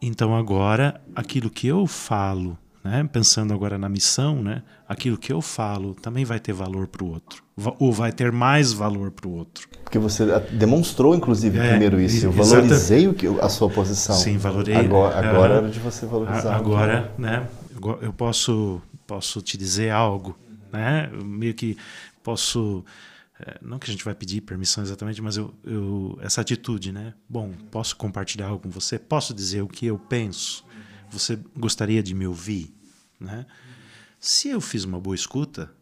então 0.00 0.34
agora 0.34 1.00
aquilo 1.14 1.50
que 1.50 1.66
eu 1.66 1.86
falo 1.86 2.58
né? 2.82 3.08
Pensando 3.12 3.52
agora 3.52 3.78
na 3.78 3.88
missão, 3.88 4.42
né? 4.42 4.62
Aquilo 4.88 5.16
que 5.16 5.32
eu 5.32 5.40
falo 5.40 5.94
também 5.94 6.24
vai 6.24 6.40
ter 6.40 6.52
valor 6.52 6.86
para 6.86 7.04
o 7.04 7.10
outro, 7.10 7.42
ou 7.78 7.92
vai 7.92 8.12
ter 8.12 8.32
mais 8.32 8.72
valor 8.72 9.10
para 9.10 9.28
o 9.28 9.32
outro. 9.32 9.68
Porque 9.84 9.98
você 9.98 10.26
demonstrou, 10.50 11.14
inclusive, 11.14 11.58
é, 11.58 11.70
primeiro 11.70 12.00
isso. 12.00 12.26
Eu 12.26 12.32
valorizei 12.32 13.08
o 13.08 13.14
que, 13.14 13.26
a 13.26 13.48
sua 13.48 13.68
posição. 13.68 14.16
Sim, 14.16 14.38
valorei. 14.38 14.76
Agora, 14.76 15.28
agora 15.28 15.66
é 15.66 15.68
de 15.68 15.78
você 15.78 16.06
valorizar. 16.06 16.54
Agora, 16.54 17.12
né? 17.18 17.46
Eu 18.02 18.12
posso, 18.12 18.80
posso 19.06 19.40
te 19.40 19.56
dizer 19.56 19.90
algo, 19.90 20.36
né? 20.72 21.10
Eu 21.12 21.24
meio 21.24 21.54
que 21.54 21.76
posso 22.22 22.84
é, 23.46 23.58
não 23.62 23.78
que 23.78 23.88
a 23.88 23.92
gente 23.92 24.04
vai 24.04 24.14
pedir 24.14 24.42
permissão 24.42 24.84
exatamente, 24.84 25.22
mas 25.22 25.36
eu, 25.36 25.54
eu, 25.64 26.18
essa 26.20 26.42
atitude, 26.42 26.92
né? 26.92 27.14
Bom, 27.28 27.52
posso 27.70 27.96
compartilhar 27.96 28.48
algo 28.48 28.64
com 28.64 28.70
você? 28.70 28.98
Posso 28.98 29.32
dizer 29.32 29.62
o 29.62 29.68
que 29.68 29.86
eu 29.86 29.98
penso? 29.98 30.64
Você 31.10 31.38
gostaria 31.56 32.02
de 32.02 32.14
me 32.14 32.26
ouvir? 32.26 32.74
Né? 33.18 33.46
Se 34.18 34.48
eu 34.48 34.60
fiz 34.60 34.84
uma 34.84 35.00
boa 35.00 35.14
escuta, 35.14 35.72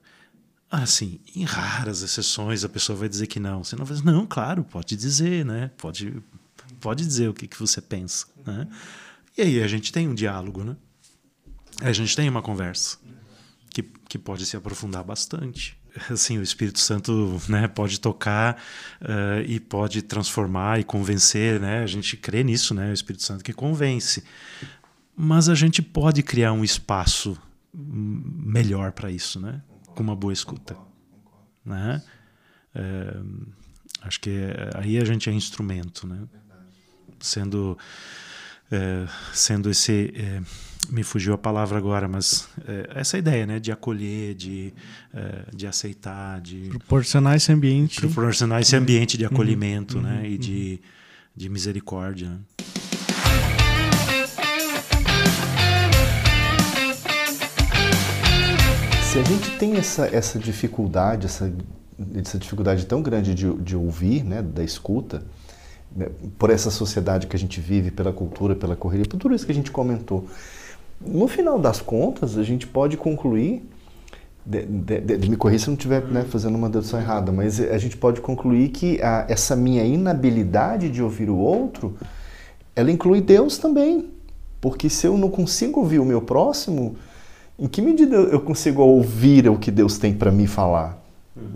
assim, 0.70 1.20
em 1.34 1.44
raras 1.44 2.02
exceções 2.02 2.64
a 2.64 2.68
pessoa 2.68 2.98
vai 2.98 3.08
dizer 3.08 3.26
que 3.26 3.40
não. 3.40 3.64
Você 3.64 3.76
não 3.76 3.84
vai 3.84 3.96
dizer, 3.96 4.10
não, 4.10 4.26
claro, 4.26 4.64
pode 4.64 4.96
dizer, 4.96 5.44
né? 5.44 5.70
Pode, 5.76 6.22
pode 6.80 7.06
dizer 7.06 7.28
o 7.28 7.34
que, 7.34 7.46
que 7.46 7.58
você 7.58 7.80
pensa. 7.80 8.26
Né? 8.44 8.68
E 9.36 9.42
aí 9.42 9.62
a 9.62 9.68
gente 9.68 9.92
tem 9.92 10.08
um 10.08 10.14
diálogo, 10.14 10.64
né? 10.64 10.76
A 11.80 11.92
gente 11.92 12.16
tem 12.16 12.28
uma 12.28 12.42
conversa 12.42 12.98
que, 13.70 13.82
que 13.82 14.18
pode 14.18 14.44
se 14.44 14.56
aprofundar 14.56 15.04
bastante. 15.04 15.78
assim, 16.10 16.38
o 16.38 16.42
Espírito 16.42 16.78
Santo 16.78 17.40
né, 17.48 17.68
pode 17.68 18.00
tocar 18.00 18.60
uh, 19.00 19.42
e 19.46 19.58
pode 19.60 20.02
transformar 20.02 20.80
e 20.80 20.84
convencer, 20.84 21.60
né? 21.60 21.82
A 21.82 21.86
gente 21.86 22.16
crê 22.16 22.42
nisso, 22.44 22.74
né? 22.74 22.90
O 22.90 22.94
Espírito 22.94 23.22
Santo 23.22 23.44
que 23.44 23.52
convence. 23.52 24.24
Mas 25.20 25.48
a 25.48 25.54
gente 25.54 25.82
pode 25.82 26.22
criar 26.22 26.52
um 26.52 26.62
espaço 26.62 27.36
melhor 27.74 28.92
para 28.92 29.10
isso, 29.10 29.40
né? 29.40 29.60
Com 29.96 30.02
uma 30.04 30.14
boa 30.14 30.32
escuta, 30.32 30.76
né? 31.64 32.00
É, 32.72 33.20
acho 34.02 34.20
que 34.20 34.30
aí 34.76 34.96
a 34.96 35.04
gente 35.04 35.28
é 35.28 35.32
instrumento, 35.32 36.06
né? 36.06 36.20
Sendo 37.18 37.76
é, 38.70 39.08
sendo 39.32 39.68
esse 39.70 40.12
é, 40.14 40.40
me 40.88 41.02
fugiu 41.02 41.34
a 41.34 41.38
palavra 41.38 41.78
agora, 41.78 42.06
mas 42.06 42.48
é, 42.66 42.90
essa 42.94 43.18
ideia, 43.18 43.44
né, 43.44 43.58
de 43.58 43.72
acolher, 43.72 44.34
de, 44.34 44.72
é, 45.12 45.44
de 45.52 45.66
aceitar, 45.66 46.40
de 46.40 46.68
proporcionar 46.68 47.36
esse 47.36 47.50
ambiente, 47.50 48.00
proporcionar 48.00 48.60
esse 48.60 48.76
ambiente 48.76 49.18
de 49.18 49.24
uhum. 49.24 49.32
acolhimento, 49.32 49.96
uhum, 49.96 50.04
né, 50.04 50.20
uhum, 50.20 50.26
e 50.26 50.38
de, 50.38 50.80
de 51.34 51.48
misericórdia. 51.48 52.38
Se 59.08 59.18
a 59.18 59.22
gente 59.22 59.56
tem 59.56 59.74
essa, 59.78 60.06
essa 60.14 60.38
dificuldade, 60.38 61.24
essa, 61.24 61.50
essa 62.14 62.36
dificuldade 62.36 62.84
tão 62.84 63.00
grande 63.00 63.34
de, 63.34 63.50
de 63.54 63.74
ouvir, 63.74 64.22
né, 64.22 64.42
da 64.42 64.62
escuta, 64.62 65.22
né, 65.96 66.08
por 66.38 66.50
essa 66.50 66.70
sociedade 66.70 67.26
que 67.26 67.34
a 67.34 67.38
gente 67.38 67.58
vive, 67.58 67.90
pela 67.90 68.12
cultura, 68.12 68.54
pela 68.54 68.76
correria, 68.76 69.06
por 69.06 69.16
tudo 69.16 69.34
isso 69.34 69.46
que 69.46 69.52
a 69.52 69.54
gente 69.54 69.70
comentou. 69.70 70.26
No 71.00 71.26
final 71.26 71.58
das 71.58 71.80
contas, 71.80 72.36
a 72.36 72.42
gente 72.42 72.66
pode 72.66 72.98
concluir, 72.98 73.66
de, 74.44 74.66
de, 74.66 75.00
de, 75.00 75.30
me 75.30 75.38
corrija 75.38 75.64
se 75.64 75.70
eu 75.70 75.72
não 75.72 75.78
estiver 75.78 76.02
né, 76.04 76.26
fazendo 76.28 76.56
uma 76.56 76.68
dedução 76.68 77.00
errada, 77.00 77.32
mas 77.32 77.58
a 77.60 77.78
gente 77.78 77.96
pode 77.96 78.20
concluir 78.20 78.68
que 78.68 79.00
a, 79.00 79.24
essa 79.26 79.56
minha 79.56 79.84
inabilidade 79.84 80.90
de 80.90 81.02
ouvir 81.02 81.30
o 81.30 81.36
outro, 81.38 81.96
ela 82.76 82.90
inclui 82.90 83.22
Deus 83.22 83.56
também. 83.56 84.10
Porque 84.60 84.90
se 84.90 85.06
eu 85.06 85.16
não 85.16 85.30
consigo 85.30 85.80
ouvir 85.80 85.98
o 85.98 86.04
meu 86.04 86.20
próximo, 86.20 86.96
em 87.58 87.66
que 87.66 87.82
medida 87.82 88.16
eu 88.16 88.40
consigo 88.40 88.82
ouvir 88.82 89.48
o 89.48 89.58
que 89.58 89.70
Deus 89.70 89.98
tem 89.98 90.14
para 90.14 90.30
me 90.30 90.46
falar? 90.46 90.96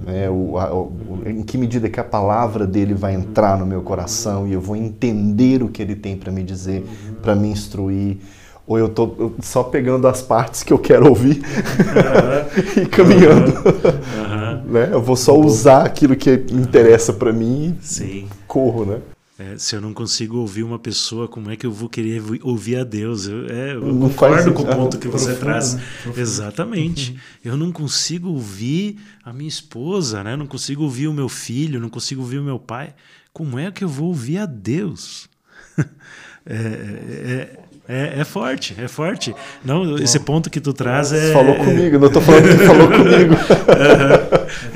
É, 0.07 0.31
o, 0.31 0.59
a, 0.59 0.73
o, 0.73 0.93
em 1.27 1.43
que 1.43 1.59
medida 1.59 1.89
que 1.89 1.99
a 1.99 2.05
palavra 2.05 2.67
dele 2.67 2.95
vai 2.95 3.15
entrar 3.15 3.59
no 3.59 3.67
meu 3.67 3.83
coração 3.83 4.47
e 4.47 4.53
eu 4.53 4.61
vou 4.61 4.77
entender 4.77 5.63
o 5.63 5.69
que 5.69 5.83
ele 5.83 5.97
tem 5.97 6.17
para 6.17 6.31
me 6.31 6.43
dizer, 6.43 6.85
para 7.21 7.35
me 7.35 7.49
instruir, 7.49 8.19
ou 8.67 8.79
eu 8.79 8.87
estou 8.87 9.35
só 9.41 9.63
pegando 9.63 10.07
as 10.07 10.23
partes 10.23 10.63
que 10.63 10.73
eu 10.73 10.79
quero 10.79 11.09
ouvir 11.09 11.43
uhum. 11.43 12.83
e 12.83 12.87
caminhando. 12.87 13.53
Uhum. 13.53 14.73
né? 14.73 14.89
Eu 14.93 15.03
vou 15.03 15.17
só 15.17 15.37
usar 15.37 15.85
aquilo 15.85 16.15
que 16.15 16.31
interessa 16.51 17.13
para 17.13 17.33
mim 17.33 17.77
e 18.01 18.27
corro, 18.47 18.85
né? 18.85 18.99
É, 19.43 19.59
se 19.59 19.75
eu 19.75 19.81
não 19.81 19.93
consigo 19.93 20.39
ouvir 20.39 20.63
uma 20.63 20.79
pessoa, 20.79 21.27
como 21.27 21.51
é 21.51 21.57
que 21.57 21.67
eu 21.67 21.73
vou 21.73 21.89
querer 21.89 22.23
ouvir 22.43 22.77
a 22.77 22.85
Deus? 22.85 23.27
Eu, 23.27 23.47
é, 23.47 23.75
eu 23.75 23.99
concordo 23.99 24.53
com 24.53 24.63
o 24.63 24.67
ponto 24.67 24.99
que 24.99 25.09
você 25.09 25.33
profundo, 25.33 25.45
traz. 25.45 25.75
Né? 25.75 25.83
Exatamente. 26.17 27.11
Uhum. 27.11 27.17
Eu 27.45 27.57
não 27.57 27.73
consigo 27.73 28.29
ouvir 28.29 28.99
a 29.25 29.33
minha 29.33 29.49
esposa, 29.49 30.23
né? 30.23 30.37
não 30.37 30.47
consigo 30.47 30.85
ouvir 30.85 31.09
o 31.09 31.13
meu 31.13 31.29
filho, 31.29 31.81
não 31.81 31.89
consigo 31.89 32.21
ouvir 32.21 32.39
o 32.39 32.45
meu 32.45 32.59
pai. 32.59 32.95
Como 33.33 33.59
é 33.59 33.71
que 33.73 33.83
eu 33.83 33.89
vou 33.89 34.09
ouvir 34.09 34.39
a 34.39 34.47
Deus? 34.47 35.29
é, 36.47 36.55
é, 36.55 37.59
é, 37.89 38.21
é, 38.21 38.25
forte, 38.25 38.77
é 38.79 38.87
forte. 38.87 39.35
Não, 39.65 39.97
esse 39.97 40.21
ponto 40.21 40.51
que 40.51 40.61
tu 40.61 40.73
traz 40.73 41.13
é. 41.13 41.33
Falou 41.33 41.57
comigo, 41.57 41.99
não 41.99 42.07
estou 42.07 42.23
falando 42.23 42.45
que 42.45 42.65
falou 42.65 42.87
comigo. 42.93 43.35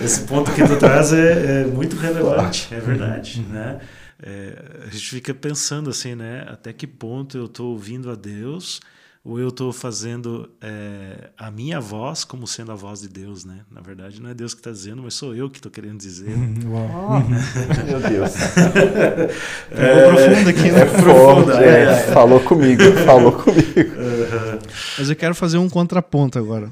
esse 0.02 0.22
ponto 0.22 0.50
que 0.50 0.66
tu 0.66 0.76
traz 0.76 1.12
é, 1.12 1.62
é 1.62 1.64
muito 1.66 1.94
relevante, 1.94 2.68
é 2.72 2.80
verdade. 2.80 3.46
Né? 3.48 3.78
É, 4.22 4.84
a 4.86 4.90
gente 4.90 5.10
fica 5.10 5.34
pensando 5.34 5.90
assim, 5.90 6.14
né? 6.14 6.46
Até 6.48 6.72
que 6.72 6.86
ponto 6.86 7.36
eu 7.36 7.46
estou 7.46 7.72
ouvindo 7.72 8.10
a 8.10 8.14
Deus 8.14 8.80
ou 9.22 9.40
eu 9.40 9.48
estou 9.48 9.72
fazendo 9.72 10.48
é, 10.62 11.30
a 11.36 11.50
minha 11.50 11.80
voz 11.80 12.22
como 12.22 12.46
sendo 12.46 12.70
a 12.70 12.76
voz 12.76 13.00
de 13.00 13.08
Deus, 13.08 13.44
né? 13.44 13.62
Na 13.72 13.80
verdade, 13.80 14.22
não 14.22 14.30
é 14.30 14.34
Deus 14.34 14.54
que 14.54 14.60
está 14.60 14.70
dizendo, 14.70 15.02
mas 15.02 15.14
sou 15.14 15.34
eu 15.34 15.50
que 15.50 15.58
estou 15.58 15.70
querendo 15.70 15.98
dizer. 15.98 16.30
Oh, 16.68 17.18
meu 17.86 18.00
Deus. 18.00 18.32
é, 19.70 20.08
profundo 20.08 20.50
aqui, 20.50 20.70
né? 20.70 20.80
É 20.80 20.84
profundo. 20.84 21.52
É, 21.52 21.82
é, 21.82 21.96
falou 22.12 22.40
comigo, 22.40 22.82
falou 23.04 23.32
comigo. 23.32 23.92
Mas 24.98 25.08
eu 25.10 25.16
quero 25.16 25.34
fazer 25.34 25.58
um 25.58 25.68
contraponto 25.68 26.38
agora. 26.38 26.70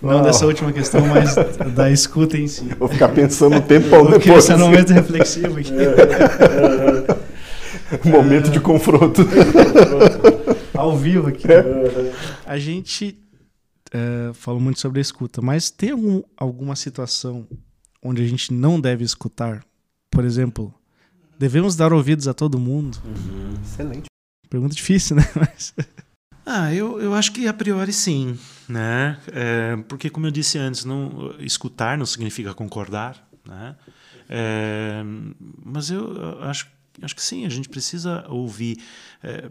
Não, 0.00 0.22
dessa 0.22 0.46
última 0.46 0.72
questão, 0.72 1.04
mas 1.06 1.34
da 1.74 1.90
escuta 1.90 2.36
em 2.36 2.46
si. 2.46 2.64
Vou 2.78 2.88
ficar 2.88 3.08
pensando 3.08 3.56
um 3.56 3.60
tempão 3.60 4.04
depois. 4.06 4.24
Porque 4.24 4.30
esse 4.30 4.52
é 4.52 4.56
um 4.56 4.60
momento 4.60 4.92
reflexivo 4.92 5.58
aqui. 5.58 5.72
momento 8.08 8.50
de 8.50 8.60
confronto. 8.60 9.26
Ao 10.74 10.96
vivo 10.96 11.28
aqui. 11.28 11.46
A 12.46 12.58
gente 12.58 13.18
é, 13.92 14.32
falou 14.34 14.60
muito 14.60 14.80
sobre 14.80 15.00
a 15.00 15.02
escuta, 15.02 15.40
mas 15.40 15.70
tem 15.70 15.90
algum, 15.90 16.22
alguma 16.36 16.76
situação 16.76 17.46
onde 18.02 18.22
a 18.22 18.26
gente 18.26 18.52
não 18.52 18.80
deve 18.80 19.04
escutar? 19.04 19.64
Por 20.10 20.24
exemplo, 20.24 20.72
devemos 21.38 21.76
dar 21.76 21.92
ouvidos 21.92 22.28
a 22.28 22.34
todo 22.34 22.58
mundo? 22.58 22.98
Uhum. 23.04 23.54
Excelente. 23.62 24.06
Pergunta 24.48 24.74
difícil, 24.74 25.16
né? 25.16 25.28
Mas... 25.34 25.74
Ah, 26.50 26.72
eu, 26.72 26.98
eu 26.98 27.12
acho 27.12 27.30
que 27.32 27.46
a 27.46 27.52
priori 27.52 27.92
sim, 27.92 28.38
né? 28.66 29.18
É, 29.30 29.76
porque 29.86 30.08
como 30.08 30.26
eu 30.26 30.30
disse 30.30 30.56
antes, 30.56 30.82
não 30.82 31.34
escutar 31.40 31.98
não 31.98 32.06
significa 32.06 32.54
concordar, 32.54 33.22
né? 33.46 33.76
É, 34.30 35.02
mas 35.62 35.90
eu 35.90 36.42
acho 36.42 36.66
acho 37.02 37.14
que 37.14 37.22
sim, 37.22 37.44
a 37.44 37.50
gente 37.50 37.68
precisa 37.68 38.24
ouvir, 38.28 38.78
é, 39.22 39.48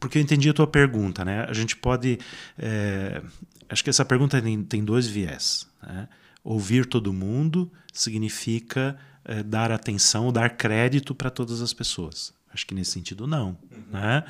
porque 0.00 0.18
eu 0.18 0.22
entendi 0.22 0.50
a 0.50 0.52
tua 0.52 0.66
pergunta, 0.66 1.24
né? 1.24 1.46
A 1.48 1.52
gente 1.52 1.76
pode, 1.76 2.18
é, 2.58 3.22
acho 3.68 3.84
que 3.84 3.88
essa 3.88 4.04
pergunta 4.04 4.42
tem, 4.42 4.62
tem 4.64 4.84
dois 4.84 5.06
viés. 5.06 5.68
Né? 5.80 6.08
Ouvir 6.42 6.84
todo 6.84 7.12
mundo 7.12 7.70
significa 7.92 8.98
é, 9.24 9.40
dar 9.42 9.70
atenção, 9.70 10.32
dar 10.32 10.50
crédito 10.50 11.14
para 11.14 11.30
todas 11.30 11.62
as 11.62 11.72
pessoas. 11.72 12.34
Acho 12.52 12.66
que 12.66 12.74
nesse 12.74 12.90
sentido 12.90 13.26
não, 13.26 13.56
uhum. 13.70 13.82
né? 13.92 14.24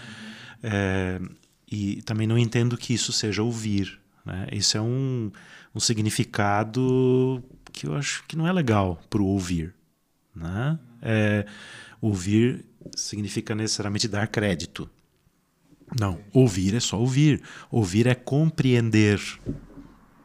Uhum. 0.63 1.40
E 1.71 2.03
também 2.03 2.27
não 2.27 2.37
entendo 2.37 2.77
que 2.77 2.93
isso 2.93 3.13
seja 3.13 3.43
ouvir. 3.43 4.01
Né? 4.25 4.49
Isso 4.53 4.77
é 4.77 4.81
um, 4.81 5.31
um 5.75 5.81
significado 5.81 7.43
que 7.73 7.87
eu 7.87 7.95
acho 7.95 8.25
que 8.27 8.37
não 8.37 8.47
é 8.47 8.53
legal 8.53 9.01
para 9.09 9.23
o 9.23 9.27
ouvir. 9.27 9.75
Né? 10.35 10.79
É, 11.01 11.47
ouvir 12.01 12.65
significa 12.97 13.55
necessariamente 13.55 14.09
dar 14.09 14.27
crédito. 14.27 14.91
Não, 15.99 16.21
ouvir 16.33 16.75
é 16.75 16.81
só 16.81 16.99
ouvir. 16.99 17.43
Ouvir 17.71 18.07
é 18.07 18.15
compreender. 18.15 19.21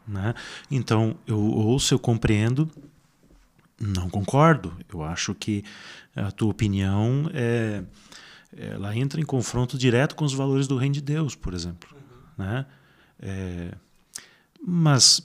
Né? 0.07 0.33
Então, 0.69 1.17
eu 1.25 1.39
ouço, 1.39 1.93
eu 1.93 1.99
compreendo, 1.99 2.69
não 3.79 4.09
concordo. 4.09 4.77
Eu 4.91 5.03
acho 5.03 5.33
que 5.33 5.63
a 6.15 6.31
tua 6.31 6.49
opinião 6.49 7.29
é 7.33 7.83
ela 8.57 8.95
entra 8.95 9.19
em 9.19 9.25
confronto 9.25 9.77
direto 9.77 10.15
com 10.15 10.25
os 10.25 10.33
valores 10.33 10.67
do 10.67 10.77
reino 10.77 10.93
de 10.93 11.01
Deus, 11.01 11.35
por 11.35 11.53
exemplo. 11.53 11.89
Uhum. 11.93 12.45
Né? 12.45 12.65
É, 13.19 13.71
mas 14.65 15.21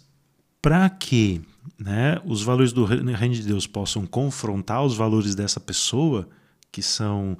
para 0.60 0.88
que 0.90 1.40
né, 1.78 2.20
os 2.24 2.42
valores 2.42 2.72
do 2.72 2.84
reino 2.84 3.34
de 3.34 3.42
Deus 3.42 3.66
possam 3.66 4.06
confrontar 4.06 4.84
os 4.84 4.96
valores 4.96 5.34
dessa 5.34 5.58
pessoa, 5.58 6.28
que 6.70 6.82
são 6.82 7.36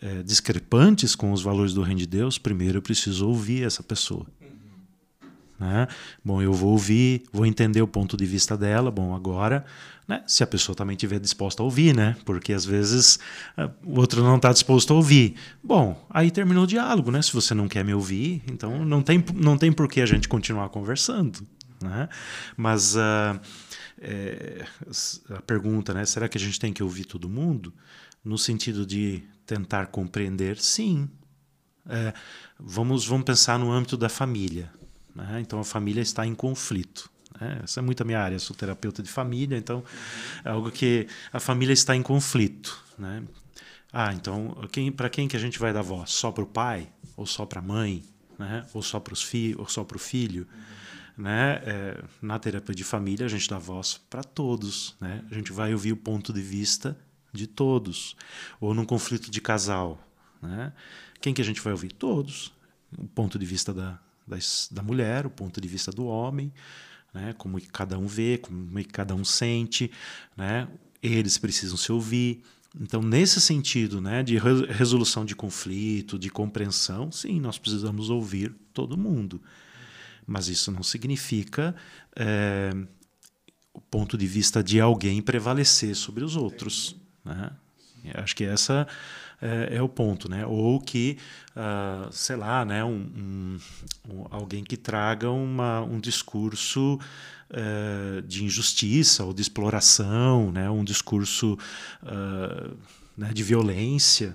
é, 0.00 0.22
discrepantes 0.22 1.14
com 1.14 1.32
os 1.32 1.42
valores 1.42 1.74
do 1.74 1.82
reino 1.82 2.00
de 2.00 2.06
Deus, 2.06 2.38
primeiro 2.38 2.78
eu 2.78 2.82
preciso 2.82 3.28
ouvir 3.28 3.64
essa 3.64 3.82
pessoa. 3.82 4.26
Né? 5.62 5.86
Bom, 6.24 6.42
eu 6.42 6.52
vou 6.52 6.72
ouvir, 6.72 7.22
vou 7.32 7.46
entender 7.46 7.80
o 7.80 7.86
ponto 7.86 8.16
de 8.16 8.26
vista 8.26 8.56
dela. 8.56 8.90
Bom, 8.90 9.14
agora, 9.14 9.64
né, 10.08 10.24
se 10.26 10.42
a 10.42 10.46
pessoa 10.46 10.74
também 10.74 10.96
estiver 10.96 11.20
disposta 11.20 11.62
a 11.62 11.64
ouvir, 11.64 11.94
né? 11.94 12.16
Porque 12.24 12.52
às 12.52 12.64
vezes 12.64 13.20
uh, 13.56 13.70
o 13.84 14.00
outro 14.00 14.24
não 14.24 14.34
está 14.36 14.52
disposto 14.52 14.92
a 14.92 14.96
ouvir. 14.96 15.36
Bom, 15.62 16.04
aí 16.10 16.32
terminou 16.32 16.64
o 16.64 16.66
diálogo, 16.66 17.12
né? 17.12 17.22
Se 17.22 17.32
você 17.32 17.54
não 17.54 17.68
quer 17.68 17.84
me 17.84 17.94
ouvir, 17.94 18.42
então 18.50 18.84
não 18.84 19.02
tem, 19.02 19.24
não 19.36 19.56
tem 19.56 19.70
por 19.70 19.86
que 19.86 20.00
a 20.00 20.06
gente 20.06 20.26
continuar 20.26 20.68
conversando, 20.68 21.46
né? 21.80 22.08
Mas 22.56 22.96
uh, 22.96 23.40
é, 24.00 24.64
a 25.30 25.42
pergunta, 25.42 25.94
né? 25.94 26.04
Será 26.04 26.28
que 26.28 26.36
a 26.36 26.40
gente 26.40 26.58
tem 26.58 26.72
que 26.72 26.82
ouvir 26.82 27.04
todo 27.04 27.28
mundo? 27.28 27.72
No 28.24 28.36
sentido 28.36 28.84
de 28.84 29.22
tentar 29.46 29.86
compreender, 29.86 30.58
sim. 30.58 31.08
É, 31.88 32.12
vamos, 32.58 33.06
vamos 33.06 33.24
pensar 33.24 33.60
no 33.60 33.70
âmbito 33.70 33.96
da 33.96 34.08
família. 34.08 34.68
Né? 35.14 35.40
Então 35.40 35.60
a 35.60 35.64
família 35.64 36.00
está 36.00 36.26
em 36.26 36.34
conflito. 36.34 37.10
Né? 37.40 37.60
Essa 37.64 37.80
é 37.80 37.82
muito 37.82 38.02
a 38.02 38.04
minha 38.04 38.20
área, 38.20 38.38
sou 38.38 38.54
terapeuta 38.54 39.02
de 39.02 39.10
família, 39.10 39.56
então 39.56 39.84
é 40.44 40.50
algo 40.50 40.70
que 40.70 41.06
a 41.32 41.40
família 41.40 41.72
está 41.72 41.94
em 41.94 42.02
conflito. 42.02 42.82
Né? 42.98 43.22
Ah, 43.92 44.12
então 44.12 44.56
quem, 44.70 44.90
para 44.90 45.08
quem 45.08 45.28
que 45.28 45.36
a 45.36 45.40
gente 45.40 45.58
vai 45.58 45.72
dar 45.72 45.82
voz? 45.82 46.10
Só 46.10 46.30
para 46.30 46.44
o 46.44 46.46
pai 46.46 46.88
ou 47.16 47.26
só 47.26 47.46
para 47.46 47.60
a 47.60 47.62
mãe? 47.62 48.02
Né? 48.38 48.66
Ou 48.72 48.82
só 48.82 48.98
para 48.98 49.12
os 49.12 49.22
filhos, 49.22 49.58
ou 49.60 49.68
só 49.68 49.84
para 49.84 49.96
o 49.96 50.00
filho? 50.00 50.46
né, 51.16 51.60
é, 51.64 52.04
na 52.20 52.38
terapia 52.38 52.74
de 52.74 52.84
família 52.84 53.26
a 53.26 53.28
gente 53.28 53.48
dá 53.48 53.58
voz 53.58 54.00
para 54.08 54.22
todos, 54.22 54.96
né? 55.00 55.24
A 55.30 55.34
gente 55.34 55.52
vai 55.52 55.72
ouvir 55.72 55.92
o 55.92 55.96
ponto 55.96 56.32
de 56.32 56.40
vista 56.40 56.96
de 57.32 57.46
todos. 57.46 58.16
Ou 58.60 58.74
num 58.74 58.84
conflito 58.84 59.30
de 59.30 59.40
casal, 59.40 60.02
né? 60.40 60.72
Quem 61.20 61.32
que 61.32 61.42
a 61.42 61.44
gente 61.44 61.60
vai 61.60 61.72
ouvir? 61.72 61.92
Todos. 61.92 62.52
O 62.98 63.06
ponto 63.06 63.38
de 63.38 63.46
vista 63.46 63.72
da, 63.72 63.98
da, 64.26 64.36
da 64.70 64.82
mulher, 64.82 65.26
o 65.26 65.30
ponto 65.30 65.60
de 65.60 65.68
vista 65.68 65.90
do 65.90 66.06
homem, 66.06 66.52
né? 67.12 67.34
Como 67.38 67.60
cada 67.68 67.98
um 67.98 68.06
vê, 68.06 68.38
como 68.38 68.84
cada 68.88 69.14
um 69.14 69.24
sente, 69.24 69.90
né? 70.36 70.68
Eles 71.02 71.38
precisam 71.38 71.76
se 71.76 71.92
ouvir. 71.92 72.42
Então, 72.80 73.02
nesse 73.02 73.40
sentido, 73.40 74.00
né, 74.00 74.22
de 74.22 74.38
resolução 74.38 75.26
de 75.26 75.36
conflito, 75.36 76.18
de 76.18 76.30
compreensão, 76.30 77.12
sim, 77.12 77.38
nós 77.38 77.58
precisamos 77.58 78.08
ouvir 78.08 78.54
todo 78.72 78.96
mundo. 78.96 79.42
Mas 80.26 80.48
isso 80.48 80.72
não 80.72 80.82
significa 80.82 81.74
é, 82.16 82.72
o 83.74 83.80
ponto 83.80 84.16
de 84.16 84.26
vista 84.26 84.62
de 84.62 84.80
alguém 84.80 85.20
prevalecer 85.20 85.94
sobre 85.94 86.24
os 86.24 86.34
outros. 86.34 86.96
Né? 87.22 87.50
Acho 88.14 88.34
que 88.34 88.44
essa 88.44 88.86
é, 89.42 89.76
é, 89.76 89.82
o 89.82 89.88
ponto, 89.88 90.30
né? 90.30 90.46
Ou 90.46 90.80
que, 90.80 91.18
uh, 91.56 92.10
sei 92.12 92.36
lá, 92.36 92.64
né, 92.64 92.84
um, 92.84 93.58
um, 94.08 94.26
alguém 94.30 94.62
que 94.62 94.76
traga 94.76 95.28
uma, 95.30 95.80
um 95.80 95.98
discurso 95.98 96.98
uh, 97.50 98.22
de 98.22 98.44
injustiça 98.44 99.24
ou 99.24 99.34
de 99.34 99.42
exploração, 99.42 100.52
né? 100.52 100.70
Um 100.70 100.84
discurso 100.84 101.58
uh, 102.04 102.76
né, 103.16 103.32
de 103.34 103.42
violência. 103.42 104.34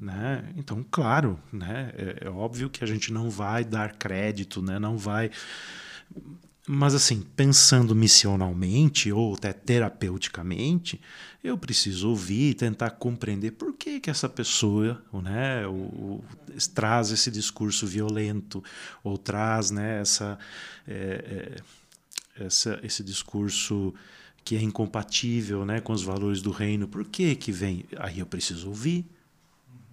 Né? 0.00 0.52
Então, 0.56 0.84
claro, 0.90 1.38
né? 1.52 1.92
É, 1.96 2.26
é, 2.26 2.30
óbvio 2.30 2.70
que 2.70 2.82
a 2.82 2.86
gente 2.86 3.12
não 3.12 3.28
vai 3.28 3.64
dar 3.64 3.94
crédito, 3.94 4.62
né? 4.62 4.78
não 4.78 4.96
vai. 4.96 5.30
Mas, 6.68 6.94
assim, 6.94 7.22
pensando 7.36 7.94
missionalmente 7.94 9.12
ou 9.12 9.34
até 9.34 9.52
terapeuticamente, 9.52 11.00
eu 11.42 11.56
preciso 11.56 12.08
ouvir 12.08 12.50
e 12.50 12.54
tentar 12.54 12.90
compreender 12.90 13.52
por 13.52 13.72
que, 13.74 14.00
que 14.00 14.10
essa 14.10 14.28
pessoa 14.28 15.00
né, 15.12 15.62
traz 16.74 17.12
esse 17.12 17.30
discurso 17.30 17.86
violento 17.86 18.64
ou 19.04 19.16
traz 19.16 19.70
né, 19.70 20.00
essa, 20.00 20.36
é, 20.88 21.56
é, 22.36 22.44
essa, 22.44 22.80
esse 22.82 23.04
discurso 23.04 23.94
que 24.44 24.56
é 24.56 24.60
incompatível 24.60 25.64
né, 25.64 25.80
com 25.80 25.92
os 25.92 26.02
valores 26.02 26.42
do 26.42 26.50
reino. 26.50 26.88
Por 26.88 27.04
que, 27.04 27.36
que 27.36 27.52
vem? 27.52 27.84
Aí 27.96 28.18
eu 28.18 28.26
preciso 28.26 28.68
ouvir 28.68 29.06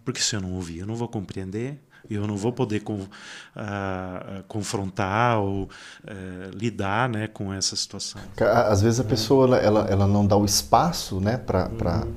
porque 0.04 0.20
se 0.20 0.36
eu 0.36 0.42
não 0.42 0.54
ouvir, 0.54 0.80
eu 0.80 0.86
não 0.86 0.96
vou 0.96 1.08
compreender, 1.08 1.80
eu 2.10 2.28
não 2.28 2.36
vou 2.36 2.52
poder 2.52 2.82
com, 2.82 2.96
uh, 2.96 3.08
confrontar 4.48 5.40
ou 5.40 5.64
uh, 5.64 5.70
lidar 6.54 7.10
né, 7.10 7.28
com 7.28 7.54
essa 7.54 7.76
situação. 7.76 8.22
Às 8.40 8.82
vezes 8.82 9.00
a 9.00 9.04
pessoa 9.04 9.58
ela, 9.58 9.88
ela 9.90 10.08
não 10.08 10.26
dá 10.26 10.36
o 10.36 10.46
espaço 10.46 11.20
né, 11.20 11.38
para 11.38 11.70
uhum. 11.70 12.14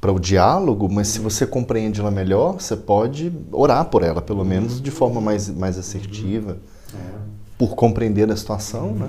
para 0.00 0.12
o 0.12 0.20
diálogo, 0.20 0.88
mas 0.88 1.08
se 1.08 1.18
você 1.18 1.46
compreende 1.46 2.00
ela 2.00 2.10
melhor, 2.10 2.60
você 2.60 2.76
pode 2.76 3.32
orar 3.50 3.84
por 3.86 4.02
ela, 4.02 4.22
pelo 4.22 4.44
menos 4.44 4.80
de 4.80 4.90
forma 4.90 5.20
mais, 5.20 5.48
mais 5.48 5.78
assertiva, 5.78 6.58
uhum. 6.92 7.20
por 7.56 7.74
compreender 7.74 8.30
a 8.30 8.36
situação, 8.36 8.92
né? 8.92 9.08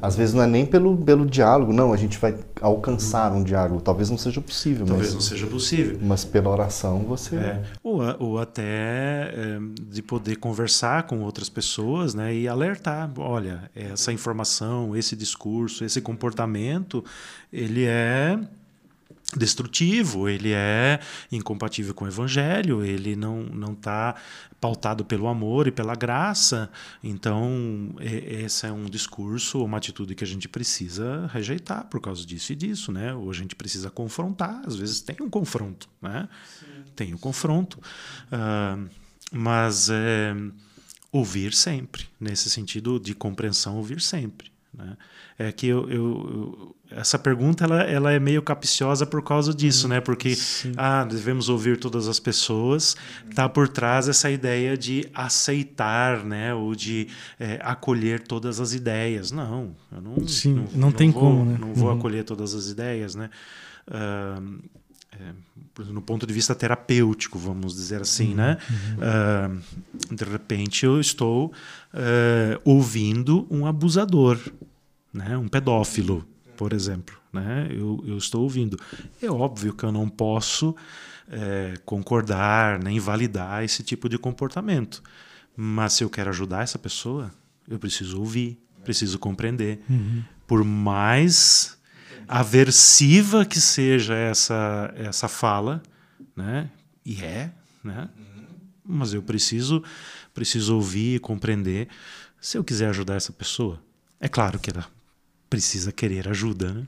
Às 0.00 0.16
vezes 0.16 0.34
não 0.34 0.42
é 0.42 0.46
nem 0.46 0.66
pelo, 0.66 0.96
pelo 0.96 1.26
diálogo, 1.26 1.72
não, 1.72 1.92
a 1.92 1.96
gente 1.96 2.18
vai 2.18 2.36
alcançar 2.60 3.32
um 3.32 3.42
diálogo. 3.42 3.80
Talvez 3.80 4.10
não 4.10 4.18
seja 4.18 4.40
possível. 4.40 4.86
Talvez 4.86 5.08
mas, 5.08 5.14
não 5.14 5.20
seja 5.20 5.46
possível. 5.46 5.98
Mas 6.00 6.24
pela 6.24 6.50
oração 6.50 7.00
você. 7.00 7.36
É. 7.36 7.62
Ou, 7.82 8.00
ou 8.18 8.38
até 8.38 8.62
é, 8.62 9.58
de 9.88 10.02
poder 10.02 10.36
conversar 10.36 11.04
com 11.04 11.20
outras 11.20 11.48
pessoas 11.48 12.14
né, 12.14 12.34
e 12.34 12.48
alertar: 12.48 13.10
olha, 13.16 13.70
essa 13.74 14.12
informação, 14.12 14.96
esse 14.96 15.14
discurso, 15.14 15.84
esse 15.84 16.00
comportamento, 16.00 17.04
ele 17.52 17.84
é 17.84 18.38
destrutivo, 19.34 20.28
ele 20.28 20.52
é 20.52 21.00
incompatível 21.32 21.92
com 21.94 22.04
o 22.04 22.08
evangelho, 22.08 22.84
ele 22.84 23.16
não 23.16 23.42
não 23.42 23.72
está 23.72 24.14
pautado 24.60 25.04
pelo 25.04 25.26
amor 25.26 25.66
e 25.66 25.72
pela 25.72 25.94
graça. 25.94 26.70
Então, 27.02 27.94
esse 28.00 28.66
é 28.66 28.72
um 28.72 28.84
discurso, 28.84 29.64
uma 29.64 29.78
atitude 29.78 30.14
que 30.14 30.24
a 30.24 30.26
gente 30.26 30.48
precisa 30.48 31.26
rejeitar 31.32 31.86
por 31.86 32.00
causa 32.00 32.24
disso 32.24 32.52
e 32.52 32.56
disso, 32.56 32.92
né? 32.92 33.14
Ou 33.14 33.30
a 33.30 33.34
gente 33.34 33.54
precisa 33.54 33.90
confrontar, 33.90 34.62
às 34.66 34.76
vezes 34.76 35.00
tem 35.00 35.16
um 35.20 35.30
confronto, 35.30 35.88
né? 36.00 36.28
Sim. 36.58 36.66
Tem 36.94 37.14
um 37.14 37.18
confronto. 37.18 37.78
Uh, 38.32 38.88
mas 39.32 39.90
é, 39.90 40.34
ouvir 41.10 41.52
sempre, 41.52 42.06
nesse 42.18 42.48
sentido 42.48 43.00
de 43.00 43.14
compreensão, 43.14 43.76
ouvir 43.76 44.00
sempre. 44.00 44.55
Né? 44.76 44.96
É 45.38 45.52
que 45.52 45.66
eu, 45.66 45.88
eu, 45.88 45.96
eu, 45.96 46.76
essa 46.90 47.18
pergunta 47.18 47.64
ela, 47.64 47.82
ela 47.82 48.12
é 48.12 48.18
meio 48.18 48.42
capciosa 48.42 49.06
por 49.06 49.22
causa 49.22 49.54
disso, 49.54 49.88
né? 49.88 50.00
Porque 50.00 50.34
ah, 50.76 51.04
devemos 51.04 51.48
ouvir 51.48 51.78
todas 51.78 52.08
as 52.08 52.20
pessoas. 52.20 52.96
Tá 53.34 53.48
por 53.48 53.68
trás 53.68 54.08
essa 54.08 54.30
ideia 54.30 54.76
de 54.76 55.08
aceitar, 55.14 56.24
né? 56.24 56.54
Ou 56.54 56.74
de 56.74 57.08
é, 57.40 57.58
acolher 57.62 58.20
todas 58.20 58.60
as 58.60 58.74
ideias. 58.74 59.32
Não, 59.32 59.74
eu 59.90 60.00
não. 60.00 60.28
Sim, 60.28 60.54
não, 60.54 60.62
não, 60.64 60.70
não 60.74 60.92
tem 60.92 61.10
vou, 61.10 61.22
como, 61.22 61.44
né? 61.44 61.58
Não 61.58 61.74
vou 61.74 61.90
uhum. 61.90 61.98
acolher 61.98 62.24
todas 62.24 62.54
as 62.54 62.68
ideias, 62.68 63.14
né? 63.14 63.30
Uh, 63.88 64.60
é, 65.18 65.32
no 65.90 66.00
ponto 66.02 66.26
de 66.26 66.32
vista 66.32 66.54
terapêutico, 66.54 67.38
vamos 67.38 67.74
dizer 67.74 68.00
assim, 68.00 68.30
uhum, 68.30 68.34
né? 68.36 68.58
Uhum. 68.70 69.60
Uh, 70.10 70.14
de 70.14 70.24
repente 70.24 70.84
eu 70.84 71.00
estou 71.00 71.46
uh, 71.46 72.60
ouvindo 72.64 73.46
um 73.50 73.66
abusador, 73.66 74.38
né? 75.16 75.36
Um 75.36 75.48
pedófilo, 75.48 76.26
por 76.56 76.72
exemplo, 76.72 77.16
né? 77.32 77.68
Eu, 77.70 78.04
eu 78.06 78.18
estou 78.18 78.42
ouvindo. 78.42 78.78
É 79.20 79.30
óbvio 79.30 79.72
que 79.72 79.84
eu 79.84 79.90
não 79.90 80.08
posso 80.08 80.76
é, 81.28 81.74
concordar 81.84 82.78
nem 82.82 83.00
validar 83.00 83.64
esse 83.64 83.82
tipo 83.82 84.08
de 84.08 84.18
comportamento, 84.18 85.02
mas 85.56 85.94
se 85.94 86.04
eu 86.04 86.10
quero 86.10 86.30
ajudar 86.30 86.62
essa 86.62 86.78
pessoa, 86.78 87.32
eu 87.66 87.78
preciso 87.78 88.20
ouvir, 88.20 88.60
preciso 88.84 89.18
compreender. 89.18 89.82
Uhum. 89.88 90.22
Por 90.46 90.62
mais 90.62 91.76
aversiva 92.28 93.44
que 93.44 93.60
seja 93.60 94.14
essa, 94.14 94.92
essa 94.96 95.28
fala, 95.28 95.82
né? 96.36 96.70
E 97.04 97.22
é, 97.22 97.50
né? 97.82 98.08
Mas 98.84 99.14
eu 99.14 99.22
preciso, 99.22 99.82
preciso 100.34 100.76
ouvir 100.76 101.16
e 101.16 101.18
compreender 101.18 101.88
se 102.40 102.56
eu 102.56 102.62
quiser 102.62 102.88
ajudar 102.90 103.14
essa 103.14 103.32
pessoa. 103.32 103.80
É 104.20 104.28
claro 104.28 104.58
que 104.58 104.70
ela 104.70 104.86
precisa 105.48 105.92
querer 105.92 106.28
ajuda, 106.28 106.72
né? 106.72 106.86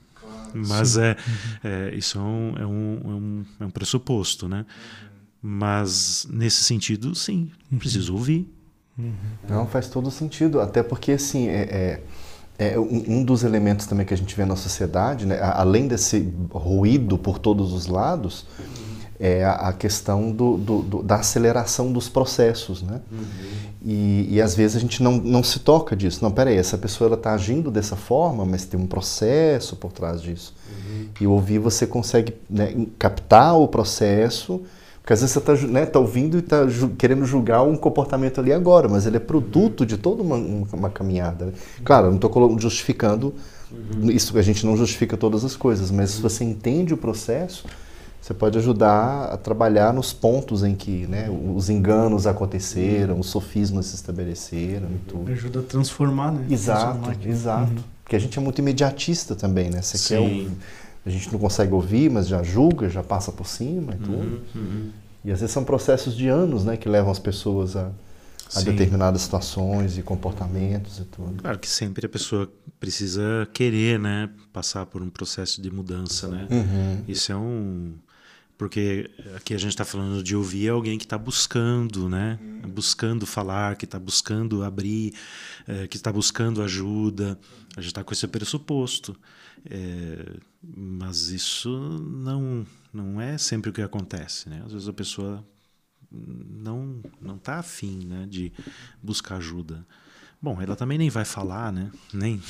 Mas 0.53 0.97
é, 0.97 1.15
é, 1.63 1.93
isso 1.95 2.17
é 2.17 2.21
um, 2.21 2.55
é, 2.57 2.65
um, 2.65 3.01
é, 3.03 3.07
um, 3.07 3.45
é 3.61 3.65
um 3.65 3.69
pressuposto, 3.69 4.47
né? 4.47 4.65
Mas 5.41 6.27
nesse 6.29 6.63
sentido, 6.63 7.13
sim, 7.13 7.51
preciso 7.77 8.13
ouvir. 8.13 8.51
Não, 9.47 9.65
faz 9.67 9.87
todo 9.87 10.11
sentido. 10.11 10.59
Até 10.59 10.83
porque, 10.83 11.13
assim, 11.13 11.47
é, 11.47 11.61
é 11.61 12.03
é, 12.59 12.77
um, 12.77 13.19
um, 13.19 13.23
dos 13.23 13.43
elementos 13.45 13.85
também 13.85 14.05
que 14.05 14.13
a 14.13 14.17
gente 14.17 14.35
vê 14.35 14.43
na 14.43 14.57
sociedade, 14.57 15.25
né, 15.25 15.39
além 15.41 15.87
desse 15.87 16.31
ruído 16.51 17.17
por 17.17 17.39
todos 17.39 17.71
os 17.71 17.87
lados, 17.87 18.45
é 19.19 19.43
a, 19.43 19.73
questão 19.73 20.31
do, 20.31 20.57
do, 20.57 20.81
do, 20.81 21.03
da 21.03 21.15
aceleração 21.15 21.91
dos 21.91 22.07
processos, 22.07 22.81
né? 22.81 23.01
Uhum. 23.11 23.19
E, 23.85 24.27
e, 24.35 24.41
às 24.41 24.55
vezes 24.55 24.77
a 24.77 24.79
gente 24.79 25.03
não, 25.03 25.17
não 25.17 25.43
se 25.43 25.59
toca 25.59 25.95
disso. 25.95 26.19
Não, 26.21 26.31
peraí, 26.31 26.55
essa 26.55 26.77
pessoa 26.77 27.13
está 27.13 27.33
agindo 27.33 27.69
dessa 27.69 27.95
forma, 27.95 28.45
mas 28.45 28.65
tem 28.65 28.79
um 28.79 28.87
processo 28.87 29.75
por 29.75 29.91
trás 29.91 30.21
disso. 30.21 30.53
Uhum. 30.69 31.07
E 31.19 31.27
ouvir 31.27 31.59
você 31.59 31.85
consegue 31.85 32.33
né, 32.49 32.73
captar 32.97 33.57
o 33.57 33.67
processo 33.67 34.61
porque 35.09 35.13
às 35.13 35.21
vezes 35.21 35.33
você 35.33 35.39
está 35.39 35.67
né, 35.67 35.85
tá 35.87 35.97
ouvindo 35.97 36.37
e 36.37 36.39
está 36.39 36.67
ju 36.67 36.89
querendo 36.89 37.25
julgar 37.25 37.63
um 37.63 37.75
comportamento 37.75 38.39
ali 38.39 38.53
agora, 38.53 38.87
mas 38.87 39.07
ele 39.07 39.17
é 39.17 39.19
produto 39.19 39.83
de 39.83 39.97
toda 39.97 40.21
uma, 40.21 40.35
uma 40.35 40.89
caminhada. 40.91 41.45
Né? 41.45 41.53
Claro, 41.83 42.05
eu 42.05 42.09
não 42.11 42.17
estou 42.17 42.59
justificando, 42.59 43.33
uhum. 43.71 44.11
isso 44.11 44.37
a 44.37 44.41
gente 44.43 44.63
não 44.67 44.77
justifica 44.77 45.17
todas 45.17 45.43
as 45.43 45.55
coisas, 45.55 45.89
mas 45.89 46.11
se 46.11 46.21
você 46.21 46.43
entende 46.43 46.93
o 46.93 46.97
processo, 46.97 47.65
você 48.29 48.33
pode 48.35 48.59
ajudar 48.59 49.33
a 49.33 49.37
trabalhar 49.37 49.91
nos 49.91 50.13
pontos 50.13 50.63
em 50.63 50.75
que 50.75 51.07
né, 51.07 51.27
os 51.55 51.67
enganos 51.67 52.27
aconteceram, 52.27 53.19
os 53.19 53.25
sofismas 53.25 53.87
se 53.87 53.95
estabeleceram 53.95 54.87
e 54.87 54.99
tudo. 55.07 55.31
Ajuda 55.31 55.61
a 55.61 55.63
transformar, 55.63 56.31
né? 56.31 56.45
Exato, 56.47 57.09
exato. 57.25 57.71
Uhum. 57.71 57.83
Porque 58.03 58.15
a 58.15 58.19
gente 58.19 58.37
é 58.37 58.41
muito 58.41 58.59
imediatista 58.59 59.35
também, 59.35 59.71
né? 59.71 59.81
Você 59.81 59.97
Sim. 59.97 60.07
quer 60.07 60.19
um, 60.19 60.51
a 61.07 61.09
gente 61.09 61.31
não 61.31 61.39
consegue 61.39 61.73
ouvir, 61.73 62.11
mas 62.11 62.27
já 62.27 62.43
julga, 62.43 62.87
já 62.87 63.01
passa 63.01 63.31
por 63.31 63.47
cima 63.47 63.95
e 63.95 63.97
tudo. 63.97 64.13
Uhum, 64.13 64.41
uhum. 64.53 64.89
E 65.25 65.31
às 65.31 65.39
vezes 65.39 65.51
são 65.51 65.63
processos 65.63 66.15
de 66.15 66.27
anos 66.27 66.63
né, 66.63 66.77
que 66.77 66.87
levam 66.87 67.11
as 67.11 67.17
pessoas 67.17 67.75
a, 67.75 67.89
a 68.53 68.61
determinadas 68.61 69.23
situações 69.23 69.97
e 69.97 70.03
comportamentos 70.03 70.99
e 70.99 71.05
tudo. 71.05 71.41
Claro 71.41 71.57
que 71.57 71.67
sempre 71.67 72.05
a 72.05 72.09
pessoa 72.09 72.47
precisa 72.79 73.49
querer 73.55 73.97
né, 73.99 74.29
passar 74.53 74.85
por 74.85 75.01
um 75.01 75.09
processo 75.09 75.59
de 75.59 75.71
mudança. 75.71 76.27
Né? 76.27 76.47
Uhum. 76.51 77.03
Isso 77.07 77.31
é 77.31 77.35
um 77.35 77.95
Porque 78.59 79.09
aqui 79.37 79.53
a 79.53 79.57
gente 79.57 79.69
está 79.69 79.85
falando 79.85 80.21
de 80.21 80.35
ouvir 80.35 80.67
alguém 80.67 80.97
que 80.97 81.05
está 81.05 81.17
buscando, 81.17 82.09
né? 82.09 82.37
Buscando 82.67 83.25
falar, 83.25 83.77
que 83.77 83.85
está 83.85 83.97
buscando 83.97 84.65
abrir, 84.65 85.13
é, 85.65 85.87
que 85.87 85.95
está 85.95 86.11
buscando 86.11 86.61
ajuda. 86.61 87.39
A 87.77 87.79
gente 87.79 87.91
está 87.91 88.03
com 88.03 88.11
esse 88.11 88.27
pressuposto. 88.27 89.17
É, 89.63 90.35
mas 90.61 91.29
isso 91.29 91.69
não, 91.69 92.67
não 92.93 93.21
é 93.21 93.37
sempre 93.37 93.69
o 93.69 93.73
que 93.73 93.81
acontece, 93.81 94.49
né? 94.49 94.61
Às 94.65 94.73
vezes 94.73 94.89
a 94.89 94.93
pessoa 94.93 95.41
não 96.11 97.01
não 97.21 97.37
está 97.37 97.59
afim 97.59 98.05
né, 98.05 98.25
de 98.27 98.51
buscar 99.01 99.37
ajuda. 99.37 99.87
Bom, 100.41 100.61
ela 100.61 100.75
também 100.75 100.97
nem 100.97 101.09
vai 101.09 101.23
falar, 101.23 101.71
né? 101.71 101.89
Nem. 102.13 102.41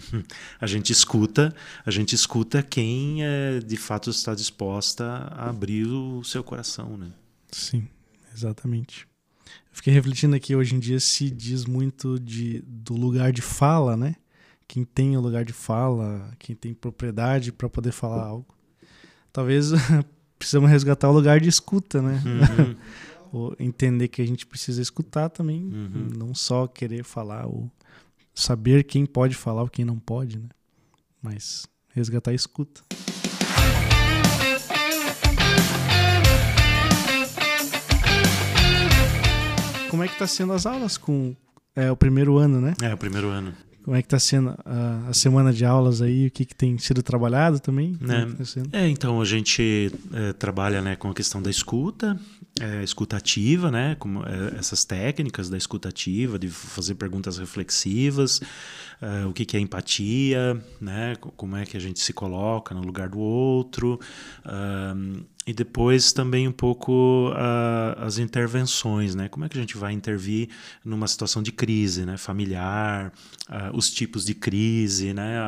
A 0.60 0.66
gente 0.66 0.92
escuta, 0.92 1.54
a 1.84 1.90
gente 1.90 2.14
escuta 2.14 2.62
quem 2.62 3.24
é, 3.24 3.60
de 3.60 3.76
fato 3.76 4.10
está 4.10 4.34
disposta 4.34 5.04
a 5.04 5.48
abrir 5.48 5.86
o 5.86 6.22
seu 6.24 6.42
coração, 6.42 6.96
né? 6.96 7.12
Sim, 7.50 7.88
exatamente. 8.34 9.06
Eu 9.46 9.76
fiquei 9.76 9.92
refletindo 9.92 10.34
aqui 10.36 10.54
hoje 10.54 10.74
em 10.74 10.78
dia 10.78 11.00
se 11.00 11.30
diz 11.30 11.64
muito 11.64 12.18
de, 12.18 12.62
do 12.66 12.94
lugar 12.94 13.32
de 13.32 13.42
fala, 13.42 13.96
né? 13.96 14.16
Quem 14.68 14.84
tem 14.84 15.16
o 15.16 15.20
lugar 15.20 15.44
de 15.44 15.52
fala, 15.52 16.32
quem 16.38 16.56
tem 16.56 16.74
propriedade 16.74 17.52
para 17.52 17.68
poder 17.68 17.92
falar 17.92 18.24
algo. 18.24 18.54
Talvez 19.32 19.70
precisamos 20.38 20.70
resgatar 20.70 21.08
o 21.08 21.12
lugar 21.12 21.40
de 21.40 21.48
escuta, 21.48 22.02
né? 22.02 22.22
Uhum. 22.24 22.76
entender 23.60 24.08
que 24.08 24.22
a 24.22 24.26
gente 24.26 24.46
precisa 24.46 24.80
escutar 24.80 25.28
também, 25.28 25.62
uhum. 25.62 26.08
não 26.16 26.34
só 26.34 26.66
querer 26.66 27.04
falar 27.04 27.46
ou 27.46 27.70
saber 28.36 28.84
quem 28.84 29.06
pode 29.06 29.34
falar 29.34 29.62
ou 29.62 29.68
quem 29.68 29.84
não 29.84 29.98
pode, 29.98 30.38
né? 30.38 30.48
Mas 31.22 31.66
resgatar 31.88 32.30
a 32.30 32.34
escuta. 32.34 32.82
Como 39.90 40.04
é 40.04 40.08
que 40.08 40.18
tá 40.18 40.26
sendo 40.26 40.52
as 40.52 40.66
aulas 40.66 40.98
com 40.98 41.34
é, 41.74 41.90
o 41.90 41.96
primeiro 41.96 42.36
ano, 42.36 42.60
né? 42.60 42.74
É, 42.82 42.92
o 42.92 42.98
primeiro 42.98 43.28
ano. 43.28 43.54
Como 43.82 43.96
é 43.96 44.02
que 44.02 44.06
está 44.06 44.18
sendo 44.18 44.50
a, 44.64 45.08
a, 45.08 45.14
semana 45.14 45.52
de 45.52 45.64
aulas 45.64 46.02
aí? 46.02 46.26
O 46.26 46.30
que, 46.30 46.44
que 46.44 46.54
tem 46.54 46.76
sido 46.76 47.02
trabalhado 47.02 47.60
também? 47.60 47.96
É, 48.72 48.80
é 48.84 48.88
então 48.88 49.20
a 49.20 49.24
gente 49.24 49.92
é, 50.12 50.32
trabalha 50.32 50.82
né, 50.82 50.96
com 50.96 51.08
a 51.08 51.14
questão 51.14 51.40
da 51.40 51.48
escuta, 51.48 52.18
é, 52.60 52.82
escuta 52.82 53.16
ativa, 53.16 53.70
né, 53.70 53.96
como, 53.98 54.22
é, 54.22 54.58
essas 54.58 54.84
técnicas 54.84 55.50
da 55.50 55.56
escuta 55.56 55.88
ativa, 55.88 56.38
de 56.38 56.48
fazer 56.48 56.94
perguntas 56.94 57.38
reflexivas, 57.38 58.40
é, 59.00 59.26
o 59.26 59.32
que, 59.32 59.44
que 59.44 59.56
é 59.56 59.60
empatia, 59.60 60.60
né, 60.80 61.14
como 61.16 61.56
é 61.56 61.64
que 61.64 61.76
a 61.76 61.80
gente 61.80 62.00
se 62.00 62.12
coloca 62.12 62.74
no 62.74 62.80
lugar 62.80 63.08
do 63.08 63.18
outro. 63.18 63.98
E 65.46 65.52
depois 65.52 66.12
também 66.12 66.48
um 66.48 66.52
pouco 66.52 67.30
uh, 67.30 68.02
as 68.02 68.18
intervenções, 68.18 69.14
né? 69.14 69.28
Como 69.28 69.44
é 69.44 69.48
que 69.48 69.56
a 69.56 69.60
gente 69.60 69.76
vai 69.76 69.92
intervir 69.92 70.48
numa 70.84 71.06
situação 71.06 71.40
de 71.40 71.52
crise, 71.52 72.04
né? 72.04 72.16
Familiar, 72.16 73.12
uh, 73.48 73.76
os 73.76 73.88
tipos 73.88 74.24
de 74.24 74.34
crise, 74.34 75.14
né? 75.14 75.38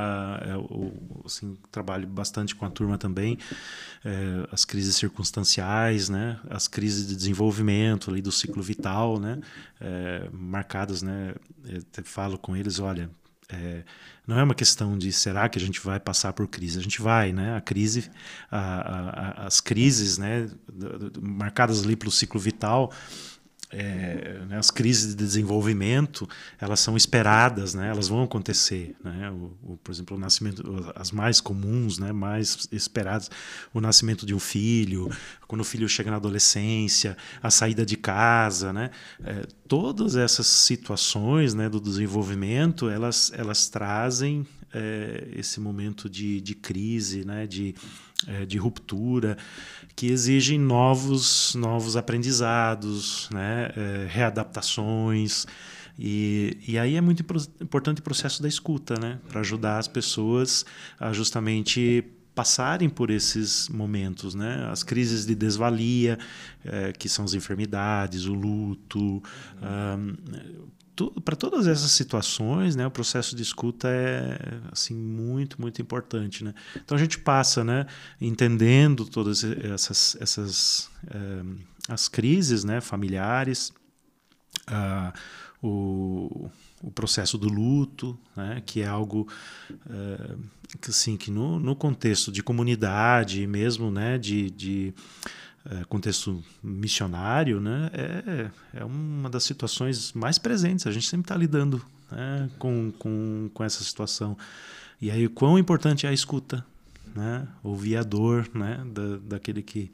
Uh, 0.55 1.23
assim, 1.25 1.59
trabalho 1.73 2.07
bastante 2.07 2.55
com 2.55 2.65
a 2.65 2.71
turma 2.71 2.97
também, 2.97 3.39
eh, 4.05 4.49
as 4.53 4.65
crises 4.65 4.95
circunstanciais, 4.95 6.09
né? 6.09 6.39
As 6.49 6.69
crises 6.69 7.09
de 7.09 7.17
desenvolvimento 7.17 8.09
ali 8.11 8.23
do 8.23 8.31
ciclo 8.31 8.63
vital, 8.63 9.19
né? 9.19 9.41
Eh, 9.81 10.29
marcadas, 10.33 11.03
né? 11.03 11.35
Eu 11.65 11.83
falo 12.05 12.39
com 12.39 12.55
eles, 12.57 12.79
olha, 12.79 13.11
é, 13.51 13.83
não 14.27 14.39
é 14.39 14.43
uma 14.43 14.55
questão 14.55 14.99
de 14.99 15.11
será 15.11 15.49
que 15.49 15.59
a 15.59 15.61
gente 15.61 15.81
vai 15.81 15.99
passar 15.99 16.35
por 16.35 16.47
crise. 16.47 16.79
A 16.79 16.83
gente 16.83 17.01
vai, 17.01 17.33
né? 17.33 17.57
A 17.57 17.61
crise, 17.61 18.11
a, 18.51 19.43
a, 19.43 19.47
as 19.47 19.61
crises, 19.61 20.19
né? 20.19 20.49
Marcadas 21.21 21.83
ali 21.83 21.97
pelo 21.97 22.11
ciclo 22.11 22.39
vital, 22.39 22.93
é, 23.71 24.41
né, 24.49 24.59
as 24.59 24.71
crises 24.71 25.15
de 25.15 25.17
desenvolvimento 25.17 26.29
elas 26.59 26.81
são 26.81 26.97
esperadas, 26.97 27.75
né, 27.75 27.91
elas 27.91 28.09
vão 28.09 28.23
acontecer, 28.23 28.97
né, 29.05 29.31
o, 29.31 29.73
o, 29.73 29.77
por 29.77 29.93
exemplo 29.93 30.17
o 30.17 30.21
nascimento, 30.21 30.63
as 30.95 31.11
mais 31.11 31.41
comuns, 31.41 31.99
né, 31.99 32.13
mais 32.13 32.69
esperadas, 32.73 33.31
o 33.73 33.81
nascimento 33.81 34.25
de 34.25 34.35
um 34.35 34.39
filho, 34.39 35.11
quando 35.47 35.61
o 35.61 35.65
filho 35.65 35.89
chega 35.89 36.11
na 36.11 36.17
adolescência, 36.17 37.17
a 37.43 37.51
saída 37.51 37.85
de 37.85 37.97
casa, 37.97 38.73
né, 38.73 38.91
é, 39.23 39.47
todas 39.67 40.17
essas 40.17 40.47
situações, 40.47 41.55
né, 41.55 41.69
do 41.69 41.81
desenvolvimento, 41.81 42.89
elas 42.89 43.31
elas 43.35 43.69
trazem 43.69 44.47
é, 44.73 45.29
esse 45.35 45.61
momento 45.61 46.09
de, 46.09 46.41
de 46.41 46.55
crise, 46.55 47.25
né, 47.25 47.47
de, 47.47 47.75
é, 48.27 48.45
de 48.45 48.59
ruptura, 48.59 49.37
que 49.95 50.07
exigem 50.07 50.59
novos, 50.59 51.55
novos 51.55 51.97
aprendizados, 51.97 53.29
né, 53.33 53.71
é, 53.77 54.07
readaptações. 54.09 55.47
E, 55.99 56.57
e 56.67 56.79
aí 56.79 56.97
é 56.97 57.01
muito 57.01 57.25
importante 57.61 58.01
o 58.01 58.03
processo 58.03 58.43
da 58.43 58.49
escuta, 58.49 58.95
né, 58.99 59.19
para 59.29 59.41
ajudar 59.41 59.79
as 59.79 59.89
pessoas 59.89 60.65
a 60.99 61.13
justamente 61.13 62.05
passarem 62.35 62.89
por 62.89 63.11
esses 63.11 63.69
momentos, 63.69 64.33
né? 64.33 64.69
As 64.71 64.85
crises 64.85 65.27
de 65.27 65.35
desvalia, 65.35 66.17
é, 66.65 66.93
que 66.93 67.09
são 67.09 67.25
as 67.25 67.35
enfermidades, 67.35 68.27
o 68.27 68.33
luto, 68.33 69.21
um, 69.61 70.15
para 71.25 71.37
todas 71.37 71.67
essas 71.67 71.93
situações, 71.93 72.75
né, 72.77 72.87
o 72.87 72.91
processo 72.91 73.35
de 73.35 73.43
escuta 73.43 73.89
é 73.89 74.39
assim 74.73 74.95
muito 74.95 75.61
muito 75.61 75.81
importante, 75.81 76.45
né? 76.45 76.55
Então 76.77 76.97
a 76.97 77.01
gente 77.01 77.19
passa, 77.19 77.63
né, 77.65 77.87
entendendo 78.21 79.05
todas 79.05 79.45
essas 79.45 80.17
essas 80.21 80.91
é, 81.09 81.43
as 81.89 82.07
crises, 82.07 82.65
né, 82.65 82.81
familiares, 82.81 83.73
uh, 84.69 85.13
o, 85.63 86.51
o 86.83 86.91
processo 86.91 87.39
do 87.39 87.49
luto, 87.49 88.19
né, 88.37 88.63
que 88.65 88.83
é 88.83 88.87
algo 88.87 89.27
uh, 89.87 90.39
que 90.81 90.91
assim 90.91 91.17
que 91.17 91.31
no, 91.31 91.59
no 91.59 91.75
contexto 91.75 92.31
de 92.31 92.43
comunidade 92.43 93.47
mesmo, 93.47 93.91
né, 93.91 94.19
de, 94.19 94.51
de 94.51 94.95
contexto 95.89 96.43
missionário, 96.63 97.61
né, 97.61 97.91
é, 97.93 98.51
é 98.81 98.85
uma 98.85 99.29
das 99.29 99.45
situações 99.45 100.13
mais 100.13 100.39
presentes. 100.39 100.87
A 100.87 100.93
gente 100.93 101.07
sempre 101.07 101.25
está 101.25 101.37
lidando 101.37 101.85
né, 102.11 102.51
com, 102.59 102.93
com, 102.99 103.51
com 103.53 103.65
essa 103.65 103.83
situação. 103.85 104.37
E 105.01 105.11
aí, 105.11 105.27
o 105.27 105.31
quão 105.31 105.59
importante 105.59 106.07
é 106.07 106.09
a 106.09 106.13
escuta, 106.13 106.65
né? 107.15 107.47
ouvir 107.63 107.97
a 107.97 108.03
dor 108.03 108.49
né, 108.55 108.83
da, 108.87 109.19
daquele 109.19 109.63
que, 109.63 109.91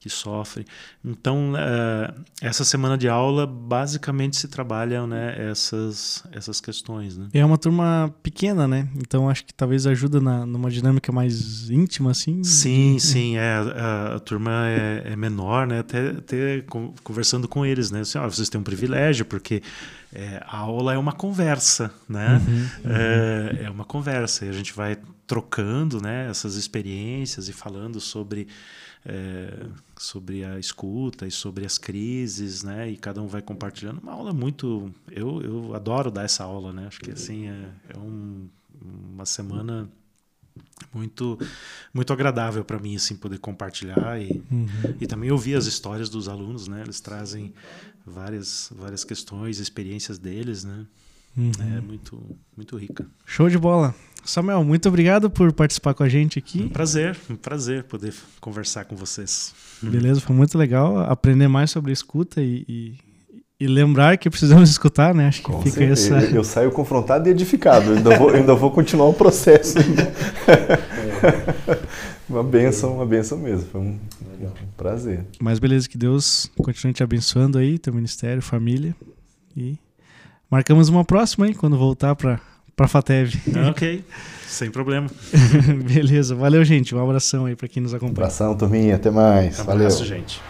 que 0.00 0.08
sofre. 0.08 0.64
Então, 1.04 1.52
é, 1.56 2.14
essa 2.40 2.64
semana 2.64 2.96
de 2.96 3.06
aula 3.06 3.46
basicamente 3.46 4.36
se 4.36 4.48
trabalham 4.48 5.06
né, 5.06 5.50
essas, 5.50 6.24
essas 6.32 6.58
questões. 6.58 7.18
Né? 7.18 7.28
É 7.34 7.44
uma 7.44 7.58
turma 7.58 8.12
pequena, 8.22 8.66
né? 8.66 8.88
Então 8.96 9.28
acho 9.28 9.44
que 9.44 9.52
talvez 9.52 9.86
ajuda 9.86 10.18
na, 10.18 10.46
numa 10.46 10.70
dinâmica 10.70 11.12
mais 11.12 11.68
íntima, 11.68 12.12
assim. 12.12 12.42
Sim, 12.42 12.98
sim. 12.98 13.36
É, 13.36 13.52
a, 13.52 14.14
a 14.16 14.20
turma 14.20 14.66
é, 14.68 15.12
é, 15.12 15.16
menor, 15.16 15.66
né? 15.66 15.80
Até, 15.80 16.08
até 16.08 16.64
conversando 17.04 17.46
com 17.46 17.64
eles, 17.66 17.90
né? 17.90 18.00
Assim, 18.00 18.18
vocês 18.20 18.48
têm 18.48 18.58
um 18.58 18.64
privilégio, 18.64 19.26
porque 19.26 19.62
é, 20.14 20.42
a 20.46 20.56
aula 20.56 20.94
é 20.94 20.98
uma 20.98 21.12
conversa, 21.12 21.92
né? 22.08 22.40
Uhum, 22.46 22.54
uhum. 22.54 22.96
É, 22.96 23.64
é 23.64 23.70
uma 23.70 23.84
conversa 23.84 24.46
e 24.46 24.48
a 24.48 24.52
gente 24.52 24.72
vai 24.72 24.96
trocando 25.26 26.00
né, 26.00 26.28
essas 26.28 26.56
experiências 26.56 27.48
e 27.48 27.52
falando 27.52 28.00
sobre 28.00 28.48
é, 29.04 29.66
sobre 29.96 30.44
a 30.44 30.58
escuta 30.58 31.26
e 31.26 31.30
sobre 31.30 31.64
as 31.64 31.78
crises, 31.78 32.62
né? 32.62 32.90
E 32.90 32.96
cada 32.96 33.22
um 33.22 33.26
vai 33.26 33.42
compartilhando. 33.42 33.98
Uma 33.98 34.12
aula 34.12 34.32
muito. 34.32 34.92
Eu, 35.10 35.40
eu 35.42 35.74
adoro 35.74 36.10
dar 36.10 36.24
essa 36.24 36.44
aula, 36.44 36.72
né? 36.72 36.86
Acho 36.86 37.00
que 37.00 37.10
assim 37.10 37.48
é, 37.48 37.70
é 37.94 37.98
um, 37.98 38.48
uma 39.12 39.26
semana 39.26 39.88
muito 40.92 41.38
muito 41.92 42.12
agradável 42.12 42.64
para 42.64 42.78
mim 42.78 42.96
assim 42.96 43.14
poder 43.14 43.38
compartilhar 43.38 44.20
e, 44.20 44.42
uhum. 44.50 44.66
e 45.00 45.06
também 45.06 45.30
ouvir 45.30 45.54
as 45.54 45.66
histórias 45.66 46.08
dos 46.08 46.28
alunos 46.28 46.66
né 46.66 46.82
eles 46.82 47.00
trazem 47.00 47.54
várias 48.04 48.72
várias 48.74 49.04
questões 49.04 49.58
experiências 49.58 50.18
deles 50.18 50.64
né 50.64 50.86
uhum. 51.36 51.52
é 51.76 51.80
muito 51.80 52.36
muito 52.56 52.76
rica 52.76 53.06
show 53.24 53.48
de 53.48 53.58
bola 53.58 53.94
Samuel, 54.24 54.62
muito 54.64 54.88
obrigado 54.88 55.30
por 55.30 55.52
participar 55.52 55.94
com 55.94 56.02
a 56.02 56.08
gente 56.08 56.38
aqui. 56.38 56.62
Um 56.62 56.68
prazer, 56.68 57.16
um 57.28 57.36
prazer 57.36 57.84
poder 57.84 58.14
conversar 58.40 58.84
com 58.84 58.94
vocês. 58.94 59.54
Beleza, 59.82 60.20
foi 60.20 60.36
muito 60.36 60.56
legal 60.56 60.98
aprender 60.98 61.48
mais 61.48 61.70
sobre 61.70 61.92
escuta 61.92 62.40
e, 62.40 62.64
e, 62.68 62.94
e 63.58 63.66
lembrar 63.66 64.18
que 64.18 64.28
precisamos 64.28 64.70
escutar, 64.70 65.14
né? 65.14 65.28
Acho 65.28 65.42
que 65.42 65.50
com 65.50 65.62
fica 65.62 65.82
essa. 65.84 66.20
Eu, 66.20 66.36
eu, 66.36 66.44
saio 66.44 66.70
confrontado 66.70 67.28
e 67.28 67.32
edificado, 67.32 67.92
ainda 67.92 68.16
vou, 68.16 68.30
ainda 68.30 68.54
vou 68.54 68.70
continuar 68.70 69.06
o 69.06 69.14
processo. 69.14 69.78
uma 72.28 72.42
benção, 72.42 72.94
uma 72.96 73.06
benção 73.06 73.38
mesmo. 73.38 73.66
Foi 73.70 73.80
um, 73.80 73.98
um 74.40 74.66
prazer. 74.76 75.24
Mas 75.40 75.58
beleza, 75.58 75.88
que 75.88 75.98
Deus 75.98 76.50
continue 76.62 76.92
te 76.92 77.02
abençoando 77.02 77.58
aí, 77.58 77.78
teu 77.78 77.92
ministério, 77.92 78.42
família. 78.42 78.94
E 79.56 79.78
marcamos 80.50 80.88
uma 80.88 81.04
próxima, 81.04 81.48
hein? 81.48 81.54
Quando 81.54 81.76
voltar 81.76 82.14
para 82.14 82.40
para 82.80 82.86
a 82.86 82.88
FATEV. 82.88 83.34
Ok. 83.68 84.02
Sem 84.48 84.70
problema. 84.70 85.06
Beleza, 85.84 86.34
valeu, 86.34 86.64
gente. 86.64 86.94
Um 86.94 87.02
abração 87.02 87.44
aí 87.44 87.54
para 87.54 87.68
quem 87.68 87.82
nos 87.82 87.92
acompanha. 87.92 88.12
Um 88.12 88.24
abração, 88.24 88.56
turminha. 88.56 88.96
Até 88.96 89.10
mais. 89.10 89.58
Um 89.58 89.70
abraço, 89.70 89.98
Valeu. 89.98 90.16
gente. 90.16 90.40